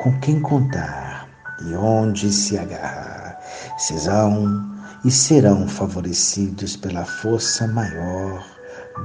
[0.00, 1.28] com quem contar
[1.60, 3.38] e onde se agarrar.
[3.76, 4.66] Serão
[5.04, 8.42] e serão favorecidos pela força maior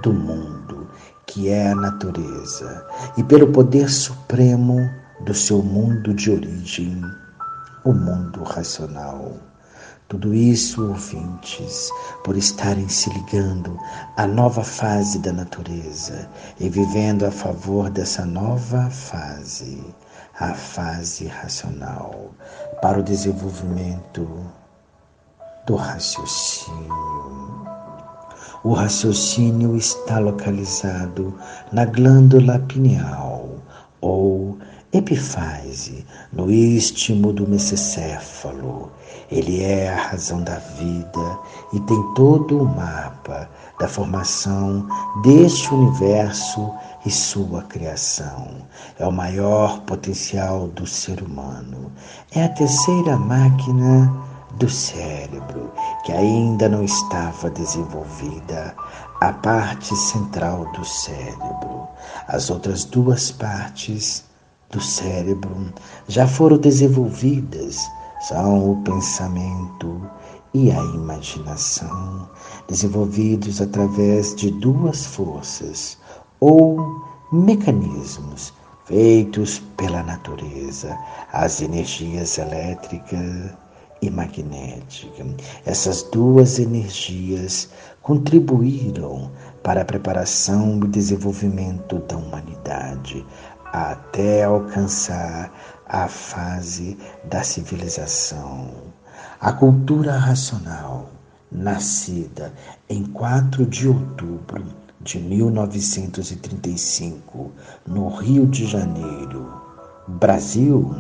[0.02, 0.90] do mundo,
[1.28, 4.90] que é a natureza, e pelo poder supremo
[5.26, 7.02] do seu mundo de origem,
[7.84, 9.34] o mundo racional.
[10.08, 11.90] Tudo isso, ouvintes,
[12.24, 13.78] por estarem se ligando
[14.16, 19.84] à nova fase da natureza e vivendo a favor dessa nova fase
[20.40, 22.32] a fase racional
[22.82, 24.28] para o desenvolvimento
[25.66, 27.66] do raciocínio.
[28.64, 31.38] O raciocínio está localizado
[31.72, 33.50] na glândula pineal
[34.02, 34.58] ou
[34.92, 38.92] epifase, no istmo do mesocéfalo.
[39.32, 41.40] Ele é a razão da vida
[41.74, 43.50] e tem todo o mapa
[43.80, 44.88] da formação
[45.22, 46.74] deste universo
[47.06, 48.68] e sua criação.
[48.98, 51.92] É o maior potencial do ser humano.
[52.32, 54.12] É a terceira máquina
[54.58, 55.72] do cérebro
[56.06, 58.76] que ainda não estava desenvolvida,
[59.22, 61.88] a parte central do cérebro.
[62.28, 64.24] As outras duas partes
[64.70, 65.74] do cérebro
[66.08, 67.78] já foram desenvolvidas,
[68.28, 70.02] são o pensamento
[70.54, 72.30] e a imaginação,
[72.68, 75.98] desenvolvidos através de duas forças,
[76.40, 78.54] ou mecanismos
[78.86, 80.98] feitos pela natureza,
[81.34, 83.58] as energias elétrica
[84.02, 85.26] e magnética.
[85.66, 87.70] Essas duas energias
[88.02, 89.32] contribuíram
[89.64, 93.26] para a preparação e desenvolvimento da humanidade
[93.66, 95.52] até alcançar
[95.88, 98.70] a fase da civilização.
[99.42, 101.10] A cultura racional,
[101.56, 102.52] nascida
[102.90, 104.66] em 4 de outubro
[105.02, 107.52] de 1935,
[107.86, 109.62] no Rio de Janeiro.
[110.08, 110.94] Brasil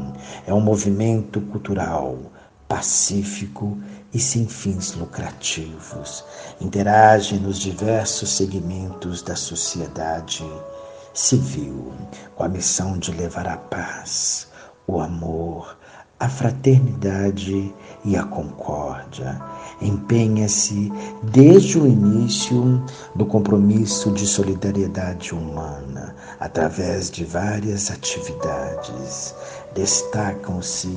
[0.48, 2.18] é um movimento cultural
[2.68, 3.78] pacífico
[4.14, 6.24] e sem fins lucrativos.
[6.60, 10.44] Interage nos diversos segmentos da sociedade
[11.14, 11.94] civil
[12.36, 14.48] com a missão de levar a paz,
[14.88, 15.78] o amor,
[16.20, 17.74] a fraternidade
[18.04, 19.42] e a concórdia.
[19.82, 20.92] Empenha-se
[21.24, 22.84] desde o início
[23.16, 29.36] do compromisso de solidariedade humana, através de várias atividades.
[29.74, 30.88] Destacam-se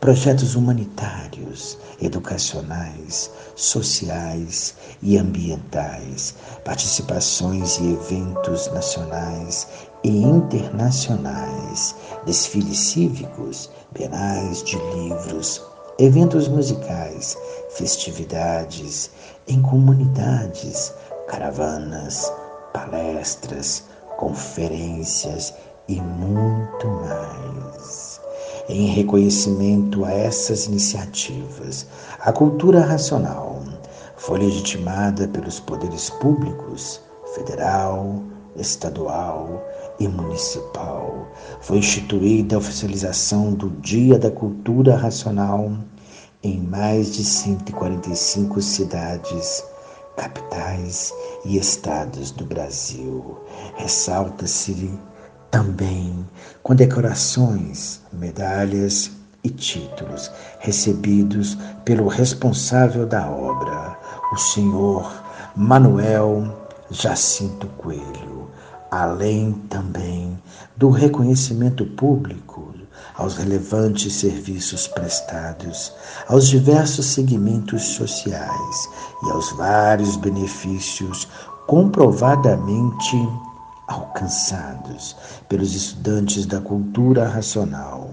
[0.00, 9.66] projetos humanitários, educacionais, sociais e ambientais, participações e eventos nacionais
[10.04, 11.94] e internacionais,
[12.24, 15.60] desfiles cívicos, bienais de livros,
[15.98, 17.36] eventos musicais,
[17.70, 19.10] festividades
[19.48, 20.94] em comunidades,
[21.26, 22.32] caravanas,
[22.72, 23.82] palestras,
[24.16, 25.52] conferências
[25.88, 28.20] e muito mais.
[28.68, 31.86] Em reconhecimento a essas iniciativas,
[32.20, 33.60] a cultura racional
[34.16, 37.00] foi legitimada pelos poderes públicos,
[37.34, 38.22] federal,
[38.56, 39.64] estadual
[39.98, 41.28] e municipal.
[41.60, 45.72] Foi instituída a oficialização do Dia da Cultura Racional
[46.42, 49.64] em mais de 145 cidades,
[50.16, 51.12] capitais
[51.44, 53.38] e estados do Brasil.
[53.76, 54.90] Ressalta-se
[55.50, 56.26] também
[56.62, 59.10] com decorações, medalhas
[59.42, 63.96] e títulos recebidos pelo responsável da obra,
[64.32, 65.10] o senhor
[65.56, 66.56] Manuel
[66.90, 68.37] Jacinto Coelho,
[68.90, 70.38] além também
[70.76, 72.68] do reconhecimento público
[73.18, 75.92] aos relevantes serviços prestados,
[76.28, 78.88] aos diversos segmentos sociais
[79.24, 81.28] e aos vários benefícios
[81.66, 83.16] comprovadamente
[83.88, 85.16] alcançados
[85.48, 88.08] pelos estudantes da cultura racional.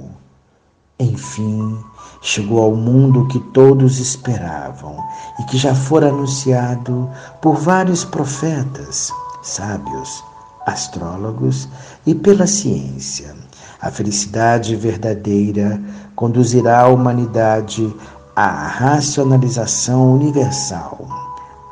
[0.98, 1.78] Enfim,
[2.22, 4.98] chegou ao mundo que todos esperavam
[5.40, 7.10] e que já fora anunciado
[7.42, 9.12] por vários profetas,
[9.44, 10.24] sábios,
[10.66, 11.70] astrólogos
[12.06, 13.36] e pela ciência.
[13.82, 15.80] A felicidade verdadeira
[16.16, 17.94] conduzirá a humanidade
[18.36, 21.08] à racionalização universal,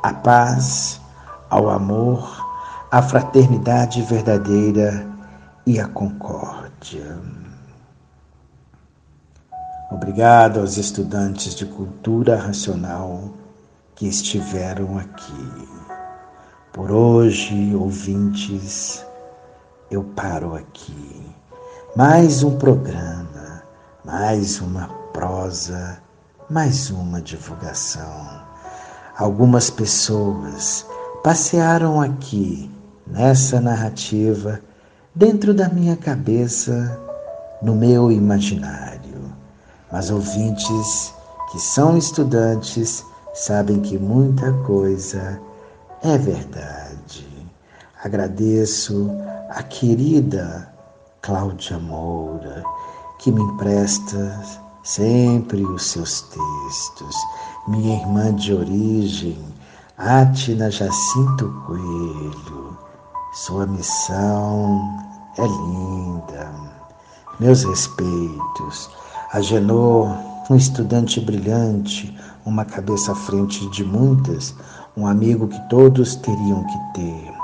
[0.02, 1.00] à paz,
[1.50, 2.46] ao amor,
[2.90, 5.06] à fraternidade verdadeira
[5.66, 7.18] e à concórdia.
[9.90, 13.30] Obrigado aos estudantes de cultura racional
[13.94, 15.73] que estiveram aqui.
[16.74, 19.06] Por hoje, ouvintes,
[19.92, 21.24] eu paro aqui.
[21.94, 23.62] Mais um programa,
[24.04, 25.98] mais uma prosa,
[26.50, 28.42] mais uma divulgação.
[29.16, 30.84] Algumas pessoas
[31.22, 32.68] passearam aqui
[33.06, 34.60] nessa narrativa
[35.14, 37.00] dentro da minha cabeça,
[37.62, 39.32] no meu imaginário.
[39.92, 41.14] Mas ouvintes
[41.52, 45.40] que são estudantes sabem que muita coisa
[46.04, 47.26] é verdade.
[48.04, 49.10] Agradeço
[49.48, 50.70] a querida
[51.22, 52.62] Cláudia Moura,
[53.18, 54.38] que me empresta
[54.82, 57.16] sempre os seus textos.
[57.68, 59.38] Minha irmã de origem,
[59.96, 62.78] Atina Jacinto Coelho.
[63.32, 64.98] Sua missão
[65.38, 66.52] é linda.
[67.40, 68.90] Meus respeitos
[69.32, 70.16] Agenor,
[70.48, 72.16] um estudante brilhante,
[72.46, 74.54] uma cabeça à frente de muitas,
[74.96, 77.34] um amigo que todos teriam que ter.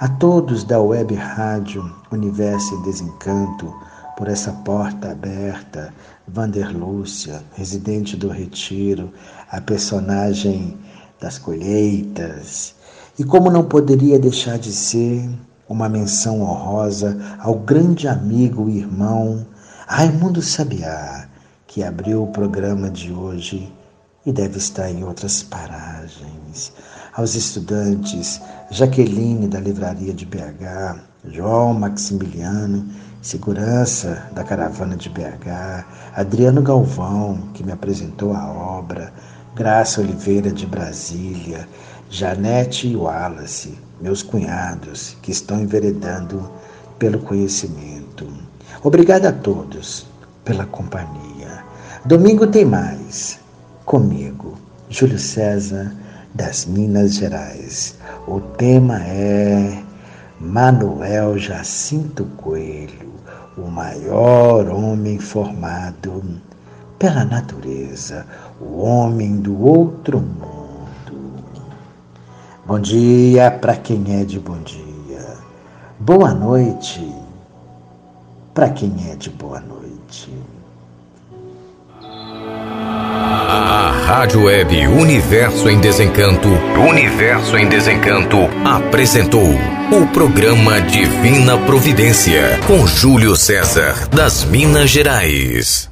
[0.00, 3.74] A todos da web rádio Universo em Desencanto,
[4.16, 5.92] por essa porta aberta,
[6.26, 9.12] Vanderlúcia, residente do Retiro,
[9.50, 10.76] a personagem
[11.20, 12.74] das colheitas.
[13.18, 15.28] E como não poderia deixar de ser
[15.68, 19.46] uma menção honrosa ao grande amigo e irmão
[19.86, 21.28] Raimundo Sabiá,
[21.66, 23.72] que abriu o programa de hoje
[24.24, 26.72] e deve estar em outras paragens.
[27.18, 28.40] Aos estudantes,
[28.70, 32.86] Jaqueline da Livraria de BH, João Maximiliano,
[33.20, 35.84] segurança da caravana de BH,
[36.14, 39.12] Adriano Galvão, que me apresentou a obra,
[39.56, 41.68] Graça Oliveira de Brasília,
[42.08, 46.48] Janete e Wallace, meus cunhados, que estão enveredando
[47.00, 48.28] pelo conhecimento.
[48.84, 50.06] Obrigado a todos
[50.44, 51.64] pela companhia.
[52.04, 53.40] Domingo tem mais.
[53.84, 54.54] Comigo,
[54.88, 55.92] Júlio César,
[56.38, 57.96] das Minas Gerais.
[58.26, 59.82] O tema é
[60.40, 63.10] Manuel Jacinto Coelho,
[63.56, 66.22] o maior homem formado
[66.96, 68.24] pela natureza,
[68.60, 71.42] o homem do outro mundo.
[72.64, 75.26] Bom dia para quem é de bom dia.
[75.98, 77.12] Boa noite
[78.54, 80.32] para quem é de boa noite.
[84.08, 86.48] Rádio Web Universo em Desencanto,
[86.88, 89.50] Universo em Desencanto, apresentou
[89.92, 95.90] o programa Divina Providência com Júlio César das Minas Gerais.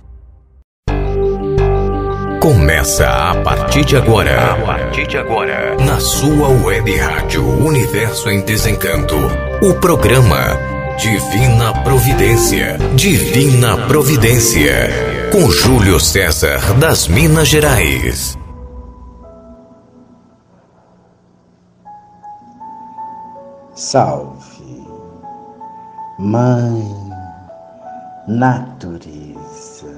[2.40, 4.52] Começa a partir de agora.
[4.52, 5.76] A partir de agora.
[5.84, 9.14] Na sua web rádio Universo em Desencanto.
[9.60, 10.59] O programa
[10.97, 12.78] Divina Providência.
[12.94, 18.36] Divina Providência com Júlio César das Minas Gerais.
[23.74, 24.86] Salve,
[26.18, 26.96] Mãe
[28.28, 29.94] Natureza,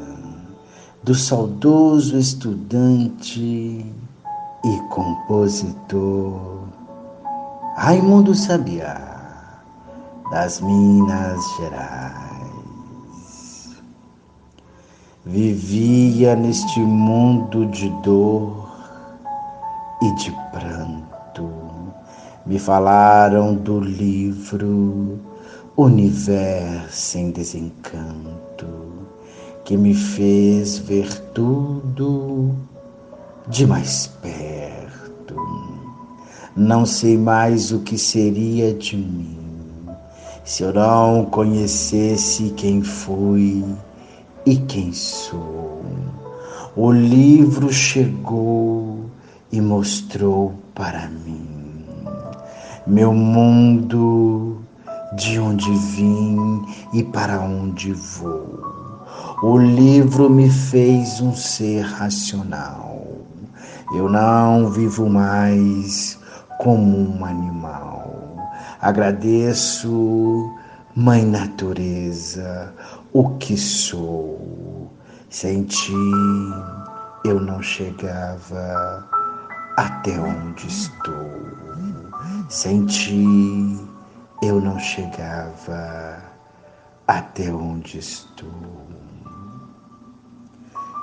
[1.02, 3.40] do saudoso estudante
[4.64, 6.64] e compositor
[7.76, 9.60] Raimundo Sabiá,
[10.30, 12.27] das Minas Gerais
[15.28, 18.66] vivia neste mundo de dor
[20.00, 21.50] e de pranto.
[22.46, 25.18] Me falaram do livro
[25.76, 28.66] Universo em Desencanto,
[29.66, 32.54] que me fez ver tudo
[33.48, 35.36] de mais perto.
[36.56, 39.38] Não sei mais o que seria de mim
[40.42, 43.62] se eu não conhecesse quem fui
[44.48, 45.82] e quem sou.
[46.74, 49.10] O livro chegou
[49.52, 51.46] e mostrou para mim
[52.86, 54.62] meu mundo,
[55.14, 56.64] de onde vim
[56.94, 59.04] e para onde vou.
[59.42, 63.06] O livro me fez um ser racional.
[63.94, 66.18] Eu não vivo mais
[66.58, 68.38] como um animal.
[68.80, 70.50] Agradeço,
[70.96, 72.72] Mãe Natureza,
[73.12, 74.90] o que sou.
[75.30, 75.92] Sem ti
[77.24, 79.06] eu não chegava
[79.76, 81.30] até onde estou.
[82.48, 83.78] Sem ti
[84.42, 86.22] eu não chegava
[87.06, 88.88] até onde estou.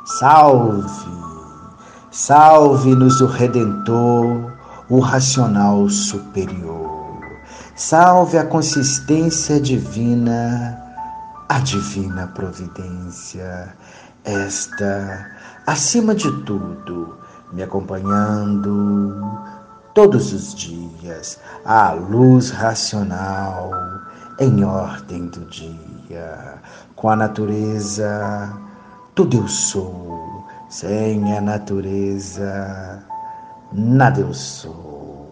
[0.05, 1.09] Salve,
[2.11, 4.53] salve-nos o Redentor,
[4.89, 7.19] o racional superior.
[7.75, 10.84] Salve a consistência divina,
[11.47, 13.75] a divina providência,
[14.23, 15.29] esta,
[15.67, 17.17] acima de tudo,
[17.53, 19.21] me acompanhando
[19.93, 23.71] todos os dias, a luz racional
[24.39, 26.55] em ordem do dia.
[26.95, 28.51] Com a natureza,
[29.13, 33.03] tudo eu sou, sem a natureza,
[33.71, 35.31] nada eu sou.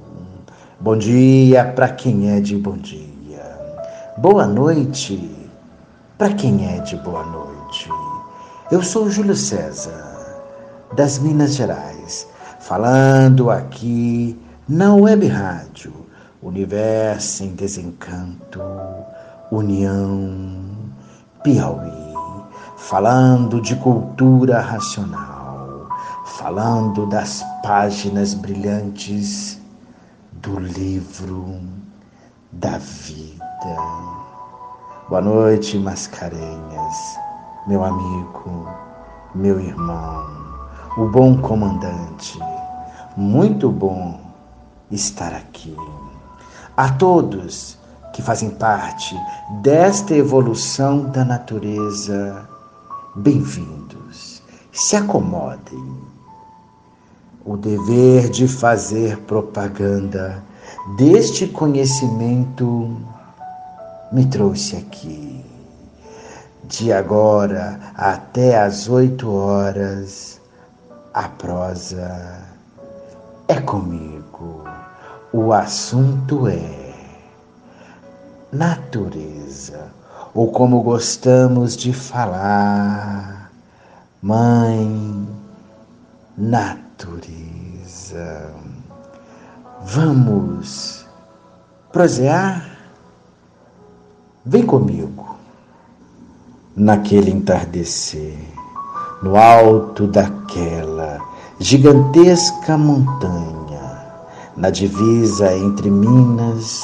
[0.80, 3.04] Bom dia para quem é de bom dia.
[4.18, 5.43] Boa noite
[6.24, 7.90] para quem é de boa noite.
[8.72, 10.46] Eu sou Júlio César
[10.96, 12.26] das Minas Gerais,
[12.62, 15.94] falando aqui na Web Rádio
[16.42, 18.62] Universo em Desencanto,
[19.52, 20.64] União,
[21.44, 22.14] Piauí,
[22.78, 25.90] falando de cultura racional,
[26.38, 29.60] falando das páginas brilhantes
[30.42, 31.60] do livro
[32.50, 34.13] da vida.
[35.14, 37.20] Boa noite, Mascarenhas,
[37.68, 38.68] meu amigo,
[39.36, 40.26] meu irmão
[40.98, 42.40] o bom comandante.
[43.16, 44.20] Muito bom
[44.90, 45.78] estar aqui.
[46.76, 47.78] A todos
[48.12, 49.16] que fazem parte
[49.62, 52.50] desta evolução da natureza,
[53.16, 54.42] bem-vindos.
[54.72, 55.96] Se acomodem.
[57.46, 60.44] O dever de fazer propaganda
[60.98, 63.13] deste conhecimento
[64.14, 65.44] me trouxe aqui.
[66.66, 70.40] De agora até às oito horas
[71.14, 72.40] a prosa
[73.48, 74.64] é comigo.
[75.34, 76.94] O assunto é
[78.52, 79.88] natureza,
[80.34, 83.52] ou como gostamos de falar,
[84.22, 85.28] mãe
[86.38, 87.24] natureza.
[89.82, 91.06] Vamos
[91.92, 92.73] prosear?
[94.46, 95.38] Vem comigo.
[96.76, 98.38] Naquele entardecer,
[99.22, 101.18] no alto daquela
[101.60, 104.04] gigantesca montanha,
[104.58, 106.84] na divisa entre Minas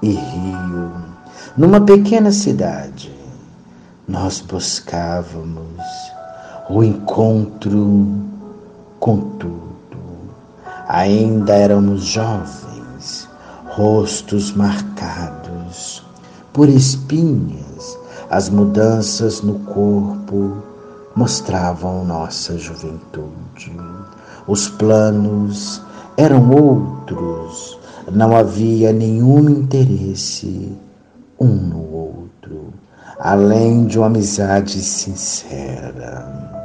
[0.00, 0.92] e Rio,
[1.56, 3.12] numa pequena cidade,
[4.06, 5.82] nós buscávamos
[6.70, 8.06] o encontro
[9.00, 9.60] com tudo.
[10.86, 13.28] Ainda éramos jovens,
[13.66, 16.01] rostos marcados
[16.52, 17.98] por espinhas,
[18.30, 20.56] as mudanças no corpo
[21.16, 23.72] mostravam nossa juventude.
[24.46, 25.80] Os planos
[26.16, 27.78] eram outros,
[28.10, 30.76] não havia nenhum interesse
[31.38, 32.72] um no outro,
[33.18, 36.60] além de uma amizade sincera.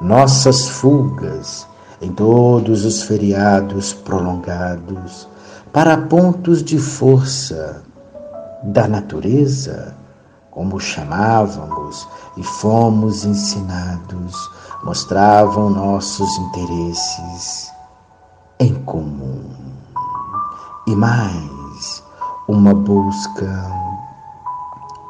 [0.00, 1.66] Nossas fugas
[2.00, 5.28] em todos os feriados prolongados
[5.72, 7.82] para pontos de força
[8.62, 9.96] da natureza
[10.52, 12.06] como chamávamos
[12.36, 14.36] e fomos ensinados,
[14.84, 17.72] mostravam nossos interesses
[18.60, 19.42] em comum.
[20.86, 22.04] E mais,
[22.48, 23.72] uma busca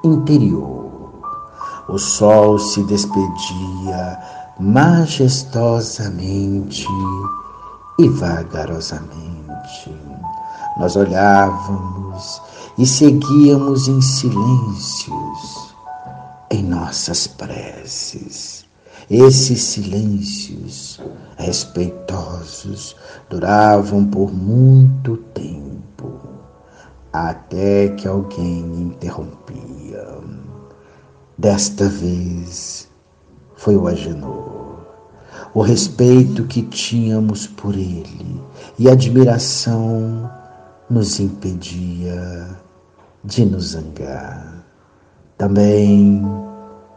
[0.05, 1.11] interior.
[1.89, 4.19] O sol se despedia
[4.61, 6.87] majestosamente
[7.99, 9.93] e vagarosamente.
[10.79, 12.41] Nós olhávamos
[12.79, 15.73] e seguíamos em silêncios
[16.53, 18.67] em nossas preces.
[19.11, 21.01] Esses silêncios
[21.37, 22.95] respeitosos
[23.29, 26.21] duravam por muito tempo,
[27.13, 30.19] até que alguém interrompia.
[31.37, 32.89] Desta vez
[33.57, 34.87] foi o Agenor.
[35.55, 38.41] O respeito que tínhamos por ele
[38.79, 40.31] e admiração
[40.89, 42.62] nos impedia
[43.25, 44.65] de nos zangar.
[45.39, 46.23] Também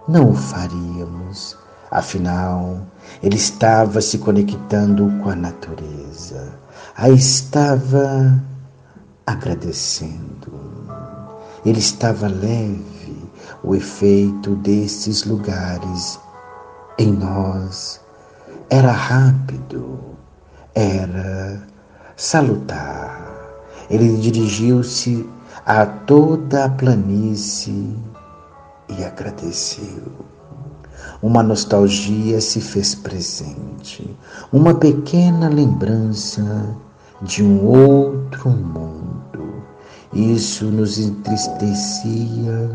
[0.07, 1.57] não o faríamos,
[1.89, 2.85] afinal,
[3.21, 6.53] ele estava se conectando com a natureza,
[6.95, 8.41] a estava
[9.25, 10.53] agradecendo.
[11.65, 13.29] Ele estava leve,
[13.63, 16.19] o efeito desses lugares
[16.97, 17.99] em nós
[18.69, 19.99] era rápido,
[20.73, 21.61] era
[22.15, 23.33] salutar.
[23.89, 25.27] Ele dirigiu-se
[25.65, 27.97] a toda a planície
[28.87, 30.03] e agradeceu.
[31.23, 34.15] Uma nostalgia se fez presente,
[34.53, 36.75] uma pequena lembrança
[37.23, 39.63] de um outro mundo.
[40.13, 42.69] Isso nos entristecia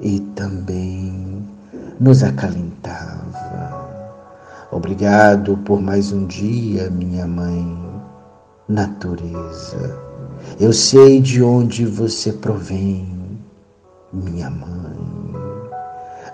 [0.00, 1.48] e também
[2.00, 3.88] nos acalentava.
[4.72, 8.02] Obrigado por mais um dia, minha mãe,
[8.68, 10.09] natureza.
[10.58, 13.38] Eu sei de onde você provém,
[14.12, 15.00] minha mãe.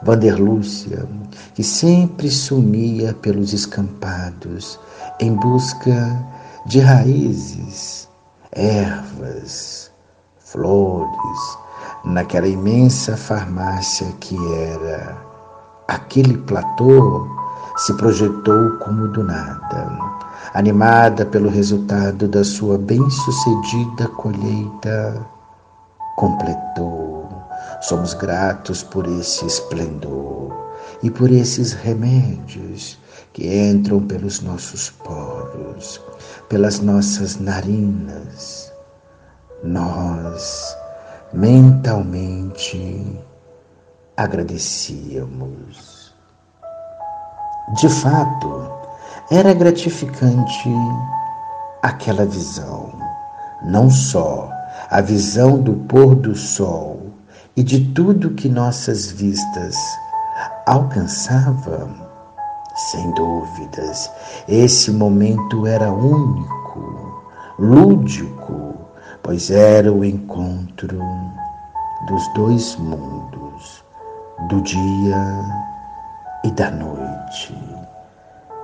[0.02, 1.06] Vanderlúcia,
[1.54, 4.78] que sempre sumia pelos escampados
[5.18, 6.24] em busca
[6.66, 8.08] de raízes,
[8.52, 9.90] ervas,
[10.38, 11.58] flores,
[12.04, 15.16] naquela imensa farmácia que era
[15.88, 17.26] aquele platô,
[17.76, 19.98] se projetou como do nada,
[20.56, 25.22] animada pelo resultado da sua bem-sucedida colheita,
[26.16, 27.28] completou.
[27.82, 30.56] Somos gratos por esse esplendor
[31.02, 32.98] e por esses remédios
[33.34, 36.00] que entram pelos nossos poros,
[36.48, 38.72] pelas nossas narinas.
[39.62, 40.74] Nós
[41.34, 43.22] mentalmente
[44.16, 46.14] agradecíamos.
[47.78, 48.85] De fato,
[49.30, 50.70] era gratificante
[51.82, 52.92] aquela visão,
[53.64, 54.48] não só
[54.88, 57.10] a visão do pôr do sol
[57.56, 59.76] e de tudo que nossas vistas
[60.64, 62.06] alcançavam,
[62.92, 64.10] sem dúvidas,
[64.46, 67.24] esse momento era único,
[67.58, 68.76] lúdico,
[69.24, 71.00] pois era o encontro
[72.06, 73.82] dos dois mundos,
[74.48, 75.44] do dia
[76.44, 77.75] e da noite.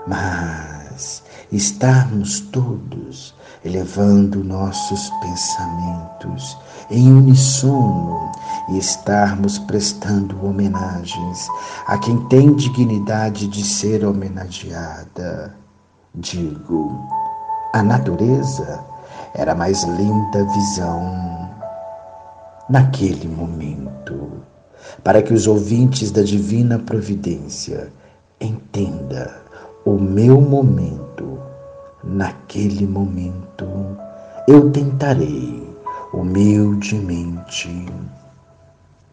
[0.07, 1.23] Mas
[1.53, 3.35] estarmos todos
[3.65, 6.59] elevando nossos pensamentos
[6.91, 8.33] em unissono
[8.71, 11.49] e estarmos prestando homenagens
[11.87, 15.55] a quem tem dignidade de ser homenageada.
[16.15, 17.01] Digo,
[17.73, 18.85] a natureza
[19.35, 21.51] era a mais linda visão
[22.69, 24.43] naquele momento,
[25.05, 27.93] para que os ouvintes da divina providência
[28.41, 29.42] entendam
[29.85, 31.39] o meu momento.
[32.05, 33.65] Naquele momento,
[34.49, 35.73] eu tentarei
[36.13, 37.87] humildemente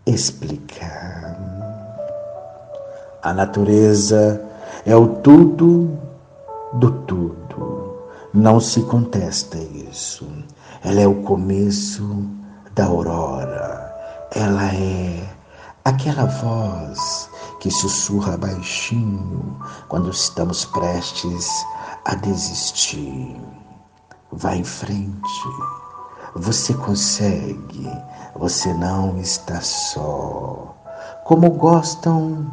[0.05, 1.37] explicar.
[3.21, 4.41] A natureza
[4.85, 5.97] é o tudo
[6.73, 7.99] do tudo.
[8.33, 10.27] Não se contesta isso.
[10.83, 12.25] Ela é o começo
[12.73, 13.95] da aurora.
[14.33, 15.29] Ela é
[15.85, 17.28] aquela voz
[17.59, 21.47] que sussurra baixinho quando estamos prestes
[22.05, 23.39] a desistir.
[24.31, 25.49] Vá em frente.
[26.35, 27.89] Você consegue.
[28.35, 30.75] Você não está só.
[31.25, 32.49] Como gostam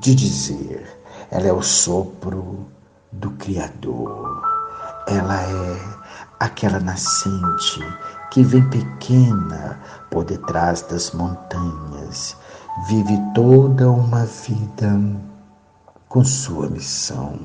[0.00, 2.66] de dizer, ela é o sopro
[3.12, 4.42] do Criador.
[5.06, 5.80] Ela é
[6.40, 7.80] aquela nascente
[8.30, 12.36] que vem pequena por detrás das montanhas,
[12.88, 15.00] vive toda uma vida
[16.08, 17.38] com sua missão,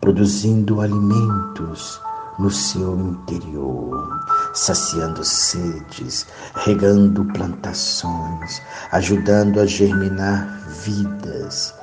[0.00, 2.00] produzindo alimentos
[2.38, 4.24] no seu interior,
[4.54, 8.62] saciando sedes, regando plantações,
[8.92, 10.46] ajudando a germinar
[10.84, 11.74] vidas.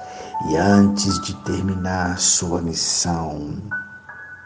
[0.49, 3.55] E antes de terminar sua missão,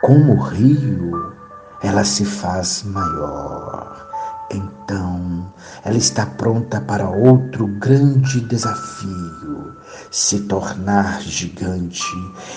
[0.01, 1.33] como o rio,
[1.81, 4.10] ela se faz maior.
[4.53, 5.51] Então,
[5.83, 9.75] ela está pronta para outro grande desafio:
[10.11, 12.03] se tornar gigante,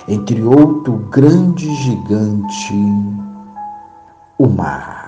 [0.08, 2.74] entre outro grande gigante,
[4.38, 5.04] o mar.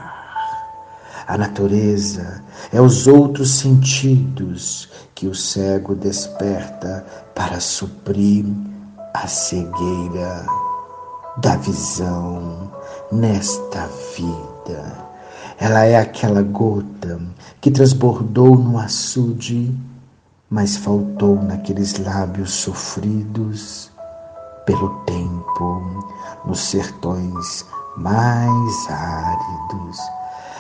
[1.27, 7.05] A natureza é os outros sentidos que o cego desperta
[7.35, 8.47] para suprir
[9.13, 10.47] a cegueira
[11.39, 12.71] da visão
[13.11, 15.06] nesta vida.
[15.59, 17.21] Ela é aquela gota
[17.61, 19.75] que transbordou no açude,
[20.51, 23.91] mas faltou naqueles lábios sofridos
[24.67, 26.05] pelo tempo,
[26.45, 27.65] nos sertões
[27.97, 29.99] mais áridos.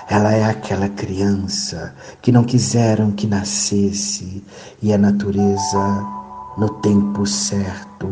[0.09, 4.43] Ela é aquela criança que não quiseram que nascesse
[4.81, 6.07] e a natureza,
[6.57, 8.09] no tempo certo,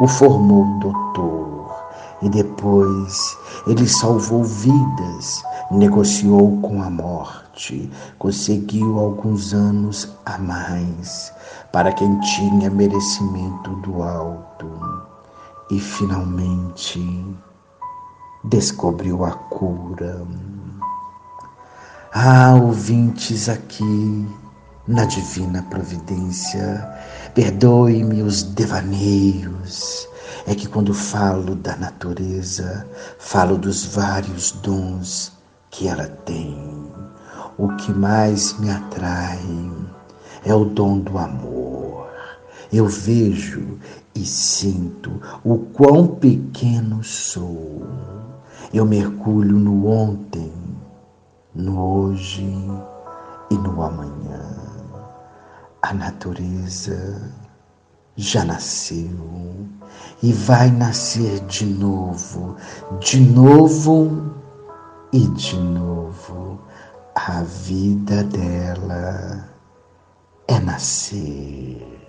[0.00, 1.61] o formou doutor.
[2.22, 3.36] E depois
[3.66, 11.32] ele salvou vidas, negociou com a morte, conseguiu alguns anos a mais
[11.72, 14.68] para quem tinha merecimento do alto
[15.70, 17.00] e finalmente
[18.44, 20.24] descobriu a cura.
[22.14, 24.28] Ah, ouvintes aqui
[24.86, 26.88] na divina providência,
[27.34, 30.08] perdoe-me os devaneios.
[30.46, 32.86] É que quando falo da natureza,
[33.18, 35.32] falo dos vários dons
[35.70, 36.90] que ela tem.
[37.56, 39.38] O que mais me atrai
[40.44, 42.08] é o dom do amor.
[42.72, 43.78] Eu vejo
[44.14, 47.86] e sinto o quão pequeno sou.
[48.74, 50.52] Eu mergulho no ontem,
[51.54, 52.48] no hoje
[53.50, 54.56] e no amanhã.
[55.82, 57.30] A natureza
[58.16, 59.10] já nasceu
[60.22, 62.56] e vai nascer de novo,
[63.00, 64.32] de novo
[65.12, 66.60] e de novo.
[67.14, 69.48] A vida dela
[70.46, 72.00] é nascer.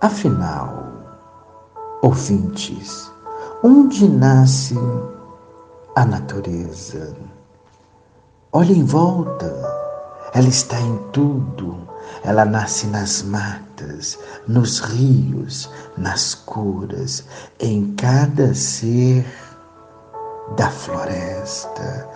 [0.00, 0.84] Afinal,
[2.02, 3.10] ouvintes,
[3.62, 4.76] onde nasce
[5.96, 7.16] a natureza?
[8.52, 9.52] Olhe em volta,
[10.34, 11.83] ela está em tudo.
[12.24, 14.18] Ela nasce nas matas,
[14.48, 17.22] nos rios, nas curas,
[17.60, 19.26] em cada ser
[20.56, 22.08] da floresta,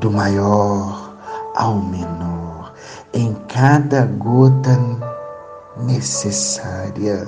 [0.00, 1.16] do maior
[1.54, 2.74] ao menor,
[3.12, 4.76] em cada gota
[5.76, 7.24] necessária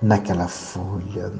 [0.00, 1.32] naquela folha.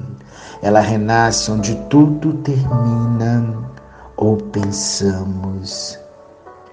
[0.61, 3.71] Ela renasce onde tudo termina
[4.17, 5.97] ou pensamos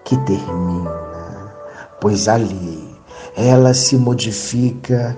[0.04, 1.54] que termina,
[2.00, 2.85] pois ali
[3.36, 5.14] ela se modifica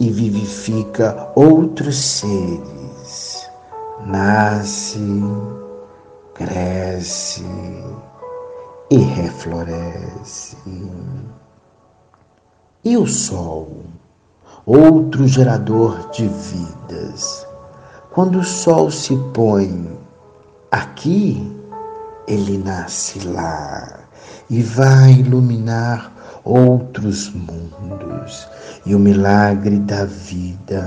[0.00, 3.46] e vivifica outros seres.
[4.06, 5.22] Nasce,
[6.34, 7.44] cresce
[8.90, 10.56] e refloresce.
[12.82, 13.84] E o Sol,
[14.64, 17.46] outro gerador de vidas.
[18.10, 19.86] Quando o Sol se põe
[20.70, 21.54] aqui,
[22.26, 24.00] ele nasce lá
[24.48, 28.48] e vai iluminar outros mundos,
[28.86, 30.82] e o milagre da vida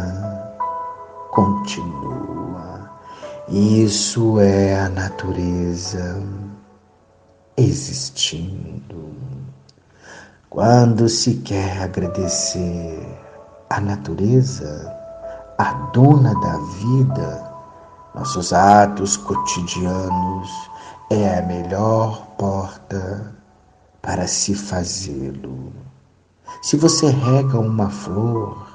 [1.32, 2.90] continua.
[3.50, 6.22] Isso é a natureza
[7.58, 9.14] existindo.
[10.50, 13.20] Quando se quer agradecer
[13.70, 14.96] a natureza,
[15.58, 17.54] a dona da vida,
[18.16, 20.50] nossos atos cotidianos
[21.10, 23.43] é a melhor porta
[24.04, 25.74] para se fazê-lo.
[26.62, 28.68] Se você rega uma flor,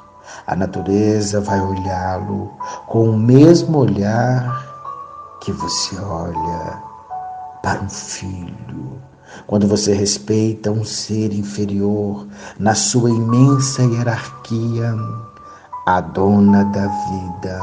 [0.46, 2.50] a natureza vai olhá-lo
[2.86, 4.66] com o mesmo olhar
[5.40, 6.82] que você olha
[7.62, 9.00] para um filho.
[9.46, 12.26] Quando você respeita um ser inferior
[12.58, 14.94] na sua imensa hierarquia,
[15.86, 17.62] a dona da vida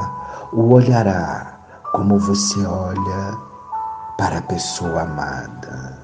[0.53, 1.59] o olhará
[1.91, 3.37] como você olha
[4.17, 5.94] para a pessoa amada.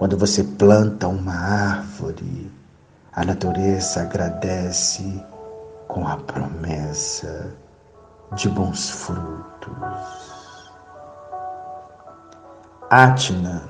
[0.00, 2.50] Quando você planta uma árvore,
[3.12, 5.22] a natureza agradece
[5.88, 7.52] com a promessa
[8.34, 9.74] de bons frutos.
[12.88, 13.62] Atna,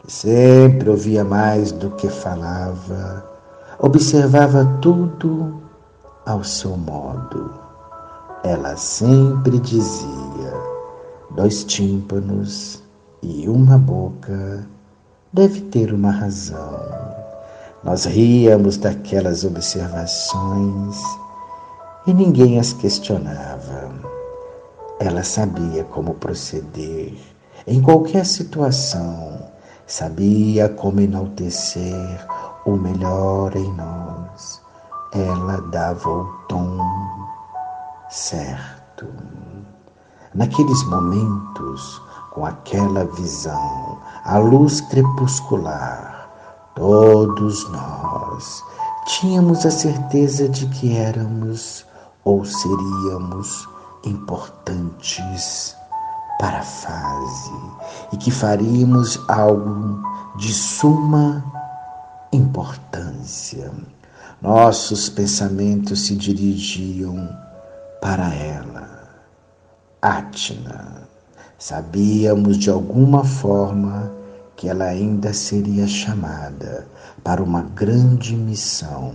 [0.00, 3.24] que sempre ouvia mais do que falava,
[3.78, 5.62] observava tudo
[6.26, 7.50] ao seu modo.
[8.44, 10.52] Ela sempre dizia:
[11.30, 12.82] dois tímpanos
[13.22, 14.70] e uma boca
[15.32, 16.80] deve ter uma razão.
[17.82, 20.96] Nós ríamos daquelas observações
[22.06, 23.90] e ninguém as questionava.
[25.00, 27.14] Ela sabia como proceder
[27.66, 29.50] em qualquer situação,
[29.86, 32.26] sabia como enaltecer
[32.64, 34.60] o melhor em nós.
[35.12, 36.78] Ela dava o tom
[38.08, 39.06] certo.
[40.34, 42.00] Naqueles momentos,
[42.34, 46.28] com aquela visão, a luz crepuscular,
[46.74, 48.64] todos nós
[49.06, 51.84] tínhamos a certeza de que éramos
[52.24, 53.68] ou seríamos
[54.04, 55.76] importantes
[56.38, 57.52] para a fase
[58.12, 60.00] e que faríamos algo
[60.36, 61.44] de suma
[62.32, 63.70] importância.
[64.40, 67.28] Nossos pensamentos se dirigiam
[68.00, 69.08] para ela.
[70.00, 71.01] Atna.
[71.62, 74.10] Sabíamos de alguma forma
[74.56, 76.88] que ela ainda seria chamada
[77.22, 79.14] para uma grande missão.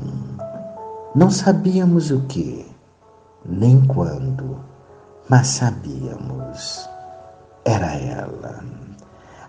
[1.14, 2.66] Não sabíamos o que,
[3.46, 4.62] nem quando,
[5.28, 6.90] mas sabíamos.
[7.66, 8.64] Era ela.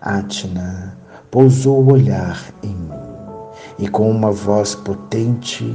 [0.01, 0.99] Atna
[1.31, 5.73] pousou o olhar em mim e com uma voz potente,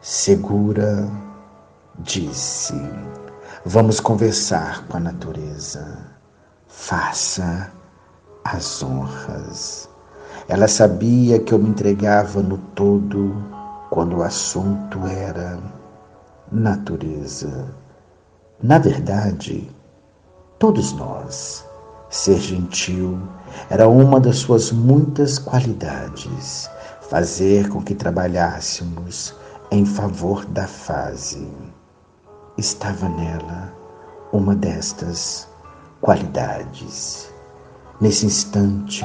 [0.00, 1.06] segura,
[1.98, 2.72] disse:
[3.62, 6.11] Vamos conversar com a natureza.
[6.84, 7.70] Faça
[8.42, 9.88] as honras.
[10.48, 13.36] Ela sabia que eu me entregava no todo
[13.88, 15.60] quando o assunto era
[16.50, 17.72] natureza.
[18.60, 19.70] Na verdade,
[20.58, 21.64] todos nós,
[22.10, 23.16] ser gentil
[23.70, 26.68] era uma das suas muitas qualidades,
[27.02, 29.36] fazer com que trabalhássemos
[29.70, 31.48] em favor da fase
[32.58, 33.72] estava nela
[34.32, 35.51] uma destas
[36.02, 37.28] qualidades.
[38.00, 39.04] Nesse instante,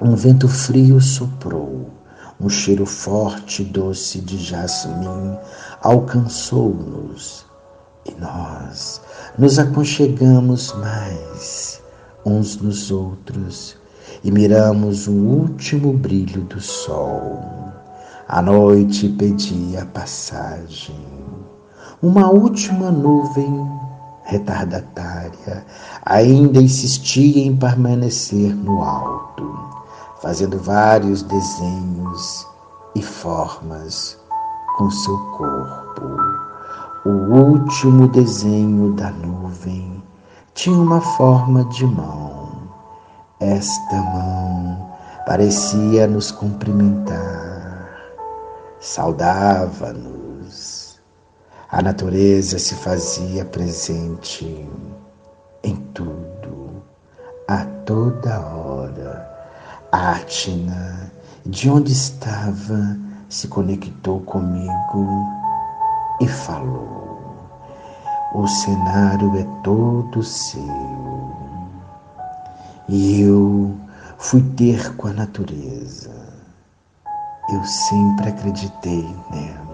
[0.00, 1.90] um vento frio soprou,
[2.40, 5.36] um cheiro forte e doce de jasmim
[5.82, 7.44] alcançou-nos
[8.04, 9.00] e nós
[9.36, 11.82] nos aconchegamos mais
[12.24, 13.76] uns nos outros
[14.22, 17.42] e miramos o último brilho do sol.
[18.28, 20.96] A noite pedia passagem
[22.02, 23.85] uma última nuvem
[24.26, 25.64] retardatária
[26.04, 29.58] ainda insistia em permanecer no alto,
[30.20, 32.46] fazendo vários desenhos
[32.94, 34.18] e formas
[34.76, 36.02] com seu corpo.
[37.04, 40.02] O último desenho da nuvem
[40.54, 42.48] tinha uma forma de mão.
[43.38, 44.90] Esta mão
[45.24, 47.88] parecia nos cumprimentar,
[48.80, 50.25] saudava-nos
[51.76, 54.66] a natureza se fazia presente
[55.62, 56.82] em tudo,
[57.46, 59.30] a toda hora.
[59.92, 61.12] A Atna,
[61.44, 62.98] de onde estava,
[63.28, 65.28] se conectou comigo
[66.18, 67.50] e falou:
[68.32, 71.30] O cenário é todo seu.
[72.88, 73.76] E eu
[74.16, 76.10] fui ter com a natureza.
[77.52, 79.65] Eu sempre acreditei nela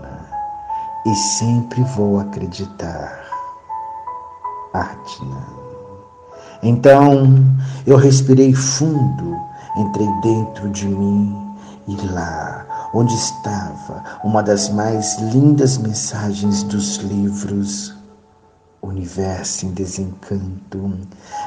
[1.04, 3.22] e sempre vou acreditar.
[4.72, 5.46] Atna.
[6.62, 7.34] Então
[7.86, 9.36] eu respirei fundo,
[9.76, 11.36] entrei dentro de mim
[11.88, 12.64] e lá,
[12.94, 17.94] onde estava uma das mais lindas mensagens dos livros,
[18.80, 20.98] Universo em Desencanto,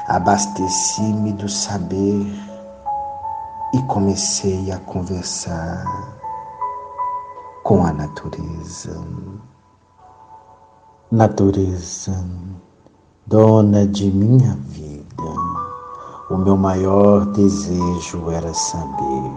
[0.08, 2.26] abasteci-me do saber
[3.74, 6.15] e comecei a conversar
[7.66, 8.96] com a natureza.
[11.10, 12.24] Natureza,
[13.26, 15.34] dona de minha vida,
[16.30, 19.32] o meu maior desejo era saber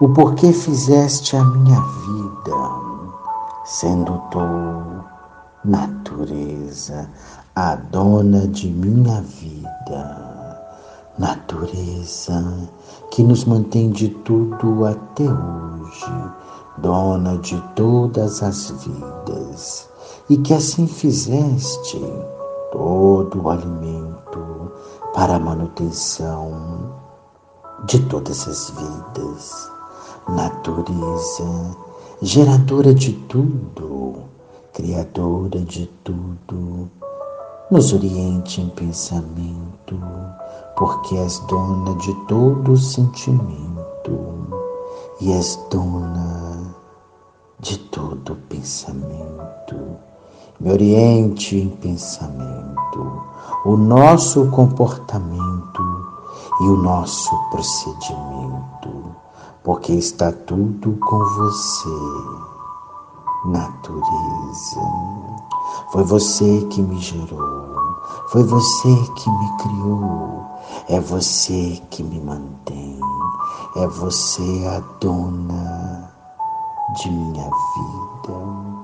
[0.00, 2.56] o porquê fizeste a minha vida,
[3.64, 4.38] sendo tu,
[5.64, 7.10] natureza,
[7.56, 10.30] a dona de minha vida.
[11.18, 12.68] Natureza
[13.10, 16.39] que nos mantém de tudo até hoje
[16.80, 19.88] dona de todas as vidas,
[20.28, 22.00] e que assim fizeste
[22.72, 24.70] todo o alimento
[25.14, 26.92] para a manutenção
[27.84, 29.70] de todas as vidas,
[30.28, 31.76] natureza,
[32.22, 34.14] geradora de tudo,
[34.72, 36.90] criadora de tudo,
[37.70, 40.00] nos oriente em pensamento,
[40.76, 43.80] porque és dona de todo sentimento
[45.20, 46.49] e és dona
[47.60, 49.76] de todo pensamento.
[50.58, 53.22] Me oriente em pensamento,
[53.64, 55.82] o nosso comportamento
[56.62, 59.14] e o nosso procedimento,
[59.64, 61.88] porque está tudo com você,
[63.46, 64.80] natureza.
[65.92, 67.98] Foi você que me gerou,
[68.28, 70.44] foi você que me criou,
[70.88, 73.00] é você que me mantém,
[73.76, 76.09] é você a dona
[76.94, 78.80] de minha vida.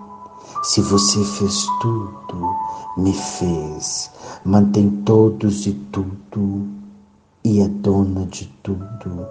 [0.63, 2.57] Se você fez tudo,
[2.97, 4.11] me fez,
[4.45, 6.67] mantém todos e tudo
[7.45, 9.27] e é dona de tudo,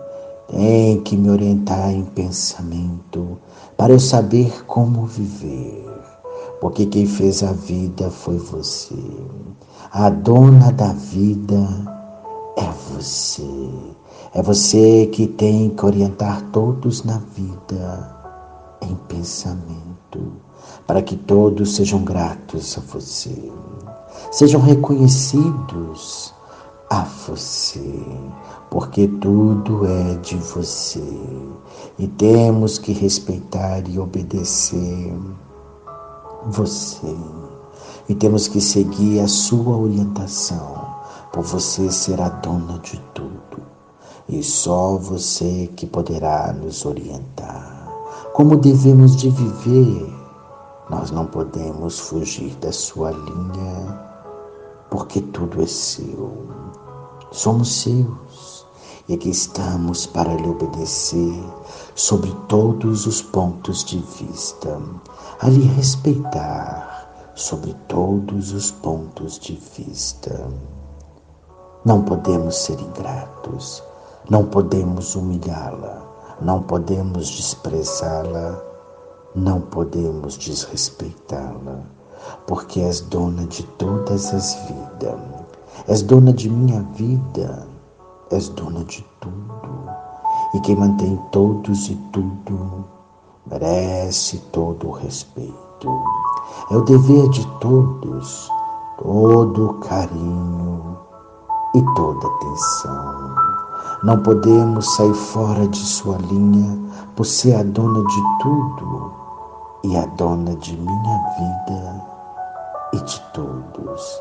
[0.50, 3.38] tem que me orientar em pensamento
[3.76, 5.86] para eu saber como viver,
[6.62, 8.96] porque quem fez a vida foi você.
[9.92, 11.68] A dona da vida
[12.58, 13.70] é você.
[14.34, 18.15] É você que tem que orientar todos na vida
[18.86, 20.34] em pensamento,
[20.88, 23.52] para que todos sejam gratos a você,
[24.32, 26.34] sejam reconhecidos
[26.90, 28.06] a você,
[28.70, 31.20] porque tudo é de você
[31.98, 35.14] e temos que respeitar e obedecer
[36.46, 37.16] você.
[38.08, 40.86] E temos que seguir a sua orientação,
[41.34, 43.36] por você ser a dona de tudo.
[44.30, 47.75] E só você que poderá nos orientar.
[48.36, 50.14] Como devemos de viver,
[50.90, 53.98] nós não podemos fugir da sua linha,
[54.90, 56.46] porque tudo é seu.
[57.32, 58.68] Somos seus.
[59.08, 61.42] E aqui estamos para lhe obedecer
[61.96, 64.82] sobre todos os pontos de vista,
[65.40, 70.46] a lhe respeitar sobre todos os pontos de vista.
[71.86, 73.82] Não podemos ser ingratos,
[74.30, 76.05] não podemos humilhá-la,
[76.42, 78.60] não podemos desprezá-la,
[79.36, 81.80] não podemos desrespeitá-la,
[82.48, 85.20] porque és dona de todas as vidas,
[85.88, 87.68] és dona de minha vida,
[88.32, 90.06] és dona de tudo
[90.56, 92.86] e quem mantém todos e tudo
[93.46, 95.54] merece todo o respeito.
[96.72, 98.50] É o dever de todos,
[98.98, 100.98] todo o carinho
[101.76, 103.35] e toda atenção.
[104.04, 106.78] Não podemos sair fora de sua linha
[107.16, 109.14] por ser a dona de tudo
[109.84, 112.06] e a dona de minha vida
[112.94, 114.20] e de todos.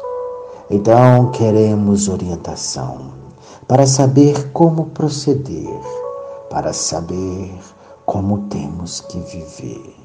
[0.70, 3.12] Então queremos orientação
[3.66, 5.80] para saber como proceder
[6.54, 7.52] para saber
[8.06, 9.96] como temos que viver.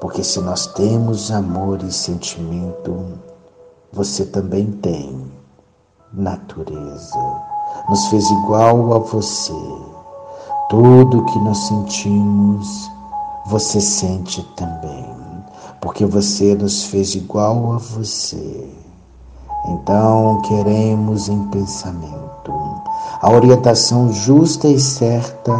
[0.00, 3.18] Porque se nós temos amor e sentimento,
[3.92, 5.30] você também tem
[6.10, 7.18] natureza.
[7.88, 9.52] Nos fez igual a você.
[10.68, 12.90] Tudo que nós sentimos,
[13.46, 15.06] você sente também.
[15.80, 18.70] Porque você nos fez igual a você.
[19.66, 22.30] Então queremos em pensamento
[23.20, 25.54] a orientação justa e certa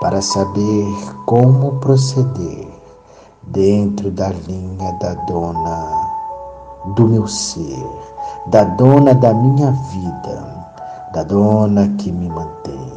[0.00, 0.86] para saber
[1.26, 2.66] como proceder
[3.42, 6.08] dentro da linha da dona
[6.94, 7.86] do meu ser,
[8.46, 10.57] da dona da minha vida,
[11.18, 12.92] da dona que me mantém.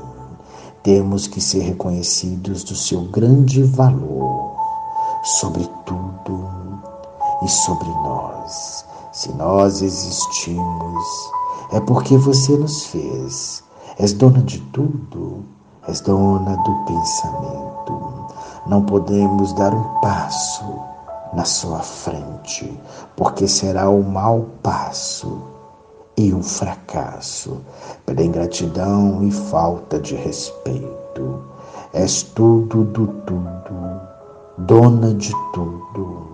[0.84, 4.56] Temos que ser reconhecidos do seu grande valor
[5.24, 6.48] sobre tudo
[7.42, 8.86] e sobre nós.
[9.12, 11.04] Se nós existimos,
[11.72, 13.64] é porque você nos fez.
[13.98, 15.44] És dona de tudo
[15.88, 18.28] és dona do pensamento.
[18.68, 20.64] Não podemos dar um passo
[21.34, 22.80] na sua frente,
[23.16, 25.51] porque será um mau passo
[26.22, 27.62] e um fracasso
[28.06, 31.44] pela ingratidão e falta de respeito.
[31.94, 34.02] És tudo do tudo,
[34.60, 36.28] dona de tudo,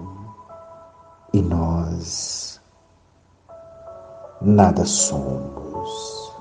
[1.34, 2.60] e nós
[4.42, 6.32] nada somos.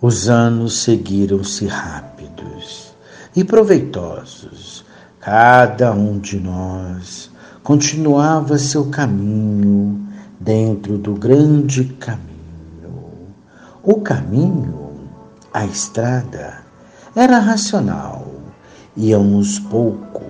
[0.00, 2.94] Os anos seguiram-se rápidos
[3.36, 4.84] e proveitosos.
[5.18, 7.30] Cada um de nós
[7.62, 10.09] continuava seu caminho
[10.40, 12.24] dentro do grande caminho.
[13.82, 14.92] O caminho,
[15.52, 16.62] a estrada,
[17.14, 18.26] era racional.
[18.96, 20.22] Íamos pouco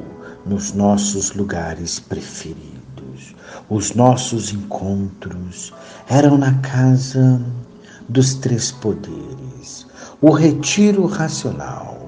[0.44, 3.36] nos nossos lugares preferidos.
[3.68, 5.72] Os nossos encontros
[6.08, 7.40] eram na casa
[8.08, 9.86] dos três poderes,
[10.20, 11.98] o retiro racional.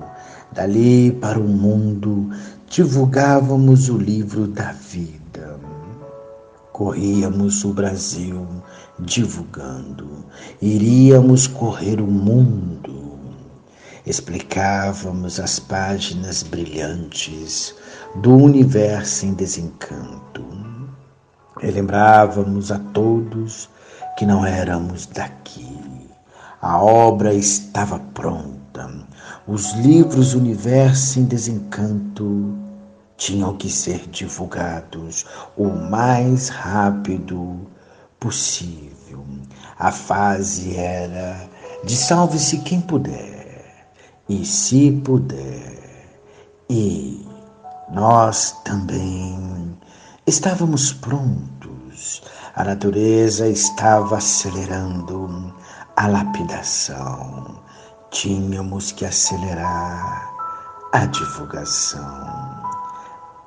[0.52, 2.30] Dali para o mundo
[2.68, 5.21] divulgávamos o livro da vida.
[6.72, 8.46] Corríamos o Brasil
[8.98, 10.24] divulgando,
[10.60, 13.18] iríamos correr o mundo.
[14.04, 17.74] Explicávamos as páginas brilhantes
[18.16, 20.44] do universo em desencanto.
[21.60, 23.68] Relembrávamos a todos
[24.18, 25.72] que não éramos daqui
[26.62, 28.88] a obra estava pronta.
[29.48, 32.56] Os livros Universo em Desencanto
[33.22, 35.24] tinham que ser divulgados
[35.56, 37.70] o mais rápido
[38.18, 39.24] possível.
[39.78, 41.48] A fase era
[41.84, 43.92] de salve-se quem puder,
[44.28, 46.18] e se puder.
[46.68, 47.24] E
[47.92, 49.78] nós também
[50.26, 52.22] estávamos prontos.
[52.56, 55.54] A natureza estava acelerando
[55.96, 57.56] a lapidação,
[58.10, 60.28] tínhamos que acelerar
[60.92, 62.61] a divulgação.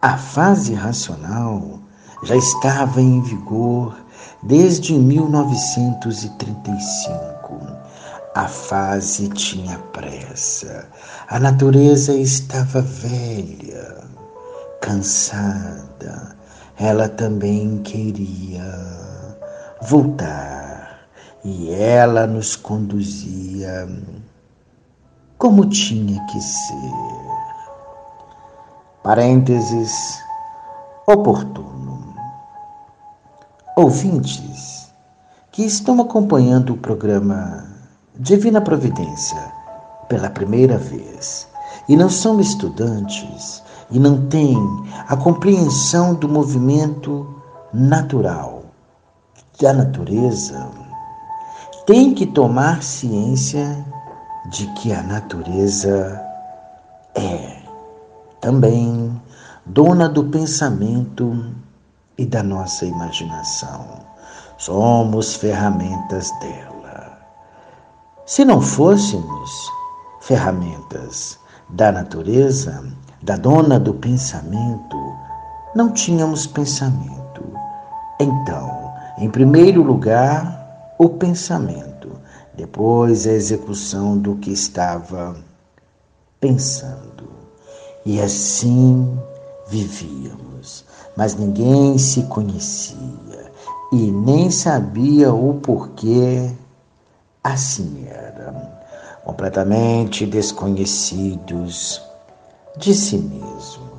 [0.05, 1.79] A fase racional
[2.21, 3.97] já estava em vigor
[4.43, 7.59] desde 1935.
[8.35, 10.87] A fase tinha pressa,
[11.27, 14.03] a natureza estava velha,
[14.79, 16.35] cansada,
[16.77, 18.61] ela também queria
[19.89, 20.99] voltar
[21.43, 23.89] e ela nos conduzia
[25.39, 27.24] como tinha que ser.
[29.05, 30.19] Parênteses
[31.05, 32.15] oportuno.
[33.77, 34.91] Ouvintes
[35.51, 37.67] que estão acompanhando o programa
[38.15, 39.37] Divina Providência
[40.09, 41.47] pela primeira vez
[41.87, 43.61] e não são estudantes
[43.91, 44.57] e não têm
[45.07, 47.27] a compreensão do movimento
[47.71, 48.63] natural
[49.61, 50.67] da natureza,
[51.85, 53.85] têm que tomar ciência
[54.49, 56.19] de que a natureza
[57.13, 57.54] é
[58.45, 59.19] também
[59.65, 61.51] dona do pensamento
[62.15, 63.83] e da nossa imaginação.
[64.59, 67.17] Somos ferramentas dela.
[68.23, 69.49] Se não fôssemos
[70.21, 72.87] ferramentas da natureza,
[73.23, 75.15] da dona do pensamento,
[75.75, 77.51] não tínhamos pensamento.
[78.19, 82.11] Então, em primeiro lugar, o pensamento,
[82.53, 85.35] depois a execução do que estava
[86.39, 87.44] pensando.
[88.05, 89.17] E assim
[89.67, 90.85] vivíamos,
[91.17, 93.51] mas ninguém se conhecia
[93.91, 96.51] e nem sabia o porquê
[97.43, 98.53] assim era,
[99.23, 101.99] completamente desconhecidos
[102.77, 103.89] de si mesmo,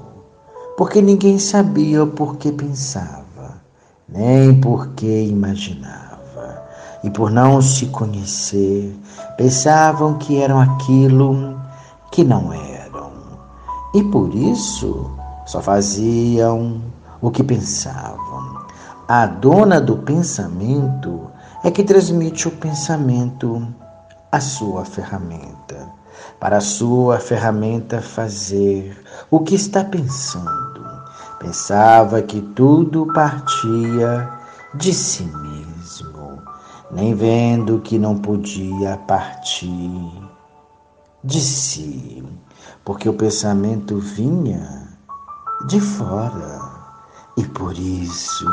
[0.77, 3.61] porque ninguém sabia o porquê pensava,
[4.09, 6.07] nem porquê imaginava.
[7.03, 8.95] E por não se conhecer,
[9.37, 11.61] pensavam que eram aquilo
[12.13, 12.76] que não eram.
[13.97, 15.11] E por isso
[15.47, 16.83] só faziam
[17.19, 18.67] o que pensavam.
[19.09, 21.31] A dona do pensamento
[21.65, 23.67] é que transmite o pensamento
[24.31, 25.89] à sua ferramenta,
[26.39, 30.85] para a sua ferramenta fazer o que está pensando.
[31.39, 34.29] Pensava que tudo partia
[34.75, 36.43] de si mesmo,
[36.91, 40.13] nem vendo que não podia partir
[41.25, 42.23] de si,
[42.87, 44.87] porque o pensamento vinha
[45.67, 46.77] de fora.
[47.37, 48.47] E por isso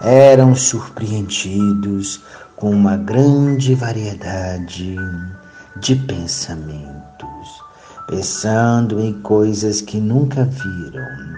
[0.00, 2.22] eram surpreendidos
[2.56, 4.96] com uma grande variedade
[5.76, 7.48] de pensamentos,
[8.06, 11.34] pensando em coisas que nunca viram,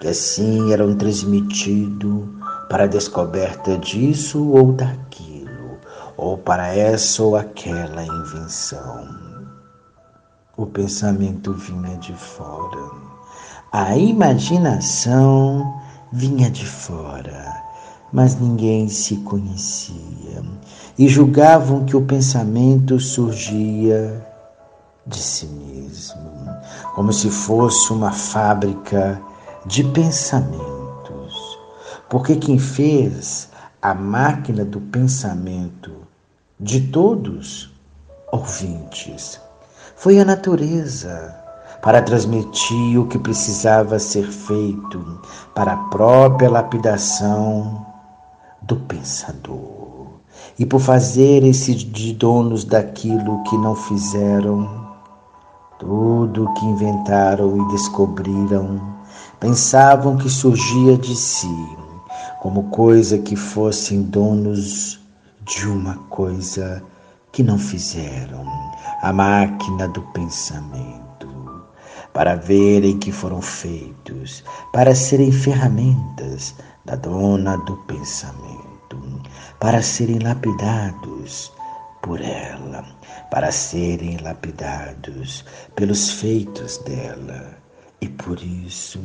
[0.00, 2.28] que assim eram transmitidos
[2.68, 5.78] para a descoberta disso ou daquilo,
[6.18, 9.25] ou para essa ou aquela invenção.
[10.56, 13.06] O pensamento vinha de fora
[13.78, 17.62] a imaginação vinha de fora,
[18.10, 20.42] mas ninguém se conhecia
[20.96, 24.26] e julgavam que o pensamento surgia
[25.06, 26.30] de si mesmo,
[26.94, 29.20] como se fosse uma fábrica
[29.66, 31.58] de pensamentos.
[32.08, 33.50] Porque quem fez
[33.82, 35.92] a máquina do pensamento
[36.58, 37.70] de todos
[38.32, 39.38] ouvintes
[39.96, 41.34] foi a natureza
[41.82, 45.20] para transmitir o que precisava ser feito
[45.54, 47.86] para a própria lapidação
[48.60, 50.20] do pensador.
[50.58, 54.86] E por fazer-se de donos daquilo que não fizeram,
[55.78, 58.80] tudo o que inventaram e descobriram,
[59.40, 61.68] pensavam que surgia de si,
[62.42, 65.00] como coisa que fossem donos
[65.40, 66.82] de uma coisa
[67.32, 68.65] que não fizeram,
[69.06, 71.28] a máquina do pensamento
[72.12, 79.22] para verem que foram feitos, para serem ferramentas da dona do pensamento,
[79.60, 81.52] para serem lapidados
[82.02, 82.84] por ela,
[83.30, 85.44] para serem lapidados
[85.76, 87.56] pelos feitos dela.
[88.00, 89.00] E por isso,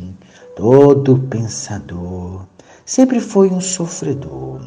[0.55, 2.47] todo pensador
[2.88, 4.61] sempre foi um sofredor,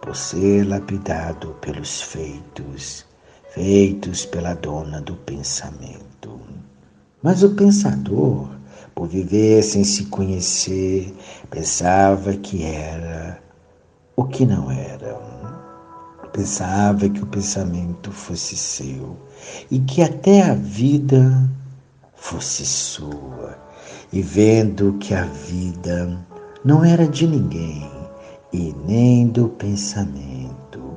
[0.00, 3.07] por ser lapidado pelos feitos,
[3.50, 6.40] feitos pela dona do pensamento.
[7.22, 8.48] Mas o pensador,
[8.94, 11.14] por viver sem se conhecer,
[11.50, 13.42] pensava que era
[14.16, 15.18] o que não era.
[16.32, 19.16] Pensava que o pensamento fosse seu
[19.70, 21.50] e que até a vida
[22.14, 23.58] fosse sua.
[24.12, 26.18] E vendo que a vida
[26.64, 27.90] não era de ninguém
[28.52, 30.96] e nem do pensamento,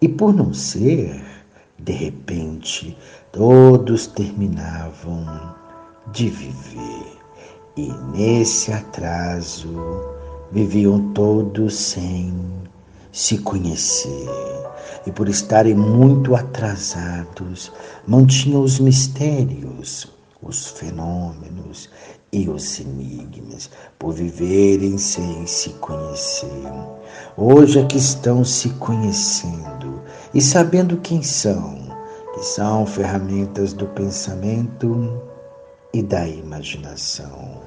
[0.00, 1.22] e por não ser,
[1.84, 2.96] de repente,
[3.30, 5.54] todos terminavam
[6.12, 7.18] de viver.
[7.76, 9.68] E nesse atraso
[10.50, 12.32] viviam todos sem
[13.12, 14.28] se conhecer
[15.06, 17.70] e, por estarem muito atrasados,
[18.06, 21.90] mantinham os mistérios, os fenômenos
[22.34, 26.72] e os enigmas, por viverem sem se conhecer.
[27.36, 30.02] Hoje é que estão se conhecendo
[30.34, 31.76] e sabendo quem são,
[32.34, 35.22] que são ferramentas do pensamento
[35.92, 37.62] e da imaginação.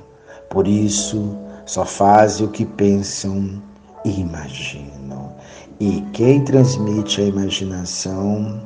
[0.50, 3.64] Por isso, só fazem o que pensam
[4.04, 5.34] e imaginam.
[5.80, 8.62] E quem transmite a imaginação,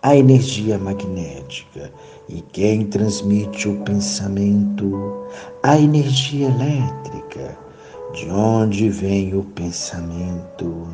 [0.00, 1.92] a energia magnética,
[2.32, 5.26] e quem transmite o pensamento,
[5.64, 7.58] a energia elétrica.
[8.14, 10.86] De onde vem o pensamento?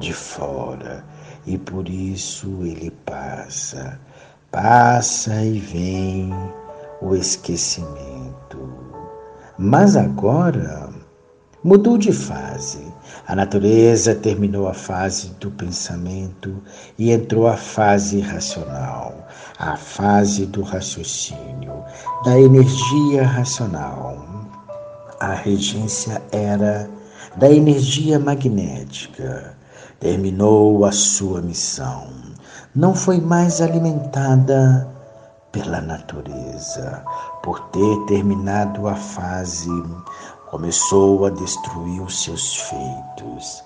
[0.00, 1.04] De fora.
[1.46, 4.00] E por isso ele passa,
[4.50, 6.30] passa e vem
[7.00, 8.58] o esquecimento.
[9.56, 10.90] Mas agora
[11.62, 12.87] mudou de fase.
[13.28, 16.62] A natureza terminou a fase do pensamento
[16.96, 21.84] e entrou a fase racional, a fase do raciocínio,
[22.24, 24.16] da energia racional.
[25.20, 26.88] A regência era
[27.36, 29.54] da energia magnética.
[30.00, 32.08] Terminou a sua missão.
[32.74, 34.88] Não foi mais alimentada
[35.52, 37.04] pela natureza.
[37.42, 39.68] Por ter terminado a fase,
[40.50, 43.62] começou a destruir os seus feitos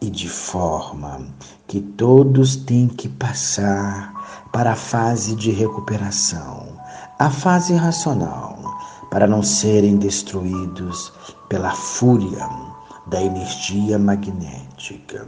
[0.00, 1.26] e de forma
[1.68, 6.80] que todos têm que passar para a fase de recuperação,
[7.18, 8.58] a fase racional,
[9.10, 11.12] para não serem destruídos
[11.48, 12.48] pela fúria
[13.06, 15.26] da energia magnética.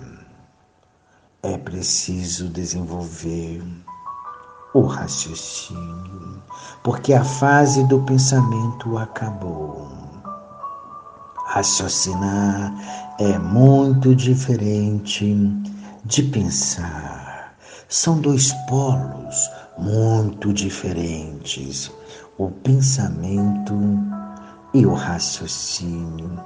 [1.43, 3.63] É preciso desenvolver
[4.73, 6.43] o raciocínio,
[6.83, 9.94] porque a fase do pensamento acabou.
[11.45, 12.75] Raciocinar
[13.19, 15.37] é muito diferente
[16.05, 17.55] de pensar.
[17.89, 21.91] São dois polos muito diferentes:
[22.39, 23.75] o pensamento
[24.73, 26.41] e o raciocínio.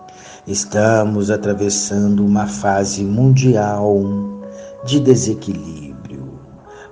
[0.46, 4.04] Estamos atravessando uma fase mundial
[4.84, 5.88] de desequilíbrio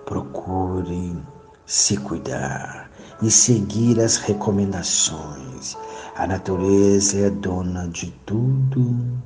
[0.06, 1.18] Procure
[1.66, 2.88] se cuidar
[3.20, 5.76] e seguir as recomendações.
[6.16, 9.22] A natureza é dona de tudo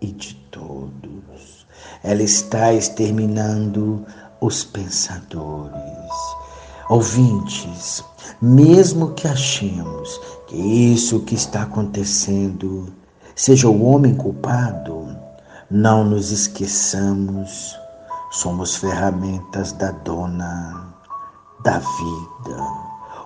[0.00, 1.66] e de todos.
[2.02, 4.04] Ela está exterminando
[4.40, 5.72] os pensadores.
[6.88, 8.04] Ouvintes,
[8.40, 12.92] mesmo que achemos que isso que está acontecendo
[13.34, 15.16] seja o homem culpado,
[15.70, 17.80] não nos esqueçamos
[18.32, 20.88] Somos ferramentas da dona
[21.62, 22.81] da vida.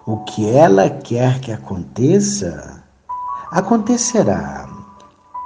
[0.07, 2.83] O que ela quer que aconteça,
[3.51, 4.69] acontecerá.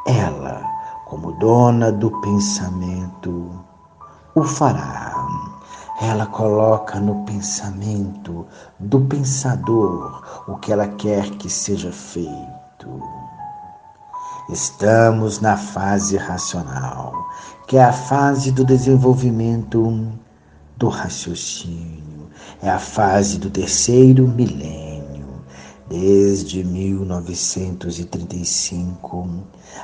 [0.06, 0.62] Ela,
[1.06, 3.64] como dona do pensamento,
[4.34, 5.14] o fará.
[6.00, 8.46] Ela coloca no pensamento
[8.78, 13.02] do pensador o que ela quer que seja feito.
[14.50, 17.14] Estamos na fase racional
[17.70, 20.12] que é a fase do desenvolvimento
[20.76, 22.09] do raciocínio,
[22.62, 25.42] é a fase do terceiro milênio.
[25.88, 29.28] Desde 1935,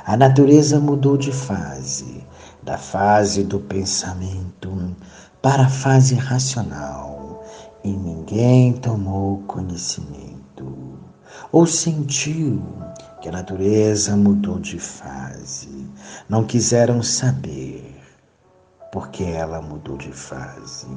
[0.05, 2.23] a natureza mudou de fase,
[2.63, 4.95] da fase do pensamento
[5.41, 7.43] para a fase racional,
[7.83, 10.37] e ninguém tomou conhecimento
[11.51, 12.61] ou sentiu
[13.21, 15.87] que a natureza mudou de fase.
[16.29, 17.95] Não quiseram saber
[18.91, 20.87] porque ela mudou de fase.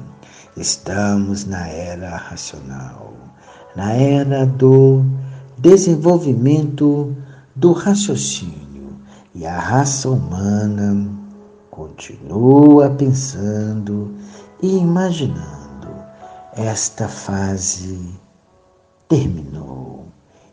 [0.57, 3.13] Estamos na era racional,
[3.73, 5.01] na era do
[5.57, 7.15] desenvolvimento
[7.55, 8.99] do raciocínio
[9.33, 11.09] e a raça humana
[11.69, 14.13] continua pensando
[14.61, 15.87] e imaginando.
[16.53, 18.11] Esta fase
[19.07, 20.07] terminou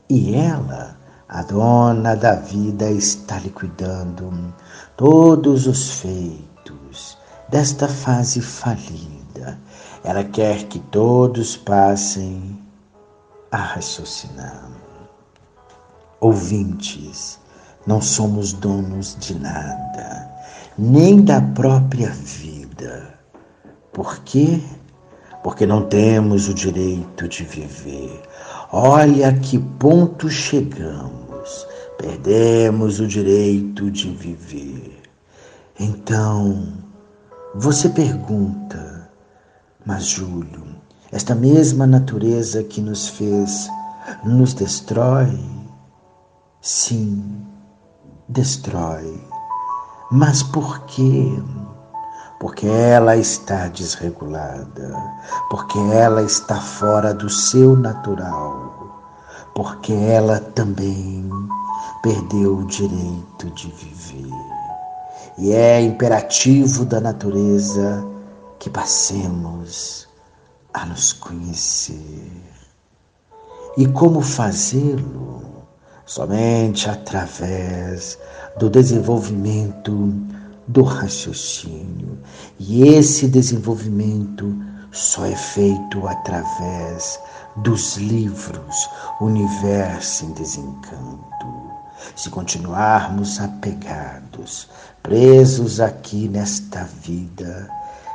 [0.09, 0.97] e ela
[1.29, 4.55] a dona da vida está liquidando
[4.97, 7.19] todos os feitos
[7.51, 9.18] desta fase falida.
[10.05, 12.59] Ela quer que todos passem
[13.51, 14.71] a raciocinar.
[16.21, 17.39] Ouvintes,
[17.87, 20.31] não somos donos de nada,
[20.77, 23.19] nem da própria vida.
[23.93, 24.61] Por quê?
[25.43, 28.23] Porque não temos o direito de viver.
[28.73, 31.67] Olha a que ponto chegamos.
[31.97, 35.01] Perdemos o direito de viver.
[35.81, 36.75] Então,
[37.55, 38.98] você pergunta,
[39.89, 40.67] mas Júlio,
[41.11, 43.71] esta mesma natureza que nos fez
[44.23, 45.43] nos destrói?
[46.61, 47.43] Sim,
[48.29, 49.19] destrói.
[50.13, 51.33] Mas por quê?
[52.39, 54.95] Porque ela está desregulada,
[55.49, 58.95] porque ela está fora do seu natural,
[59.55, 61.27] porque ela também
[62.03, 64.35] perdeu o direito de viver.
[65.39, 68.18] E é imperativo da natureza
[68.59, 70.09] que passemos
[70.73, 72.31] a nos conhecer.
[73.77, 75.43] E como fazê-lo?
[76.05, 78.19] Somente através
[78.59, 80.13] do desenvolvimento
[80.67, 82.19] do raciocínio.
[82.59, 84.57] E esse desenvolvimento
[84.91, 87.21] só é feito através
[87.57, 88.89] dos livros
[89.21, 91.69] Universo em Desencanto.
[92.15, 94.69] Se continuarmos apegados,
[95.03, 97.69] presos aqui nesta vida,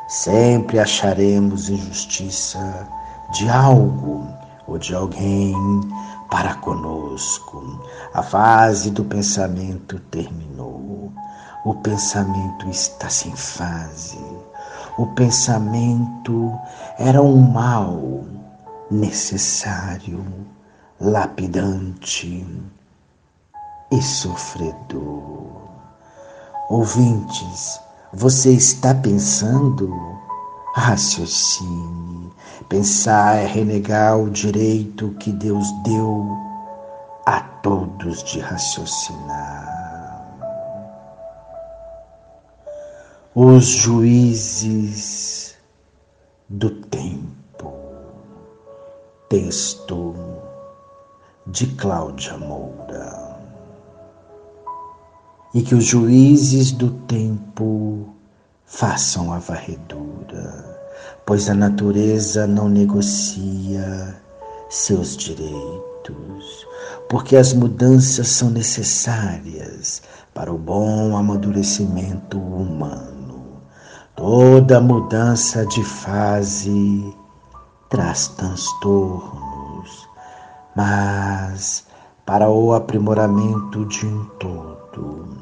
[0.08, 2.88] sempre acharemos injustiça
[3.32, 4.28] de algo
[4.68, 5.54] ou de alguém
[6.30, 7.80] para conosco.
[8.14, 11.12] A fase do pensamento terminou.
[11.66, 14.20] O pensamento está sem fase.
[14.98, 16.60] O pensamento
[16.98, 18.24] era um mal
[18.92, 20.26] necessário,
[21.00, 22.46] lapidante
[23.92, 25.62] e sofredor.
[26.70, 27.80] Ouvintes,
[28.14, 29.92] você está pensando?
[30.76, 32.32] Raciocine.
[32.70, 36.38] Pensar é renegar o direito que Deus deu
[37.26, 39.74] a todos de raciocinar.
[43.34, 45.56] Os juízes
[46.48, 47.74] do tempo.
[49.28, 50.14] Texto
[51.48, 53.23] de Cláudia Moura
[55.54, 58.10] e que os juízes do tempo
[58.66, 60.80] façam a varredura,
[61.26, 64.16] pois a natureza não negocia
[64.70, 66.68] seus direitos,
[67.08, 70.02] porque as mudanças são necessárias
[70.34, 73.62] para o bom amadurecimento humano.
[74.16, 77.16] Toda mudança de fase
[77.90, 80.10] traz transtornos,
[80.76, 81.86] mas
[82.26, 85.33] para o aprimoramento de um todo,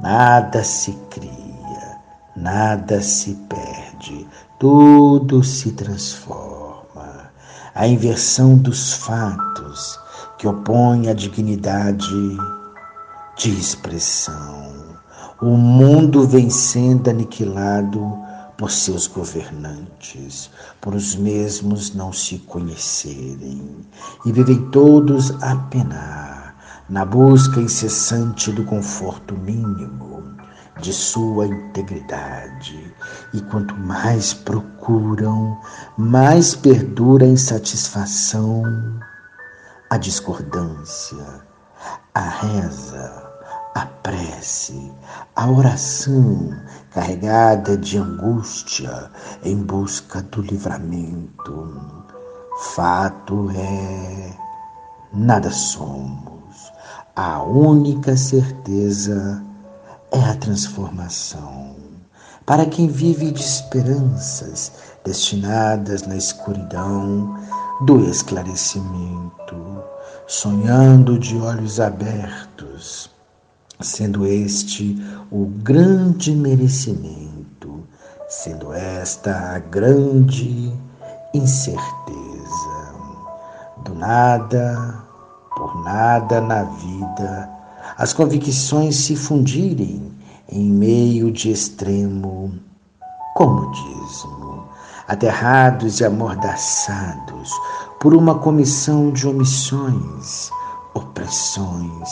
[0.00, 1.98] Nada se cria,
[2.34, 4.26] nada se perde,
[4.58, 7.30] tudo se transforma.
[7.74, 10.00] A inversão dos fatos
[10.38, 12.38] que opõe a dignidade
[13.36, 14.72] de expressão.
[15.42, 18.18] O mundo vem sendo aniquilado
[18.56, 23.84] por seus governantes, por os mesmos não se conhecerem,
[24.24, 26.29] e vivem todos a penar
[26.90, 30.24] na busca incessante do conforto mínimo
[30.80, 32.92] de sua integridade.
[33.32, 35.60] E quanto mais procuram,
[35.96, 38.64] mais perdura a insatisfação,
[39.88, 41.24] a discordância,
[42.12, 43.30] a reza,
[43.76, 44.90] a prece,
[45.36, 46.50] a oração
[46.90, 49.12] carregada de angústia
[49.44, 51.80] em busca do livramento.
[52.74, 54.36] Fato é,
[55.12, 56.39] nada somos
[57.14, 59.44] a única certeza
[60.12, 61.76] é a transformação.
[62.46, 64.72] Para quem vive de esperanças
[65.04, 67.36] destinadas na escuridão
[67.82, 69.82] do esclarecimento,
[70.26, 73.10] sonhando de olhos abertos,
[73.80, 74.96] sendo este
[75.30, 77.84] o grande merecimento,
[78.28, 80.72] sendo esta a grande
[81.34, 81.80] incerteza.
[83.84, 85.09] Do nada
[85.60, 87.50] por nada na vida
[87.98, 90.10] as convicções se fundirem
[90.48, 92.50] em meio de extremo
[93.34, 94.64] comodismo,
[95.06, 97.52] aterrados e amordaçados
[98.00, 100.50] por uma comissão de omissões,
[100.94, 102.08] opressões,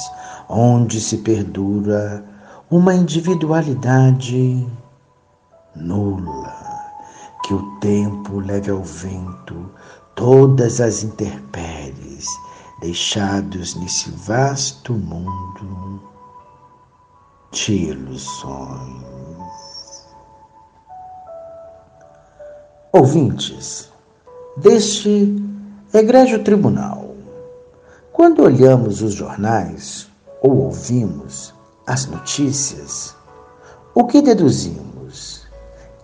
[0.47, 2.23] onde se perdura
[2.71, 4.67] uma individualidade
[5.75, 6.55] nula,
[7.45, 9.71] que o tempo leve ao vento
[10.15, 12.08] todas as intempéries
[12.81, 16.01] deixados nesse vasto mundo
[17.51, 19.05] de ilusões.
[22.93, 23.91] Ouvintes
[24.57, 25.37] deste
[25.93, 27.15] egrégio tribunal,
[28.13, 30.09] quando olhamos os jornais
[30.43, 31.55] ou ouvimos
[31.87, 33.15] as notícias,
[33.95, 35.47] o que deduzimos?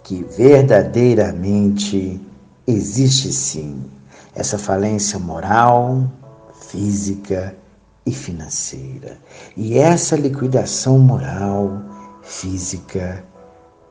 [0.03, 2.21] Que verdadeiramente
[2.67, 3.83] existe sim
[4.35, 6.11] essa falência moral,
[6.75, 7.57] física
[8.05, 9.17] e financeira.
[9.57, 11.81] E essa liquidação moral,
[12.21, 13.25] física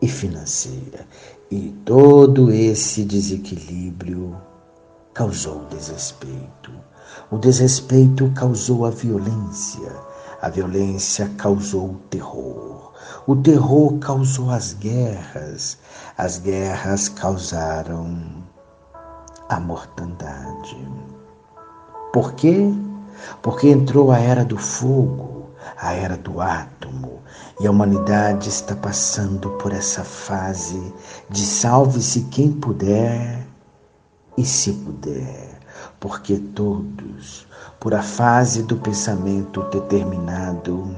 [0.02, 1.08] e financeira.
[1.50, 4.36] E todo esse desequilíbrio
[5.14, 6.72] causou desrespeito.
[7.32, 9.90] O desrespeito causou a violência.
[10.42, 12.92] A violência causou o terror.
[13.26, 15.78] O terror causou as guerras.
[16.18, 18.44] As guerras causaram
[19.48, 21.03] a mortandade.
[22.14, 22.72] Por quê?
[23.42, 27.24] Porque entrou a era do fogo, a era do átomo,
[27.60, 30.94] e a humanidade está passando por essa fase
[31.28, 33.48] de salve-se quem puder
[34.38, 35.60] e se puder,
[36.00, 37.48] porque todos,
[37.80, 40.96] por a fase do pensamento determinado,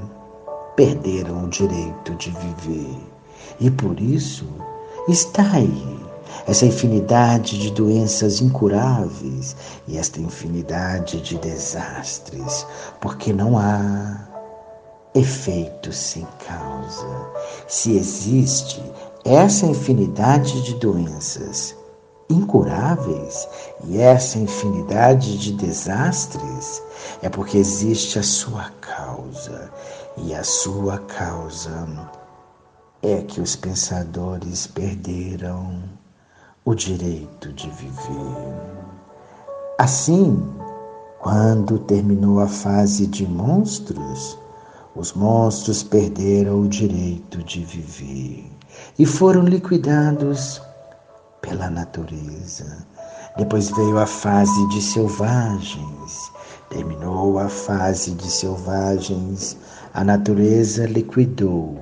[0.76, 2.98] perderam o direito de viver.
[3.58, 4.44] E por isso
[5.08, 6.05] está aí
[6.46, 9.56] essa infinidade de doenças incuráveis
[9.88, 12.64] e esta infinidade de desastres,
[13.00, 14.28] porque não há
[15.14, 17.06] efeito sem causa.
[17.66, 18.80] Se existe
[19.24, 21.74] essa infinidade de doenças
[22.30, 23.48] incuráveis
[23.84, 26.82] e essa infinidade de desastres,
[27.22, 29.70] é porque existe a sua causa.
[30.18, 31.86] E a sua causa
[33.02, 35.95] é que os pensadores perderam
[36.66, 38.56] o direito de viver.
[39.78, 40.52] Assim,
[41.20, 44.36] quando terminou a fase de monstros,
[44.96, 48.50] os monstros perderam o direito de viver
[48.98, 50.60] e foram liquidados
[51.40, 52.84] pela natureza.
[53.36, 56.32] Depois veio a fase de selvagens.
[56.68, 59.56] Terminou a fase de selvagens.
[59.94, 61.78] A natureza liquidou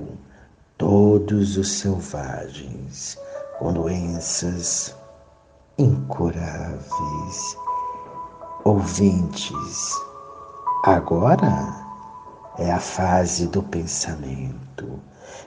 [0.77, 3.17] todos os selvagens
[3.65, 4.95] com doenças
[5.75, 7.57] incuráveis.
[8.63, 9.91] Ouvintes,
[10.83, 11.75] agora
[12.59, 14.99] é a fase do pensamento.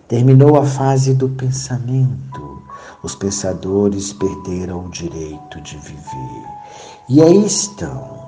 [0.08, 2.60] Terminou a fase do pensamento.
[3.04, 6.44] Os pensadores perderam o direito de viver.
[7.08, 8.18] E aí estão,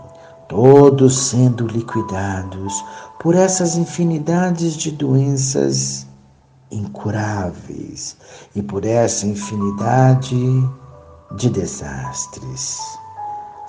[0.49, 2.85] todos sendo liquidados
[3.19, 6.07] por essas infinidades de doenças
[6.71, 8.17] incuráveis
[8.55, 10.69] e por essa infinidade
[11.37, 12.79] de desastres.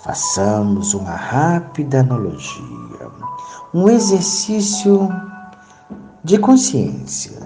[0.04, 3.12] Façamos uma rápida analogia,
[3.74, 5.10] um exercício
[6.24, 7.40] de consciência.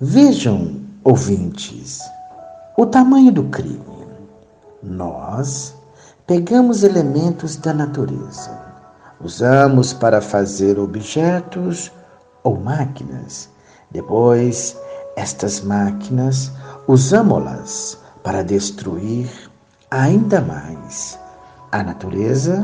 [0.00, 2.00] Vejam, ouvintes,
[2.76, 3.80] o tamanho do crime.
[4.82, 5.74] Nós
[6.26, 8.56] pegamos elementos da natureza,
[9.20, 11.90] usamos para fazer objetos
[12.44, 13.48] ou máquinas
[13.96, 14.76] depois,
[15.16, 16.52] estas máquinas
[16.86, 19.26] usamos-las para destruir
[19.90, 21.18] ainda mais
[21.72, 22.62] a natureza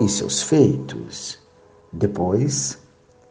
[0.00, 1.36] e seus feitos.
[1.92, 2.78] Depois,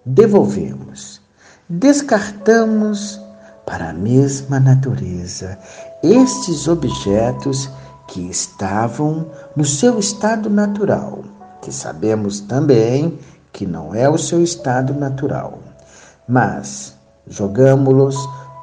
[0.06, 1.22] devolvemos,
[1.69, 3.18] descartamos
[3.66, 5.58] para a mesma natureza
[6.03, 7.69] estes objetos
[8.10, 11.24] que estavam no seu estado natural,
[11.61, 13.18] que sabemos também
[13.53, 15.69] que não é o seu estado natural
[16.30, 16.95] mas
[17.27, 18.16] jogamos-los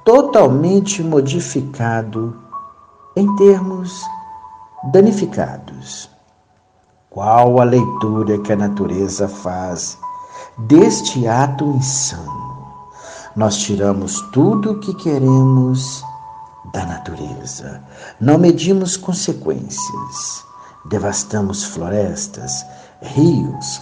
[0.05, 2.37] totalmente modificado
[3.17, 4.05] em termos
[4.93, 6.09] danificados.
[7.11, 9.99] Qual a leitura que a natureza faz
[10.59, 12.47] deste ato insano?
[13.35, 16.05] Nós tiramos tudo o que queremos
[16.73, 17.83] da natureza,
[18.21, 20.45] não medimos consequências,
[20.85, 22.65] devastamos florestas,
[23.03, 23.81] rios,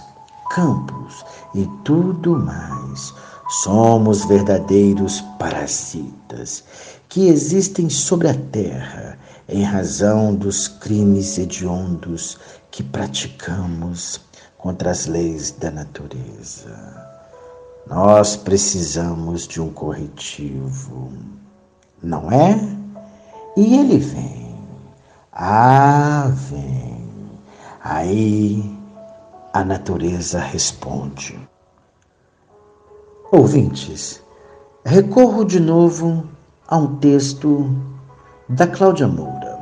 [0.51, 3.15] campos e tudo mais
[3.63, 6.65] Somos verdadeiros parasitas
[7.09, 9.17] que existem sobre a terra
[9.49, 12.37] em razão dos crimes hediondos
[12.71, 14.21] que praticamos
[14.59, 16.77] contra as leis da natureza.
[17.87, 21.13] Nós precisamos de um corretivo,
[22.03, 22.59] não é?
[23.57, 24.57] E ele vem.
[25.33, 27.09] Ah, vem.
[27.81, 28.77] Aí
[29.53, 31.39] a natureza responde.
[33.37, 34.23] Ouvintes,
[34.85, 36.23] recorro de novo
[36.69, 37.69] a um texto
[38.49, 39.59] da Cláudia Moura.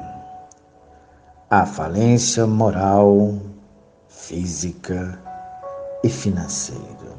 [1.49, 3.39] A falência moral,
[4.09, 5.18] física
[6.05, 7.17] e financeira.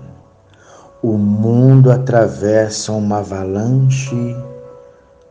[1.01, 4.37] O mundo atravessa uma avalanche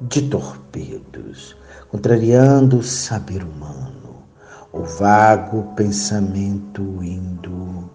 [0.00, 1.56] de torpedos,
[1.88, 4.24] contrariando o saber humano,
[4.72, 7.88] o vago pensamento indo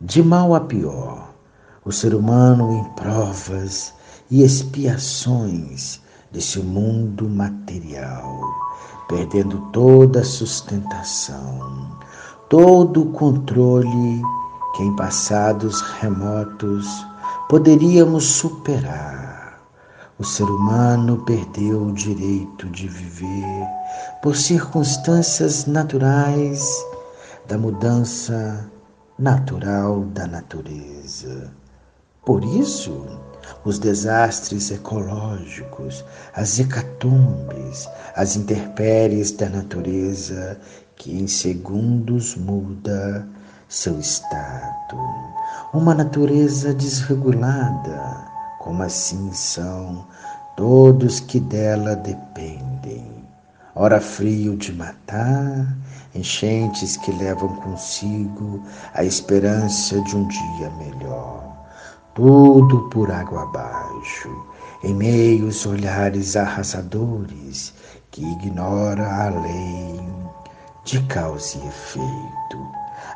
[0.00, 1.29] de mal a pior
[1.84, 3.94] o ser humano em provas
[4.30, 6.00] e expiações
[6.30, 8.40] desse mundo material,
[9.08, 11.98] perdendo toda a sustentação,
[12.50, 14.22] todo o controle
[14.76, 16.86] que em passados remotos
[17.48, 19.58] poderíamos superar.
[20.18, 23.66] O ser humano perdeu o direito de viver
[24.22, 26.62] por circunstâncias naturais
[27.48, 28.70] da mudança
[29.18, 31.50] natural da natureza
[32.24, 33.06] Por isso,
[33.64, 40.60] os desastres ecológicos, as hecatombes, as intempéries da natureza
[40.96, 43.26] que em segundos muda
[43.70, 44.98] seu estado.
[45.72, 50.04] Uma natureza desregulada, como assim são
[50.58, 53.24] todos que dela dependem.
[53.74, 55.74] Ora frio de matar,
[56.14, 61.39] enchentes que levam consigo a esperança de um dia melhor
[62.20, 64.28] tudo por água abaixo,
[64.84, 67.72] em meios olhares arrasadores
[68.10, 69.98] que ignora a lei
[70.84, 72.68] de causa e efeito,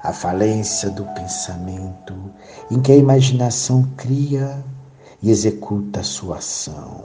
[0.02, 2.15] a falência do pensamento
[2.70, 4.65] em que a imaginação cria
[5.23, 7.05] e executa sua ação,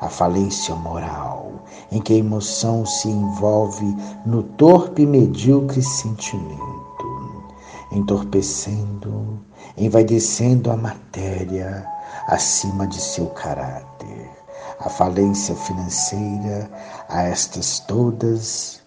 [0.00, 7.44] a falência moral em que a emoção se envolve no torpe e medíocre sentimento,
[7.92, 9.43] entorpecendo
[9.76, 11.86] envaidecendo a matéria
[12.28, 14.30] acima de seu caráter.
[14.80, 16.70] A falência financeira
[17.08, 18.80] a estas todas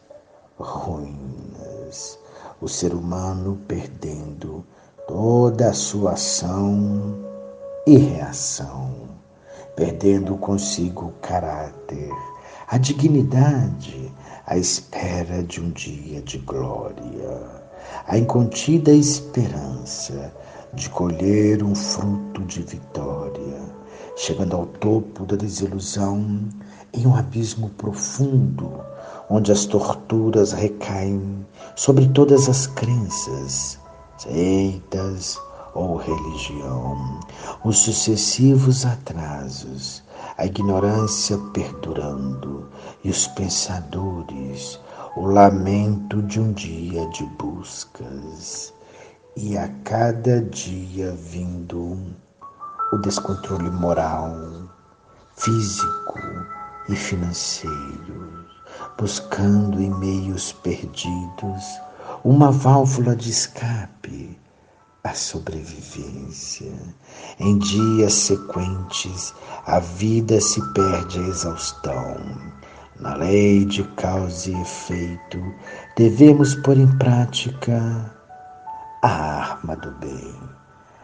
[0.60, 2.18] ruínas.
[2.62, 4.66] O ser humano perdendo
[5.08, 7.16] toda a sua ação
[7.86, 8.94] e reação,
[9.76, 12.12] perdendo consigo o caráter,
[12.68, 14.12] a dignidade,
[14.46, 17.40] à espera de um dia de glória,
[18.08, 20.34] a incontida esperança
[20.74, 23.62] de colher um fruto de vitória,
[24.16, 26.50] chegando ao topo da desilusão
[26.94, 28.82] em um abismo profundo,
[29.30, 33.80] onde as torturas recaem sobre todas as crenças,
[34.18, 35.40] seitas
[35.74, 37.20] ou religião,
[37.64, 40.04] os sucessivos atrasos,
[40.38, 42.70] a ignorância perdurando
[43.04, 44.80] e os pensadores,
[45.16, 48.77] o lamento de um dia de buscas
[49.40, 51.96] e a cada dia vindo
[52.92, 54.36] o descontrole moral,
[55.36, 56.20] físico
[56.90, 58.48] e financeiro,
[58.98, 61.64] buscando em meios perdidos
[62.24, 64.40] uma válvula de escape
[65.04, 66.74] à sobrevivência.
[67.40, 69.36] Em dias sequentes,
[69.68, 72.18] a vida se perde a exaustão.
[73.00, 75.40] Na lei de causa e efeito,
[75.96, 78.17] devemos pôr em prática
[79.02, 80.34] a arma do bem.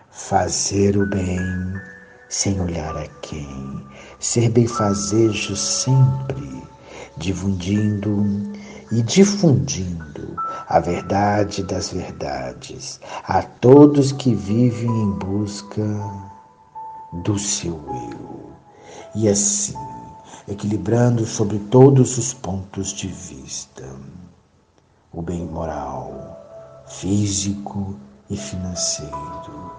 [0.10, 1.40] Fazer o bem
[2.30, 3.86] sem olhar a quem.
[4.20, 6.64] Ser benfazejo sempre,
[7.18, 8.26] difundindo
[8.92, 10.36] e difundindo
[10.68, 15.86] a verdade das verdades a todos que vivem em busca
[17.24, 18.52] do seu eu.
[19.16, 19.78] E assim,
[20.48, 23.84] equilibrando sobre todos os pontos de vista
[25.12, 26.33] o bem moral,
[27.00, 27.96] físico
[28.30, 29.72] e financeiro.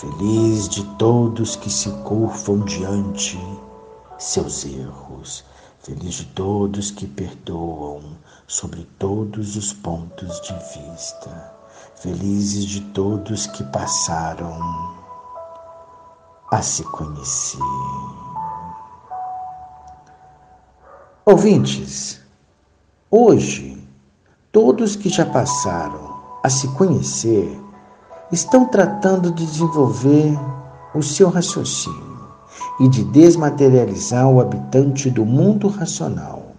[0.00, 3.38] Feliz de todos que se curvam diante
[4.18, 5.44] seus erros.
[5.80, 8.02] Feliz de todos que perdoam
[8.46, 11.54] sobre todos os pontos de vista.
[11.96, 14.58] Felizes de todos que passaram
[16.50, 17.60] a se conhecer.
[21.24, 22.20] Ouvintes,
[23.10, 23.82] hoje,
[24.52, 26.05] todos que já passaram
[26.46, 27.60] a se conhecer,
[28.30, 30.38] estão tratando de desenvolver
[30.94, 32.28] o seu raciocínio
[32.78, 36.52] e de desmaterializar o habitante do mundo racional,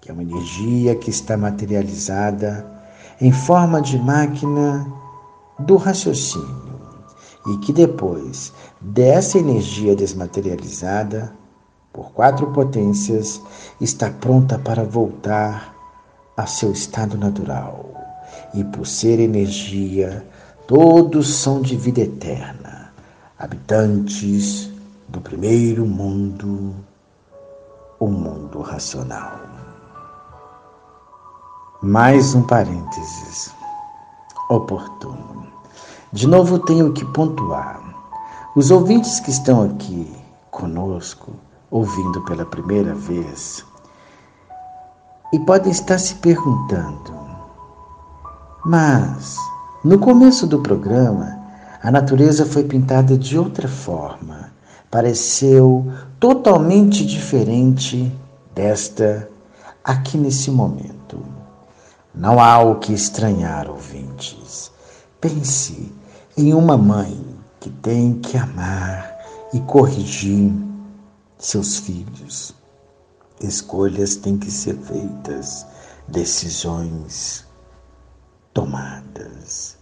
[0.00, 2.66] que é uma energia que está materializada
[3.20, 4.92] em forma de máquina
[5.60, 6.80] do raciocínio
[7.46, 11.32] e que depois dessa energia desmaterializada
[11.92, 13.40] por quatro potências
[13.80, 15.72] está pronta para voltar
[16.36, 17.89] a seu estado natural
[18.54, 20.26] e por ser energia,
[20.66, 22.92] todos são de vida eterna,
[23.38, 24.70] habitantes
[25.08, 26.74] do primeiro mundo,
[27.98, 29.40] o mundo racional.
[31.82, 33.54] Mais um parênteses
[34.50, 35.46] oportuno.
[36.12, 37.80] De novo tenho que pontuar.
[38.56, 40.12] Os ouvintes que estão aqui
[40.50, 41.32] conosco,
[41.70, 43.64] ouvindo pela primeira vez,
[45.32, 47.29] e podem estar se perguntando:
[48.64, 49.36] mas,
[49.82, 51.38] no começo do programa,
[51.82, 54.52] a natureza foi pintada de outra forma.
[54.90, 58.12] Pareceu totalmente diferente
[58.54, 59.30] desta
[59.82, 61.24] aqui nesse momento.
[62.14, 64.70] Não há o que estranhar, ouvintes.
[65.20, 65.90] Pense
[66.36, 67.18] em uma mãe
[67.58, 69.16] que tem que amar
[69.54, 70.52] e corrigir
[71.38, 72.54] seus filhos.
[73.40, 75.66] Escolhas têm que ser feitas,
[76.06, 77.48] decisões
[78.52, 79.76] tomadas.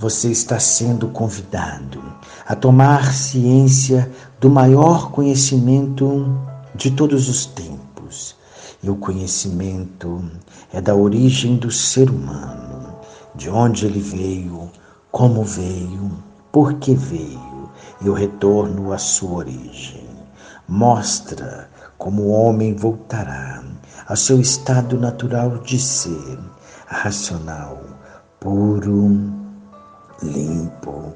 [0.00, 2.02] você está sendo convidado
[2.46, 6.40] a tomar ciência do maior conhecimento
[6.74, 8.34] de todos os tempos.
[8.82, 10.24] E o conhecimento
[10.72, 12.94] é da origem do ser humano,
[13.34, 14.70] de onde ele veio,
[15.12, 16.10] como veio,
[16.50, 20.08] por que veio, e o retorno à sua origem.
[20.66, 23.62] Mostra como o homem voltará
[24.08, 26.38] ao seu estado natural de ser,
[26.86, 27.89] racional,
[28.40, 29.10] puro,
[30.22, 31.12] limpo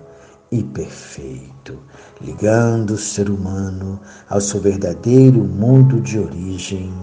[0.52, 1.78] e perfeito,
[2.20, 6.94] ligando o ser humano ao seu verdadeiro mundo de origem,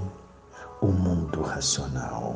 [0.79, 2.35] o mundo racional.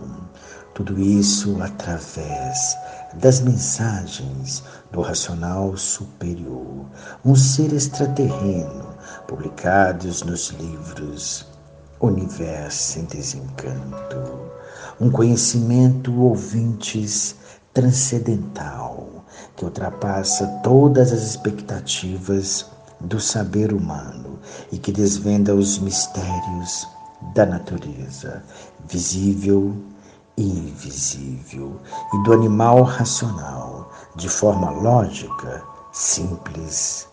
[0.73, 2.75] Tudo isso através
[3.13, 6.85] das mensagens do racional superior,
[7.23, 8.95] um ser extraterreno,
[9.27, 11.47] publicados nos livros
[11.99, 14.51] Universo em Desencanto,
[14.99, 17.35] um conhecimento ouvintes
[17.75, 22.65] transcendental que ultrapassa todas as expectativas
[23.01, 24.39] do saber humano
[24.71, 26.87] e que desvenda os mistérios
[27.35, 28.43] da natureza,
[28.87, 29.75] visível
[30.37, 31.79] e invisível,
[32.13, 37.07] e do animal racional, de forma lógica, simples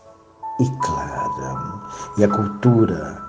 [0.59, 1.81] e clara.
[2.17, 3.21] E a cultura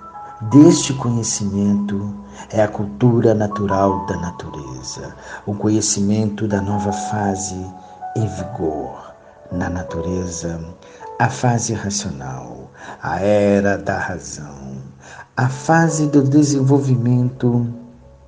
[0.51, 2.15] deste conhecimento
[2.51, 5.15] é a cultura natural da natureza,
[5.47, 7.67] o conhecimento da nova fase
[8.17, 9.15] em vigor
[9.51, 10.61] na natureza,
[11.19, 12.71] a fase racional,
[13.03, 14.79] a era da razão,
[15.37, 17.67] a fase do desenvolvimento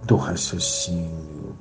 [0.04, 1.56] do raciocínio.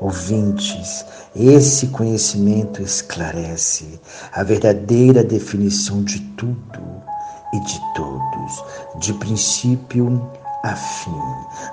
[0.00, 1.04] Ouvintes,
[1.34, 4.00] esse conhecimento esclarece
[4.32, 6.80] a verdadeira definição de tudo
[7.52, 8.64] e de todos,
[8.98, 10.30] de princípio
[10.62, 11.22] a fim,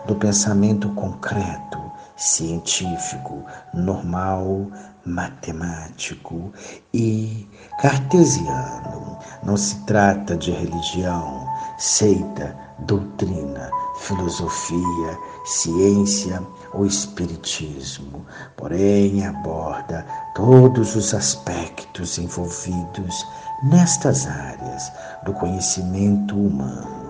[0.05, 1.79] do pensamento concreto,
[2.15, 3.43] científico,
[3.73, 4.67] normal,
[5.05, 6.51] matemático
[6.93, 7.47] e
[7.79, 9.17] cartesiano.
[9.43, 16.41] Não se trata de religião, seita, doutrina, filosofia, ciência
[16.73, 18.25] ou espiritismo,
[18.55, 23.25] porém aborda todos os aspectos envolvidos
[23.63, 24.91] nestas áreas
[25.23, 27.06] do conhecimento humano.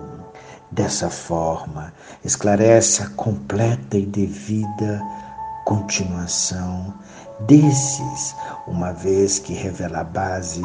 [0.70, 5.02] Dessa forma, esclarece a completa e devida
[5.64, 6.94] continuação
[7.40, 8.34] desses,
[8.66, 10.62] uma vez que revela a base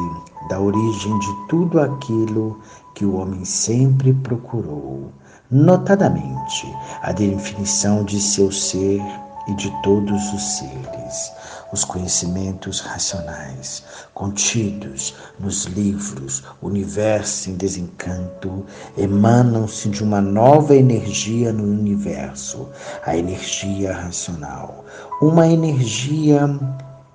[0.48, 2.60] da origem de tudo aquilo
[2.94, 5.10] que o homem sempre procurou,
[5.50, 9.02] notadamente a definição de seu ser
[9.46, 11.32] e de todos os seres,
[11.74, 13.82] os conhecimentos racionais
[14.14, 18.64] contidos nos livros Universo em Desencanto
[18.96, 22.68] emanam-se de uma nova energia no universo,
[23.04, 24.84] a energia racional,
[25.20, 26.48] uma energia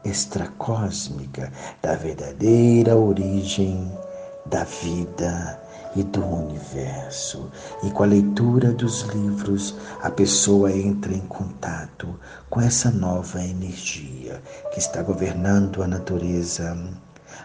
[0.04, 3.90] extracósmica da verdadeira origem
[4.46, 5.59] da vida
[5.96, 7.50] e do universo.
[7.84, 12.08] E com a leitura dos livros, a pessoa entra em contato
[12.50, 16.78] com essa nova energia que está governando a natureza,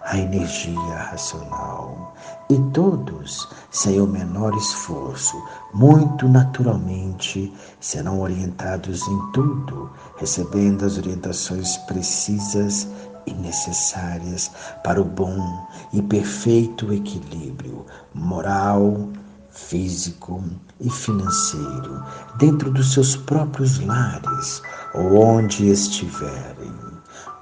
[0.03, 2.15] a energia racional.
[2.51, 5.43] E todos, sem o menor esforço,
[5.73, 12.87] muito naturalmente, serão orientados em tudo, recebendo as orientações precisas
[13.27, 14.51] e necessárias
[14.83, 19.09] para o bom e perfeito equilíbrio moral,
[19.49, 20.43] físico
[20.81, 22.03] e financeiro
[22.37, 24.61] dentro dos seus próprios lares
[24.93, 26.75] ou onde estiverem.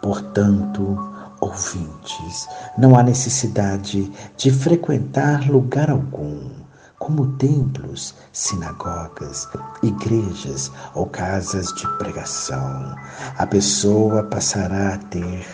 [0.02, 0.98] Portanto,
[1.40, 6.50] ouvintes, não há necessidade de frequentar lugar algum,
[6.98, 9.48] como templos, sinagogas,
[9.82, 12.94] igrejas ou casas de pregação.
[13.38, 15.46] A pessoa passará a ter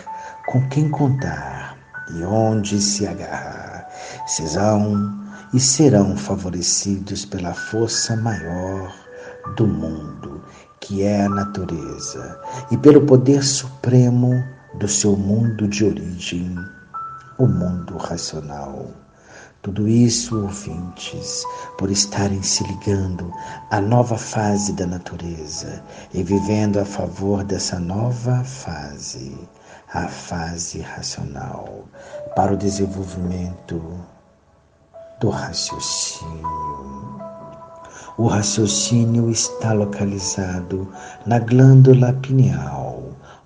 [0.47, 1.68] com quem contar
[2.15, 3.87] e onde se agarrar.
[4.27, 5.19] Serão
[5.53, 8.93] e serão favorecidos pela força maior
[9.55, 10.43] do mundo,
[10.79, 12.39] que é a natureza,
[12.71, 14.43] e pelo poder supremo
[14.75, 16.55] do seu mundo de origem,
[17.37, 18.91] o mundo racional.
[19.61, 21.43] Tudo isso, ouvintes,
[21.77, 23.33] por estarem se ligando
[23.71, 29.37] à nova fase da natureza e vivendo a favor dessa nova fase
[29.93, 31.85] a fase racional
[32.35, 33.81] para o desenvolvimento
[35.19, 37.19] do raciocínio.
[38.17, 40.87] O raciocínio está localizado
[41.25, 43.03] na glândula pineal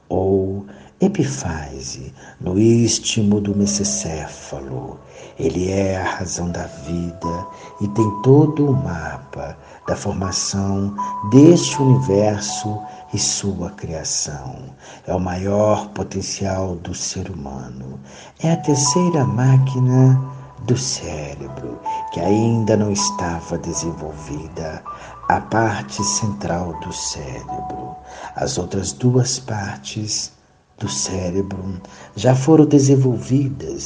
[0.09, 0.65] ou
[1.03, 4.97] Epifase, no istmo do mesocéfalo.
[5.37, 7.47] Ele é a razão da vida
[7.81, 10.95] e tem todo o mapa da formação
[11.29, 12.81] deste universo
[13.13, 14.75] e sua criação.
[15.05, 17.99] É o maior potencial do ser humano.
[18.39, 20.19] É a terceira máquina
[20.65, 21.79] do cérebro
[22.11, 24.83] que ainda não estava desenvolvida,
[25.29, 27.95] a parte central do cérebro.
[28.35, 30.31] As outras duas partes
[30.79, 31.81] do cérebro
[32.15, 33.85] já foram desenvolvidas,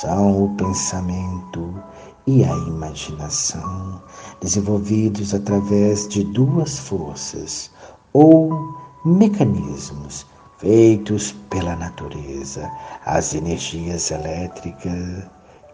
[0.00, 1.82] são o pensamento
[2.26, 4.02] e a imaginação,
[4.40, 7.70] desenvolvidos através de duas forças
[8.12, 10.26] ou mecanismos
[10.58, 12.70] feitos pela natureza,
[13.06, 15.24] as energias elétricas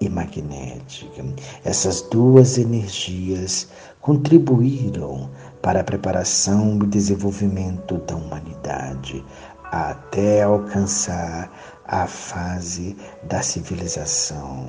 [0.01, 1.25] e magnética.
[1.65, 3.69] Essas duas energias
[4.01, 5.31] contribuíram
[5.63, 9.25] para a preparação e desenvolvimento da humanidade
[9.65, 11.51] até alcançar
[11.87, 14.69] a fase da civilização.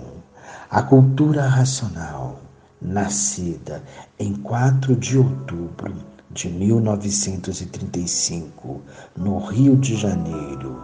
[0.70, 2.40] A cultura racional,
[2.82, 3.84] nascida
[4.18, 5.94] em 4 de outubro
[6.36, 8.82] de 1935,
[9.16, 10.84] no Rio de Janeiro,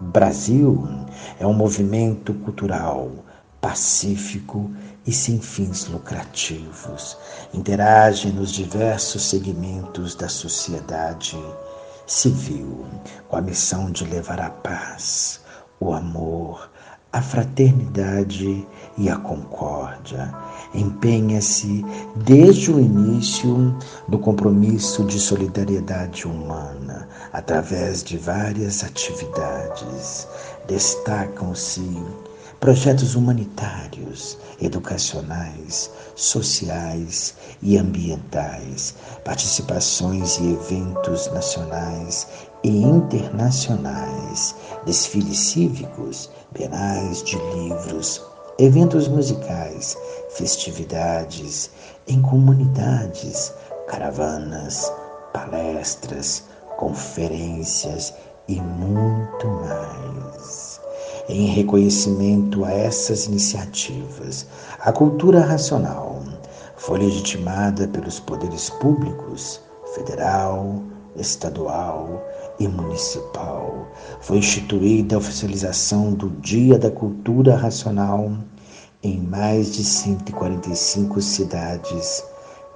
[0.00, 0.88] Brasil,
[1.38, 3.08] é um movimento cultural
[3.60, 4.68] pacífico
[5.06, 7.16] e sem fins lucrativos.
[7.54, 11.38] Interage nos diversos segmentos da sociedade
[12.04, 12.84] civil
[13.28, 15.40] com a missão de levar a paz,
[15.78, 16.68] o amor,
[17.12, 20.34] a fraternidade e a concórdia.
[20.74, 21.84] Empenha-se
[22.16, 23.74] desde o início
[24.06, 30.28] do compromisso de solidariedade humana através de várias atividades.
[30.66, 31.80] Destacam-se
[32.60, 42.26] projetos humanitários, educacionais, sociais e ambientais, participações e eventos nacionais
[42.64, 48.20] e internacionais, desfiles cívicos, penais de livros,
[48.58, 49.96] eventos musicais,
[50.30, 51.70] festividades
[52.08, 53.54] em comunidades,
[53.86, 54.92] caravanas,
[55.32, 56.42] palestras,
[56.76, 58.12] conferências
[58.48, 60.80] e muito mais.
[61.28, 64.46] Em reconhecimento a essas iniciativas,
[64.80, 66.20] a cultura racional
[66.76, 69.60] foi legitimada pelos poderes públicos,
[69.94, 70.82] federal,
[71.14, 72.24] estadual
[72.58, 73.88] e municipal.
[74.20, 78.32] Foi instituída a oficialização do Dia da Cultura Racional
[79.02, 82.24] em mais de 145 cidades,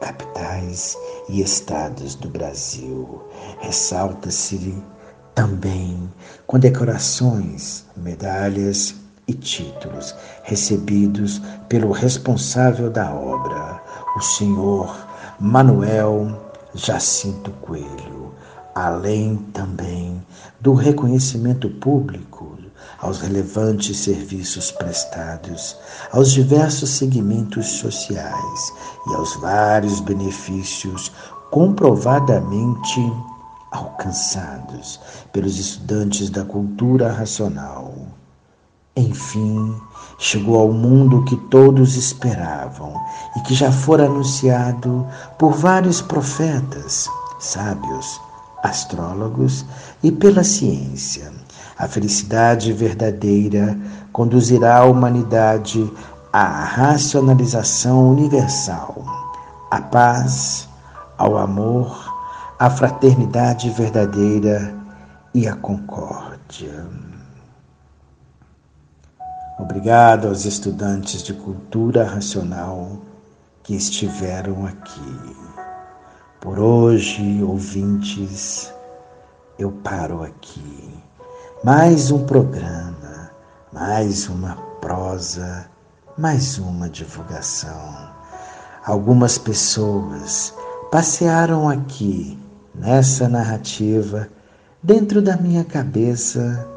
[0.00, 0.96] capitais
[1.28, 3.22] e estados do Brasil.
[3.60, 4.74] Ressalta-se
[5.34, 6.10] também
[6.46, 8.94] com decorações, medalhas
[9.26, 13.80] e títulos recebidos pelo responsável da obra,
[14.16, 14.94] o senhor
[15.40, 16.40] Manuel
[16.74, 18.11] Jacinto Coelho,
[18.74, 20.22] além também
[20.60, 22.52] do reconhecimento público
[23.02, 25.76] aos relevantes serviços prestados,
[26.12, 28.72] aos diversos segmentos sociais
[29.08, 31.10] e aos vários benefícios
[31.50, 33.00] comprovadamente
[33.72, 35.00] alcançados
[35.32, 37.92] pelos estudantes da cultura racional.
[38.94, 39.74] Enfim,
[40.18, 42.94] chegou ao mundo que todos esperavam
[43.36, 45.04] e que já fora anunciado
[45.38, 47.08] por vários profetas,
[47.40, 48.20] sábios,
[48.62, 49.64] astrólogos
[50.02, 51.32] e pela ciência.
[51.78, 53.78] A felicidade verdadeira
[54.12, 55.90] conduzirá a humanidade
[56.32, 59.04] à racionalização universal,
[59.70, 60.68] à paz,
[61.18, 62.12] ao amor
[62.62, 64.72] a fraternidade verdadeira
[65.34, 66.86] e a concórdia.
[69.58, 72.98] Obrigado aos estudantes de cultura racional
[73.64, 75.41] que estiveram aqui.
[76.42, 78.74] Por hoje, ouvintes,
[79.56, 80.92] eu paro aqui.
[81.62, 83.30] Mais um programa,
[83.72, 85.66] mais uma prosa,
[86.18, 88.10] mais uma divulgação.
[88.84, 90.52] Algumas pessoas
[90.90, 92.36] passearam aqui
[92.74, 94.28] nessa narrativa
[94.82, 96.68] dentro da minha cabeça,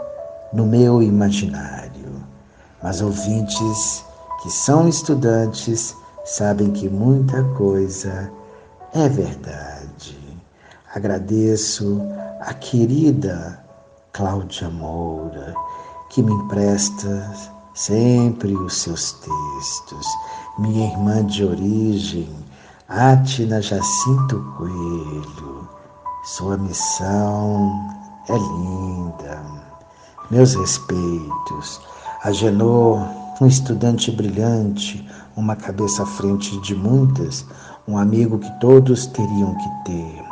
[0.54, 2.24] no meu imaginário.
[2.84, 4.06] Mas ouvintes
[4.44, 8.32] que são estudantes sabem que muita coisa
[8.96, 10.18] é verdade.
[10.94, 12.02] Agradeço
[12.42, 13.64] a querida
[14.14, 15.54] Cláudia Moura,
[16.10, 17.32] que me empresta
[17.74, 20.08] sempre os seus textos,
[20.58, 22.30] minha irmã de origem,
[22.88, 25.56] Atina Jacinto Coelho
[26.26, 27.88] sua missão
[28.28, 29.44] é linda.
[30.32, 31.80] Meus respeitos.
[32.24, 33.00] A Genor,
[33.40, 37.46] um estudante brilhante, uma cabeça à frente de muitas,
[37.88, 40.24] um amigo que todos teriam que ter.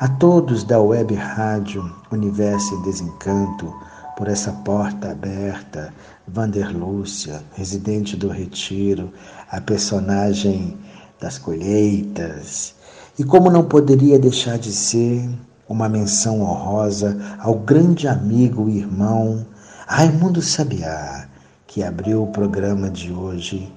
[0.00, 3.74] A todos da web rádio Universo Desencanto,
[4.16, 5.92] por essa porta aberta,
[6.26, 9.12] Vanderlúcia, residente do Retiro,
[9.50, 10.76] a personagem
[11.20, 12.74] das colheitas.
[13.18, 15.28] E como não poderia deixar de ser
[15.68, 19.46] uma menção honrosa ao grande amigo e irmão
[19.86, 21.26] Raimundo Sabiá,
[21.66, 23.72] que abriu o programa de hoje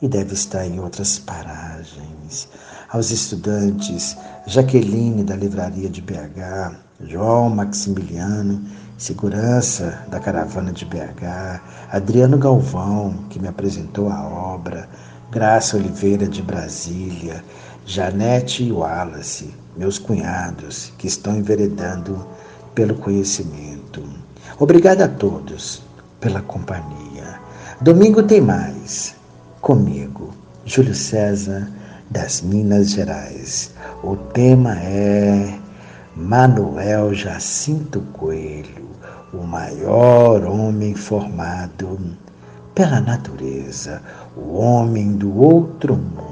[0.00, 2.48] e deve estar em outras paragens.
[2.94, 4.16] Aos estudantes,
[4.46, 8.62] Jaqueline da Livraria de BH, João Maximiliano,
[8.96, 14.88] segurança da caravana de BH, Adriano Galvão, que me apresentou a obra,
[15.32, 17.44] Graça Oliveira de Brasília,
[17.84, 22.24] Janete Wallace, meus cunhados, que estão enveredando
[22.76, 24.04] pelo conhecimento.
[24.56, 25.82] Obrigado a todos
[26.20, 27.40] pela companhia.
[27.80, 29.16] Domingo tem mais.
[29.60, 30.30] Comigo,
[30.64, 31.68] Júlio César,
[32.10, 33.72] das Minas Gerais.
[34.02, 35.58] O tema é
[36.16, 38.88] Manuel Jacinto Coelho,
[39.32, 41.98] o maior homem formado
[42.74, 44.02] pela natureza,
[44.36, 46.24] o homem do outro mundo.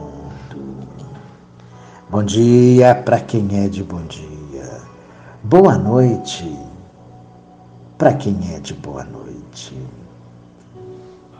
[2.10, 4.30] Bom dia para quem é de bom dia.
[5.42, 6.72] Boa noite
[8.02, 9.78] para quem é de boa noite.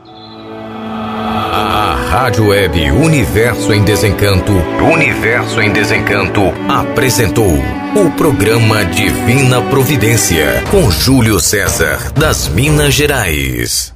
[0.07, 4.53] A Rádio Web Universo em Desencanto,
[4.93, 7.55] Universo em Desencanto, apresentou
[7.97, 13.92] o programa Divina Providência com Júlio César, das Minas Gerais.